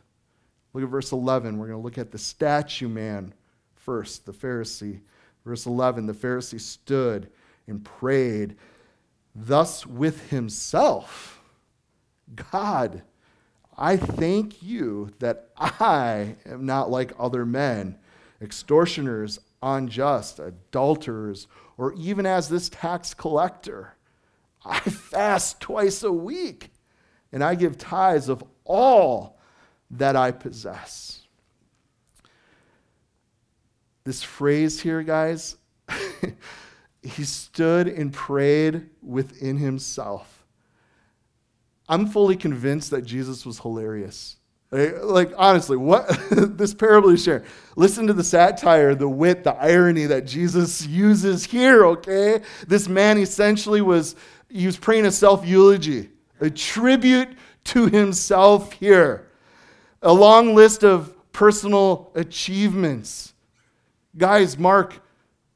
Look 0.73 0.83
at 0.83 0.89
verse 0.89 1.11
11. 1.11 1.57
We're 1.57 1.67
going 1.67 1.79
to 1.79 1.83
look 1.83 1.97
at 1.97 2.11
the 2.11 2.17
statue 2.17 2.87
man 2.87 3.33
first, 3.75 4.25
the 4.25 4.31
Pharisee. 4.31 5.01
Verse 5.45 5.65
11 5.65 6.05
the 6.05 6.13
Pharisee 6.13 6.61
stood 6.61 7.29
and 7.67 7.83
prayed, 7.83 8.55
thus 9.33 9.85
with 9.85 10.29
himself 10.29 11.41
God, 12.51 13.01
I 13.75 13.97
thank 13.97 14.61
you 14.61 15.09
that 15.19 15.49
I 15.57 16.35
am 16.45 16.65
not 16.65 16.91
like 16.91 17.13
other 17.17 17.45
men, 17.45 17.97
extortioners, 18.41 19.39
unjust, 19.61 20.39
adulterers, 20.39 21.47
or 21.77 21.93
even 21.93 22.25
as 22.25 22.49
this 22.49 22.69
tax 22.69 23.13
collector. 23.13 23.95
I 24.65 24.79
fast 24.79 25.61
twice 25.61 26.03
a 26.03 26.11
week, 26.11 26.71
and 27.31 27.43
I 27.43 27.55
give 27.55 27.77
tithes 27.77 28.29
of 28.29 28.43
all 28.65 29.39
that 29.91 30.15
I 30.15 30.31
possess. 30.31 31.27
This 34.03 34.23
phrase 34.23 34.81
here, 34.81 35.03
guys, 35.03 35.55
he 37.03 37.23
stood 37.23 37.87
and 37.87 38.11
prayed 38.11 38.89
within 39.01 39.57
himself. 39.57 40.45
I'm 41.87 42.07
fully 42.07 42.35
convinced 42.35 42.91
that 42.91 43.03
Jesus 43.03 43.45
was 43.45 43.59
hilarious. 43.59 44.38
Like, 44.71 45.33
honestly, 45.37 45.77
what 45.77 46.07
this 46.29 46.73
parable 46.73 47.09
is 47.09 47.23
sharing. 47.23 47.43
Listen 47.75 48.05
to 48.07 48.13
the 48.13 48.23
satire, 48.23 48.93
the 48.93 49.09
wit, 49.09 49.43
the 49.43 49.55
irony 49.55 50.05
that 50.05 50.27
Jesus 50.27 50.85
uses 50.85 51.45
here, 51.45 51.85
okay? 51.85 52.41
This 52.67 52.87
man 52.87 53.17
essentially 53.17 53.81
was, 53.81 54.15
he 54.49 54.65
was 54.65 54.77
praying 54.77 55.05
a 55.05 55.11
self 55.11 55.45
eulogy, 55.45 56.09
a 56.39 56.49
tribute 56.49 57.29
to 57.65 57.87
himself 57.87 58.73
here 58.73 59.29
a 60.01 60.13
long 60.13 60.55
list 60.55 60.83
of 60.83 61.13
personal 61.31 62.11
achievements. 62.15 63.33
Guys, 64.17 64.57
mark 64.57 65.01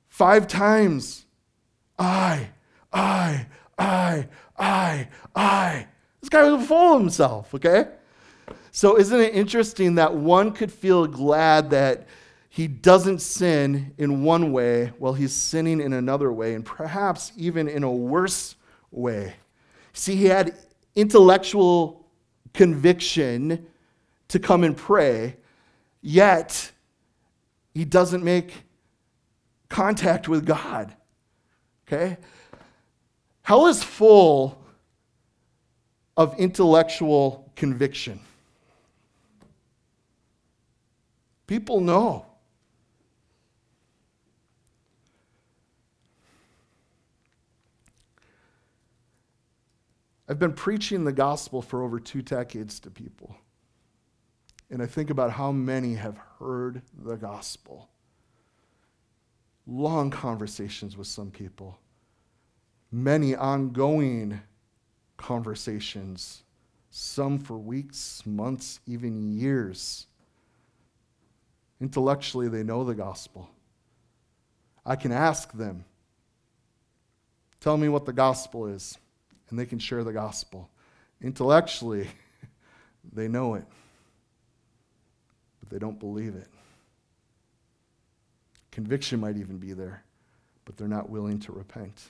five 0.07 0.47
times 0.47 1.25
I, 1.97 2.49
I, 2.91 3.47
I, 3.77 4.27
I, 4.57 5.07
I. 5.35 5.87
This 6.21 6.29
guy 6.29 6.49
was 6.49 6.67
full 6.67 6.95
of 6.95 7.01
himself, 7.01 7.53
okay? 7.53 7.87
So, 8.75 8.97
isn't 8.97 9.21
it 9.21 9.35
interesting 9.35 9.95
that 9.95 10.15
one 10.15 10.51
could 10.51 10.71
feel 10.71 11.05
glad 11.05 11.69
that 11.69 12.07
he 12.49 12.67
doesn't 12.67 13.19
sin 13.19 13.93
in 13.99 14.23
one 14.23 14.51
way 14.51 14.87
while 14.97 15.13
he's 15.13 15.31
sinning 15.31 15.79
in 15.79 15.93
another 15.93 16.33
way, 16.33 16.55
and 16.55 16.65
perhaps 16.65 17.31
even 17.37 17.67
in 17.67 17.83
a 17.83 17.91
worse 17.91 18.55
way? 18.89 19.35
See, 19.93 20.15
he 20.15 20.25
had 20.25 20.57
intellectual 20.95 22.07
conviction 22.51 23.67
to 24.29 24.39
come 24.39 24.63
and 24.63 24.75
pray, 24.75 25.37
yet 26.01 26.71
he 27.75 27.85
doesn't 27.85 28.23
make 28.23 28.63
contact 29.69 30.27
with 30.27 30.47
God. 30.47 30.95
Okay? 31.87 32.17
Hell 33.43 33.67
is 33.67 33.83
full 33.83 34.59
of 36.17 36.39
intellectual 36.39 37.51
conviction. 37.55 38.19
People 41.47 41.81
know. 41.81 42.25
I've 50.27 50.39
been 50.39 50.53
preaching 50.53 51.03
the 51.03 51.11
gospel 51.11 51.61
for 51.61 51.83
over 51.83 51.99
two 51.99 52.21
decades 52.21 52.79
to 52.81 52.89
people. 52.89 53.35
And 54.71 54.81
I 54.81 54.85
think 54.85 55.09
about 55.09 55.31
how 55.31 55.51
many 55.51 55.95
have 55.95 56.17
heard 56.39 56.81
the 56.97 57.17
gospel. 57.17 57.89
Long 59.67 60.09
conversations 60.09 60.97
with 60.97 61.07
some 61.07 61.29
people, 61.29 61.77
many 62.91 63.35
ongoing 63.35 64.41
conversations, 65.17 66.43
some 66.89 67.37
for 67.37 67.57
weeks, 67.57 68.25
months, 68.25 68.79
even 68.87 69.31
years. 69.31 70.07
Intellectually, 71.83 72.47
they 72.47 72.63
know 72.63 72.85
the 72.85 72.95
gospel. 72.95 73.49
I 74.85 74.95
can 74.95 75.11
ask 75.11 75.51
them, 75.51 75.83
tell 77.59 77.75
me 77.75 77.89
what 77.89 78.05
the 78.05 78.13
gospel 78.13 78.67
is, 78.67 78.97
and 79.49 79.59
they 79.59 79.65
can 79.65 79.79
share 79.79 80.05
the 80.05 80.13
gospel. 80.13 80.69
Intellectually, 81.21 82.07
they 83.13 83.27
know 83.27 83.55
it, 83.55 83.65
but 85.59 85.69
they 85.69 85.77
don't 85.77 85.99
believe 85.99 86.35
it. 86.35 86.47
Conviction 88.71 89.19
might 89.19 89.35
even 89.35 89.57
be 89.57 89.73
there, 89.73 90.05
but 90.63 90.77
they're 90.77 90.87
not 90.87 91.09
willing 91.09 91.37
to 91.39 91.51
repent. 91.51 92.01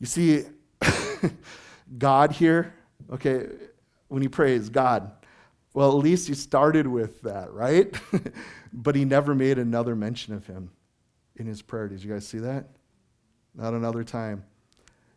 You 0.00 0.06
see, 0.06 0.44
God 1.98 2.32
here, 2.32 2.72
okay, 3.12 3.48
when 4.08 4.22
he 4.22 4.28
prays, 4.28 4.70
God, 4.70 5.12
well, 5.78 5.90
at 5.90 6.02
least 6.02 6.26
he 6.26 6.34
started 6.34 6.88
with 6.88 7.22
that, 7.22 7.52
right? 7.52 7.94
but 8.72 8.96
he 8.96 9.04
never 9.04 9.32
made 9.32 9.58
another 9.58 9.94
mention 9.94 10.34
of 10.34 10.44
him 10.44 10.72
in 11.36 11.46
his 11.46 11.62
prayer. 11.62 11.86
Did 11.86 12.02
you 12.02 12.12
guys 12.12 12.26
see 12.26 12.40
that? 12.40 12.66
Not 13.54 13.74
another 13.74 14.02
time. 14.02 14.42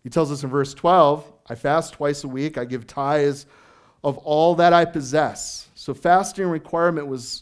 He 0.04 0.10
tells 0.12 0.32
us 0.32 0.44
in 0.44 0.52
verse 0.52 0.76
12 0.76 1.26
I 1.50 1.56
fast 1.56 1.94
twice 1.94 2.24
a 2.26 2.28
week, 2.28 2.60
I 2.60 2.66
give 2.66 2.86
tithes 2.86 3.48
of 4.04 4.20
all 4.20 4.54
that 4.54 4.72
I 4.72 4.86
possess. 4.86 5.68
So 5.74 5.96
fasting 5.96 6.46
requirement 6.46 7.08
was 7.08 7.42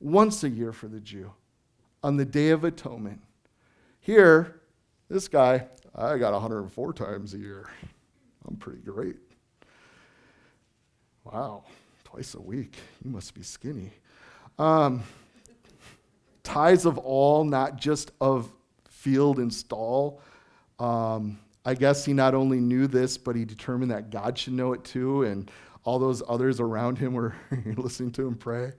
once 0.00 0.42
a 0.42 0.48
year 0.48 0.72
for 0.72 0.88
the 0.88 0.98
Jew 0.98 1.30
on 2.02 2.16
the 2.16 2.24
Day 2.24 2.48
of 2.48 2.64
Atonement. 2.64 3.20
Here, 4.00 4.60
this 5.08 5.28
guy, 5.28 5.68
I 5.94 6.18
got 6.18 6.32
104 6.32 6.92
times 6.94 7.32
a 7.32 7.38
year. 7.38 7.70
I'm 8.44 8.56
pretty 8.56 8.80
great. 8.80 9.18
Wow, 11.22 11.62
twice 12.16 12.34
a 12.34 12.40
week. 12.40 12.78
You 13.04 13.10
must 13.10 13.34
be 13.34 13.42
skinny. 13.42 13.90
Um, 14.58 15.02
tithes 16.42 16.86
of 16.86 16.96
all, 16.96 17.44
not 17.44 17.76
just 17.76 18.10
of 18.22 18.50
field 18.88 19.38
and 19.38 19.52
stall. 19.52 20.22
Um, 20.78 21.38
I 21.62 21.74
guess 21.74 22.06
he 22.06 22.14
not 22.14 22.34
only 22.34 22.58
knew 22.58 22.86
this, 22.86 23.18
but 23.18 23.36
he 23.36 23.44
determined 23.44 23.90
that 23.90 24.08
God 24.08 24.38
should 24.38 24.54
know 24.54 24.72
it 24.72 24.82
too, 24.82 25.24
and 25.24 25.50
all 25.84 25.98
those 25.98 26.22
others 26.26 26.58
around 26.58 26.96
him 26.96 27.12
were 27.12 27.34
listening 27.76 28.12
to 28.12 28.26
him 28.26 28.34
pray. 28.34 28.72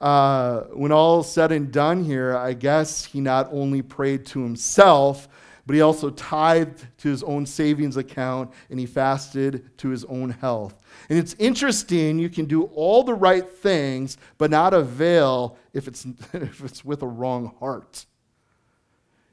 Uh, 0.00 0.60
when 0.72 0.90
all 0.90 1.22
said 1.22 1.52
and 1.52 1.70
done 1.70 2.02
here, 2.02 2.34
I 2.34 2.54
guess 2.54 3.04
he 3.04 3.20
not 3.20 3.50
only 3.52 3.82
prayed 3.82 4.24
to 4.28 4.42
himself, 4.42 5.28
but 5.68 5.74
he 5.74 5.82
also 5.82 6.08
tithed 6.08 6.86
to 6.96 7.10
his 7.10 7.22
own 7.22 7.44
savings 7.44 7.98
account 7.98 8.50
and 8.70 8.80
he 8.80 8.86
fasted 8.86 9.76
to 9.76 9.90
his 9.90 10.02
own 10.06 10.30
health. 10.30 10.80
And 11.10 11.18
it's 11.18 11.34
interesting, 11.38 12.18
you 12.18 12.30
can 12.30 12.46
do 12.46 12.62
all 12.74 13.04
the 13.04 13.12
right 13.12 13.46
things, 13.46 14.16
but 14.38 14.50
not 14.50 14.72
avail 14.72 15.58
if 15.74 15.86
it's, 15.86 16.06
if 16.32 16.64
it's 16.64 16.86
with 16.86 17.02
a 17.02 17.06
wrong 17.06 17.54
heart. 17.60 18.06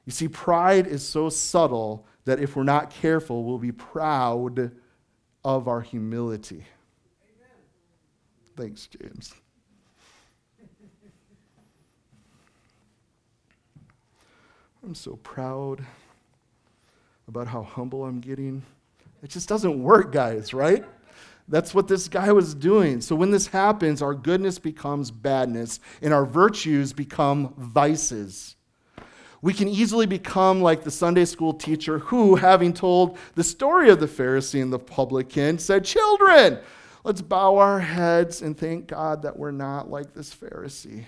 You 0.04 0.12
see, 0.12 0.28
pride 0.28 0.88
is 0.88 1.08
so 1.08 1.30
subtle 1.30 2.06
that 2.26 2.42
if 2.42 2.58
we're 2.58 2.64
not 2.64 2.90
careful, 2.90 3.46
we'll 3.46 3.58
be 3.58 3.72
proud 3.72 4.72
of 5.46 5.70
our 5.70 5.80
humility. 5.80 6.66
Amen. 7.24 7.48
Thanks, 8.58 8.88
James. 8.88 9.34
I'm 14.84 14.96
so 14.96 15.16
proud 15.24 15.86
about 17.28 17.48
how 17.48 17.64
humble 17.64 18.06
I'm 18.06 18.20
getting. 18.20 18.64
It 19.24 19.30
just 19.30 19.50
doesn't 19.50 19.82
work, 19.82 20.12
guys, 20.12 20.54
right? 20.54 20.84
That's 21.48 21.74
what 21.74 21.88
this 21.88 22.08
guy 22.08 22.32
was 22.32 22.56
doing. 22.56 23.02
So 23.02 23.16
when 23.16 23.32
this 23.32 23.48
happens, 23.48 24.02
our 24.02 24.16
goodness 24.16 24.58
becomes 24.58 25.12
badness 25.12 25.80
and 26.02 26.14
our 26.14 26.26
virtues 26.26 26.92
become 26.92 27.54
vices. 27.58 28.56
We 29.42 29.54
can 29.54 29.68
easily 29.68 30.08
become 30.08 30.62
like 30.62 30.84
the 30.84 30.90
Sunday 30.90 31.26
school 31.26 31.54
teacher 31.54 32.00
who, 32.00 32.36
having 32.36 32.74
told 32.74 33.20
the 33.36 33.44
story 33.44 33.92
of 33.92 34.00
the 34.00 34.08
Pharisee 34.08 34.62
and 34.62 34.74
the 34.74 34.80
publican, 34.80 35.60
said, 35.60 35.86
Children, 35.86 36.60
let's 37.04 37.22
bow 37.22 37.58
our 37.58 37.80
heads 37.80 38.42
and 38.42 38.58
thank 38.58 38.88
God 38.88 39.22
that 39.22 39.38
we're 39.38 39.52
not 39.52 39.88
like 39.88 40.14
this 40.14 40.34
Pharisee. 40.34 41.06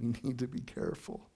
We 0.00 0.14
need 0.22 0.38
to 0.38 0.48
be 0.48 0.60
careful. 0.60 1.28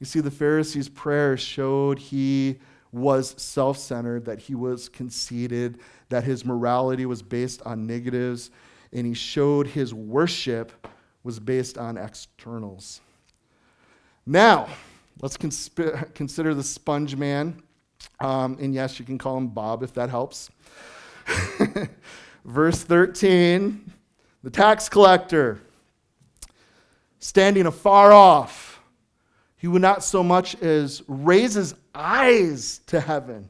You 0.00 0.06
see, 0.06 0.20
the 0.20 0.30
Pharisee's 0.30 0.88
prayer 0.88 1.36
showed 1.36 1.98
he 1.98 2.58
was 2.92 3.34
self 3.40 3.78
centered, 3.78 4.24
that 4.26 4.38
he 4.38 4.54
was 4.54 4.88
conceited, 4.88 5.78
that 6.08 6.24
his 6.24 6.44
morality 6.44 7.06
was 7.06 7.22
based 7.22 7.62
on 7.62 7.86
negatives, 7.86 8.50
and 8.92 9.06
he 9.06 9.14
showed 9.14 9.66
his 9.66 9.92
worship 9.92 10.86
was 11.22 11.40
based 11.40 11.78
on 11.78 11.96
externals. 11.96 13.00
Now, 14.26 14.68
let's 15.20 15.36
consp- 15.36 16.14
consider 16.14 16.54
the 16.54 16.62
sponge 16.62 17.16
man. 17.16 17.62
Um, 18.20 18.56
and 18.60 18.74
yes, 18.74 18.98
you 18.98 19.04
can 19.04 19.18
call 19.18 19.36
him 19.36 19.48
Bob 19.48 19.82
if 19.82 19.92
that 19.94 20.10
helps. 20.10 20.50
Verse 22.44 22.82
13 22.82 23.92
the 24.44 24.50
tax 24.50 24.90
collector, 24.90 25.58
standing 27.18 27.64
afar 27.64 28.12
off 28.12 28.73
he 29.64 29.68
would 29.68 29.80
not 29.80 30.04
so 30.04 30.22
much 30.22 30.60
as 30.60 31.02
raise 31.08 31.54
his 31.54 31.74
eyes 31.94 32.82
to 32.86 33.00
heaven, 33.00 33.48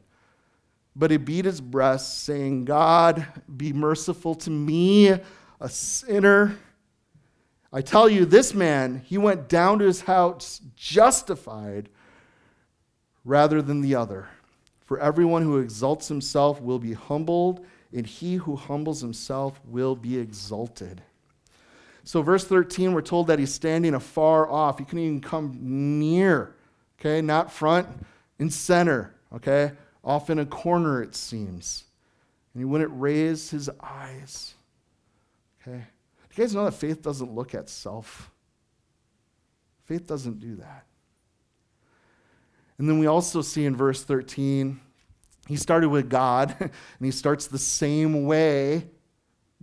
but 0.95 1.11
he 1.11 1.17
beat 1.17 1.43
his 1.43 1.59
breast, 1.59 2.23
saying, 2.23 2.63
God, 2.63 3.27
be 3.57 3.73
merciful 3.73 4.33
to 4.35 4.49
me, 4.49 5.09
a 5.09 5.67
sinner. 5.67 6.57
I 7.73 7.81
tell 7.81 8.07
you, 8.07 8.23
this 8.23 8.53
man, 8.53 9.01
he 9.03 9.17
went 9.17 9.49
down 9.49 9.79
to 9.79 9.85
his 9.85 9.99
house 9.99 10.61
justified 10.77 11.89
rather 13.25 13.61
than 13.61 13.81
the 13.81 13.95
other. 13.95 14.29
For 14.85 14.97
everyone 15.01 15.41
who 15.41 15.57
exalts 15.57 16.07
himself 16.07 16.61
will 16.61 16.79
be 16.79 16.93
humbled, 16.93 17.65
and 17.91 18.07
he 18.07 18.35
who 18.35 18.55
humbles 18.55 19.01
himself 19.01 19.59
will 19.65 19.97
be 19.97 20.17
exalted. 20.17 21.01
So, 22.05 22.21
verse 22.21 22.45
13, 22.45 22.93
we're 22.93 23.01
told 23.01 23.27
that 23.27 23.39
he's 23.39 23.51
standing 23.51 23.95
afar 23.95 24.47
off. 24.47 24.77
He 24.77 24.85
couldn't 24.85 25.03
even 25.03 25.21
come 25.21 25.57
near, 25.59 26.55
okay? 26.99 27.19
Not 27.19 27.51
front 27.51 27.87
and 28.37 28.53
center, 28.53 29.15
okay? 29.33 29.71
Off 30.03 30.29
in 30.29 30.37
a 30.37 30.45
corner, 30.45 31.01
it 31.01 31.15
seems. 31.15 31.85
And 32.53 32.61
he 32.61 32.65
wouldn't 32.65 32.91
raise 32.93 33.49
his 33.49 33.71
eyes, 33.81 34.53
okay? 35.59 35.77
Do 35.77 36.41
you 36.41 36.43
guys 36.43 36.53
know 36.53 36.65
that 36.65 36.75
faith 36.75 37.01
doesn't 37.01 37.33
look 37.33 37.55
at 37.55 37.69
self? 37.69 38.29
Faith 39.85 40.05
doesn't 40.05 40.39
do 40.39 40.57
that. 40.57 40.85
And 42.77 42.87
then 42.87 42.99
we 42.99 43.07
also 43.07 43.41
see 43.41 43.65
in 43.65 43.75
verse 43.75 44.03
13, 44.03 44.79
he 45.47 45.55
started 45.55 45.89
with 45.89 46.07
God, 46.07 46.55
and 46.59 46.71
he 47.01 47.09
starts 47.09 47.47
the 47.47 47.57
same 47.57 48.25
way 48.25 48.89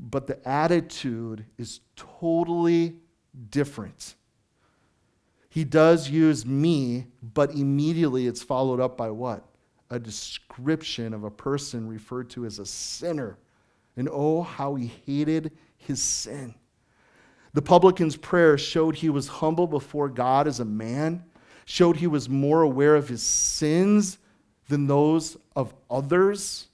but 0.02 0.26
the 0.26 0.46
attitude 0.46 1.46
is 1.56 1.80
totally 1.94 2.96
different. 3.50 4.16
He 5.48 5.64
does 5.64 6.10
use 6.10 6.44
me, 6.44 7.06
but 7.22 7.52
immediately 7.52 8.26
it's 8.26 8.42
followed 8.42 8.80
up 8.80 8.96
by 8.96 9.10
what? 9.10 9.46
A 9.90 10.00
description 10.00 11.14
of 11.14 11.22
a 11.22 11.30
person 11.30 11.86
referred 11.86 12.30
to 12.30 12.44
as 12.44 12.58
a 12.58 12.66
sinner. 12.66 13.38
And 13.96 14.08
oh, 14.10 14.42
how 14.42 14.74
he 14.74 14.90
hated 15.06 15.52
his 15.76 16.02
sin. 16.02 16.54
The 17.52 17.62
publican's 17.62 18.16
prayer 18.16 18.58
showed 18.58 18.96
he 18.96 19.10
was 19.10 19.28
humble 19.28 19.66
before 19.66 20.08
God 20.08 20.48
as 20.48 20.58
a 20.58 20.64
man, 20.64 21.22
showed 21.64 21.96
he 21.96 22.06
was 22.06 22.28
more 22.28 22.62
aware 22.62 22.96
of 22.96 23.08
his 23.08 23.22
sins 23.22 24.18
than 24.68 24.86
those 24.86 25.36
of 25.54 25.74
others 25.90 26.68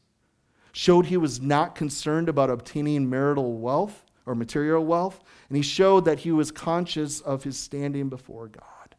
showed 0.73 1.07
he 1.07 1.16
was 1.16 1.41
not 1.41 1.75
concerned 1.75 2.29
about 2.29 2.51
obtaining 2.51 3.09
marital 3.09 3.59
wealth 3.59 4.05
or 4.27 4.35
material 4.35 4.85
wealth, 4.85 5.23
and 5.49 5.57
he 5.57 5.62
showed 5.62 6.05
that 6.05 6.21
he 6.21 6.31
was 6.31 6.51
conscious 6.51 7.21
of 7.21 7.45
his 7.45 7.59
standing 7.59 8.09
before 8.09 8.49
God. 8.49 8.95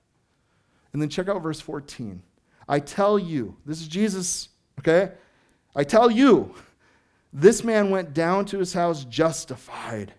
And 0.92 1.02
then 1.02 1.10
check 1.10 1.28
out 1.28 1.44
verse 1.44 1.62
14. 1.62 2.24
I 2.68 2.80
tell 2.80 3.18
you, 3.18 3.56
this 3.66 3.82
is 3.82 3.88
Jesus, 3.88 4.50
okay? 4.80 5.12
I 5.76 5.84
tell 5.84 6.10
you, 6.10 6.56
this 7.32 7.64
man 7.64 7.92
went 7.92 8.14
down 8.14 8.46
to 8.46 8.58
his 8.58 8.74
house 8.74 9.06
justified, 9.06 10.14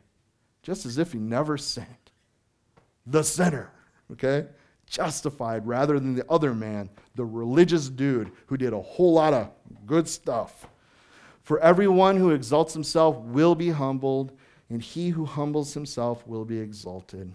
just 0.62 0.86
as 0.86 0.98
if 0.98 1.12
he 1.12 1.18
never 1.18 1.58
sinned. 1.58 1.86
The 3.06 3.24
sinner, 3.24 3.72
okay? 4.12 4.46
Justified 4.86 5.66
rather 5.66 5.98
than 5.98 6.14
the 6.14 6.24
other 6.30 6.54
man, 6.54 6.88
the 7.16 7.24
religious 7.24 7.88
dude 7.88 8.30
who 8.46 8.56
did 8.56 8.72
a 8.72 8.80
whole 8.80 9.12
lot 9.12 9.34
of 9.34 9.50
good 9.86 10.08
stuff. 10.08 10.68
For 11.50 11.58
everyone 11.58 12.16
who 12.16 12.30
exalts 12.30 12.74
himself 12.74 13.16
will 13.16 13.56
be 13.56 13.70
humbled, 13.70 14.30
and 14.68 14.80
he 14.80 15.08
who 15.08 15.24
humbles 15.24 15.74
himself 15.74 16.24
will 16.24 16.44
be 16.44 16.60
exalted. 16.60 17.32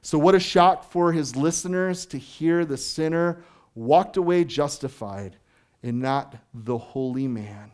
So, 0.00 0.16
what 0.16 0.34
a 0.34 0.40
shock 0.40 0.90
for 0.90 1.12
his 1.12 1.36
listeners 1.36 2.06
to 2.06 2.16
hear 2.16 2.64
the 2.64 2.78
sinner 2.78 3.42
walked 3.74 4.16
away 4.16 4.44
justified 4.44 5.36
and 5.82 6.00
not 6.00 6.36
the 6.54 6.78
holy 6.78 7.28
man. 7.28 7.70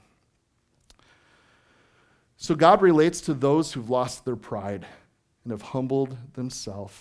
So, 2.37 2.57
God 2.57 2.83
relates 2.83 3.21
to 3.21 3.33
those 3.33 3.73
who've 3.73 3.89
lost 3.89 4.25
their 4.25 4.35
pride 4.35 4.85
and 5.45 5.53
have 5.53 5.63
humbled 5.63 6.17
themselves 6.33 6.99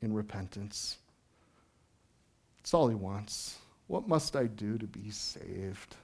in 0.00 0.12
repentance. 0.12 0.98
That's 2.58 2.74
all 2.74 2.86
he 2.86 2.94
wants. 2.94 3.58
What 3.88 4.06
must 4.06 4.36
I 4.36 4.44
do 4.44 4.78
to 4.78 4.86
be 4.86 5.10
saved? 5.10 5.96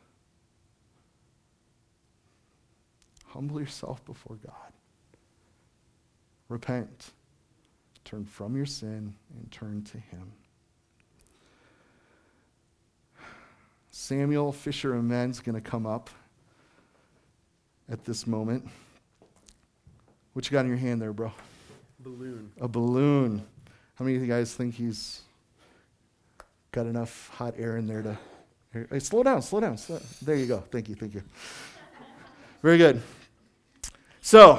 Humble 3.34 3.60
yourself 3.60 4.04
before 4.04 4.36
God. 4.36 4.72
Repent. 6.48 7.10
Turn 8.04 8.24
from 8.24 8.54
your 8.54 8.64
sin 8.64 9.12
and 9.36 9.50
turn 9.50 9.82
to 9.82 9.98
Him. 9.98 10.32
Samuel 13.90 14.52
Fisher 14.52 14.94
Amen's 14.94 15.40
going 15.40 15.56
to 15.56 15.60
come 15.60 15.84
up 15.84 16.10
at 17.90 18.04
this 18.04 18.24
moment. 18.24 18.68
What 20.32 20.46
you 20.46 20.52
got 20.52 20.60
in 20.60 20.68
your 20.68 20.76
hand 20.76 21.02
there, 21.02 21.12
bro? 21.12 21.32
Balloon. 21.98 22.52
A 22.60 22.68
balloon. 22.68 23.44
How 23.96 24.04
many 24.04 24.16
of 24.16 24.22
you 24.22 24.28
guys 24.28 24.54
think 24.54 24.74
he's 24.74 25.22
got 26.70 26.86
enough 26.86 27.30
hot 27.30 27.54
air 27.58 27.78
in 27.78 27.86
there 27.88 28.02
to. 28.02 28.18
Hey, 28.90 28.98
slow 29.00 29.24
down, 29.24 29.42
slow 29.42 29.60
down, 29.60 29.76
slow 29.76 29.98
down. 29.98 30.06
There 30.22 30.36
you 30.36 30.46
go. 30.46 30.62
Thank 30.70 30.88
you, 30.88 30.94
thank 30.94 31.14
you. 31.14 31.22
Very 32.62 32.78
good. 32.78 33.02
So, 34.26 34.58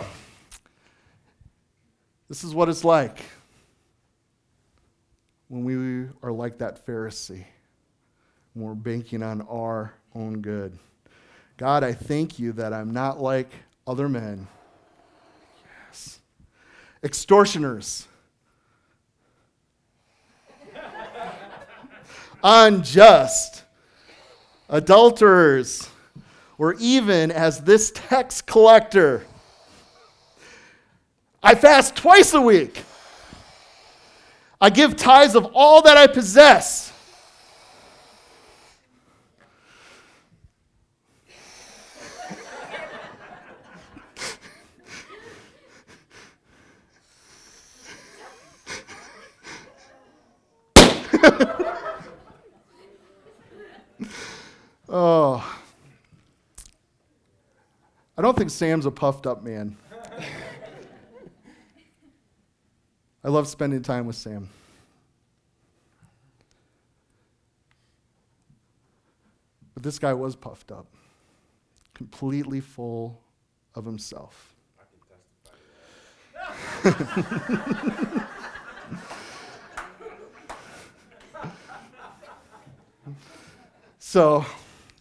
this 2.29 2.43
is 2.43 2.53
what 2.53 2.69
it's 2.69 2.83
like 2.83 3.17
when 5.47 5.63
we 5.63 6.07
are 6.21 6.31
like 6.31 6.59
that 6.59 6.85
Pharisee, 6.85 7.43
when 8.53 8.67
we're 8.67 8.75
banking 8.75 9.23
on 9.23 9.41
our 9.41 9.91
own 10.13 10.41
good. 10.41 10.77
God, 11.57 11.83
I 11.83 11.93
thank 11.93 12.37
you 12.37 12.51
that 12.51 12.73
I'm 12.73 12.93
not 12.93 13.19
like 13.19 13.51
other 13.87 14.07
men. 14.07 14.47
Yes. 15.87 16.19
Extortioners. 17.03 18.07
Unjust. 22.43 23.63
Adulterers. 24.69 25.89
Or 26.59 26.75
even 26.75 27.31
as 27.31 27.61
this 27.61 27.89
tax 27.95 28.43
collector. 28.43 29.25
I 31.45 31.53
fast 31.53 31.95
twice 31.95 32.33
a 32.33 32.41
week. 32.41 32.83
I 34.59 34.71
give 34.71 34.95
tithes 34.95 35.35
of 35.35 35.45
all 35.53 35.83
that 35.83 35.95
I 35.95 36.07
possess. 36.07 36.91
oh. 54.89 55.61
I 58.17 58.21
don't 58.23 58.35
think 58.35 58.49
Sam's 58.49 58.87
a 58.87 58.91
puffed 58.91 59.27
up 59.27 59.43
man. 59.43 59.77
I 63.25 63.29
love 63.29 63.47
spending 63.47 63.81
time 63.81 64.05
with 64.05 64.15
Sam. 64.15 64.47
But 69.73 69.81
this 69.81 69.97
guy 69.97 70.13
was 70.13 70.35
puffed 70.35 70.71
up, 70.71 70.85
completely 71.95 72.59
full 72.61 73.19
of 73.73 73.83
himself. 73.83 74.53
so, 83.97 84.45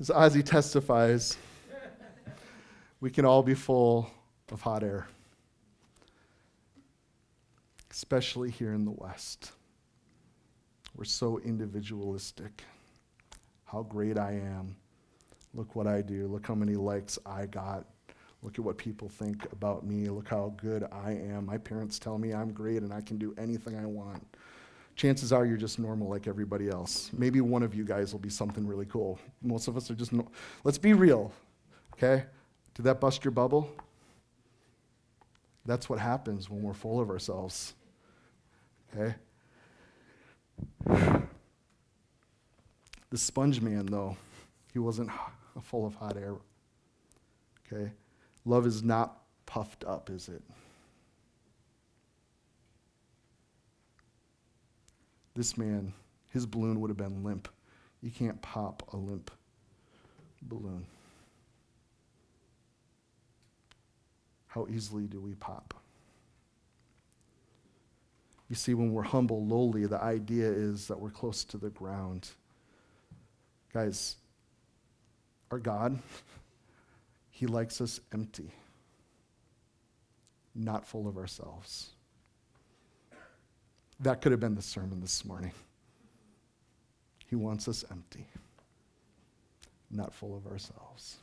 as 0.00 0.08
Ozzy 0.08 0.42
testifies, 0.42 1.36
we 3.02 3.10
can 3.10 3.26
all 3.26 3.42
be 3.42 3.52
full 3.52 4.10
of 4.50 4.62
hot 4.62 4.82
air 4.82 5.08
especially 8.04 8.50
here 8.50 8.74
in 8.74 8.84
the 8.84 8.90
West. 8.90 9.52
We're 10.94 11.04
so 11.04 11.38
individualistic. 11.38 12.62
How 13.64 13.82
great 13.82 14.18
I 14.18 14.32
am. 14.32 14.76
Look 15.54 15.74
what 15.74 15.86
I 15.86 16.02
do. 16.02 16.26
Look 16.26 16.46
how 16.46 16.54
many 16.54 16.74
likes 16.74 17.18
I 17.24 17.46
got. 17.46 17.86
Look 18.42 18.58
at 18.58 18.64
what 18.64 18.76
people 18.76 19.08
think 19.08 19.50
about 19.52 19.86
me. 19.86 20.10
Look 20.10 20.28
how 20.28 20.52
good 20.58 20.86
I 20.92 21.12
am. 21.12 21.46
My 21.46 21.56
parents 21.56 21.98
tell 21.98 22.18
me 22.18 22.34
I'm 22.34 22.52
great 22.52 22.82
and 22.82 22.92
I 22.92 23.00
can 23.00 23.16
do 23.16 23.34
anything 23.38 23.78
I 23.78 23.86
want. 23.86 24.22
Chances 24.96 25.32
are 25.32 25.46
you're 25.46 25.56
just 25.56 25.78
normal 25.78 26.06
like 26.06 26.26
everybody 26.26 26.68
else. 26.68 27.10
Maybe 27.16 27.40
one 27.40 27.62
of 27.62 27.74
you 27.74 27.86
guys 27.86 28.12
will 28.12 28.20
be 28.20 28.28
something 28.28 28.66
really 28.66 28.84
cool. 28.84 29.18
Most 29.40 29.66
of 29.66 29.78
us 29.78 29.90
are 29.90 29.94
just, 29.94 30.12
no- 30.12 30.30
let's 30.62 30.76
be 30.76 30.92
real, 30.92 31.32
okay? 31.94 32.26
Did 32.74 32.82
that 32.82 33.00
bust 33.00 33.24
your 33.24 33.32
bubble? 33.32 33.70
That's 35.64 35.88
what 35.88 35.98
happens 35.98 36.50
when 36.50 36.62
we're 36.62 36.74
full 36.74 37.00
of 37.00 37.08
ourselves. 37.08 37.72
Okay? 38.96 39.14
The 43.10 43.18
sponge 43.18 43.60
man, 43.60 43.86
though, 43.86 44.16
he 44.72 44.78
wasn't 44.78 45.10
full 45.62 45.86
of 45.86 45.94
hot 45.94 46.16
air. 46.16 46.34
Okay? 47.72 47.92
Love 48.44 48.66
is 48.66 48.82
not 48.82 49.22
puffed 49.46 49.84
up, 49.84 50.10
is 50.10 50.28
it? 50.28 50.42
This 55.34 55.58
man, 55.58 55.92
his 56.32 56.46
balloon 56.46 56.80
would 56.80 56.90
have 56.90 56.96
been 56.96 57.24
limp. 57.24 57.48
You 58.02 58.10
can't 58.10 58.40
pop 58.42 58.82
a 58.92 58.96
limp 58.96 59.30
balloon. 60.42 60.84
How 64.46 64.66
easily 64.70 65.04
do 65.04 65.20
we 65.20 65.34
pop? 65.34 65.74
You 68.54 68.56
see, 68.56 68.74
when 68.74 68.92
we're 68.92 69.02
humble, 69.02 69.44
lowly, 69.44 69.84
the 69.86 70.00
idea 70.00 70.46
is 70.48 70.86
that 70.86 71.00
we're 71.00 71.10
close 71.10 71.42
to 71.46 71.58
the 71.58 71.70
ground. 71.70 72.28
Guys, 73.72 74.14
our 75.50 75.58
God, 75.58 75.98
He 77.32 77.46
likes 77.48 77.80
us 77.80 77.98
empty, 78.12 78.52
not 80.54 80.86
full 80.86 81.08
of 81.08 81.16
ourselves. 81.16 81.90
That 83.98 84.22
could 84.22 84.30
have 84.30 84.40
been 84.40 84.54
the 84.54 84.62
sermon 84.62 85.00
this 85.00 85.24
morning. 85.24 85.50
He 87.26 87.34
wants 87.34 87.66
us 87.66 87.84
empty, 87.90 88.28
not 89.90 90.14
full 90.14 90.36
of 90.36 90.46
ourselves. 90.46 91.16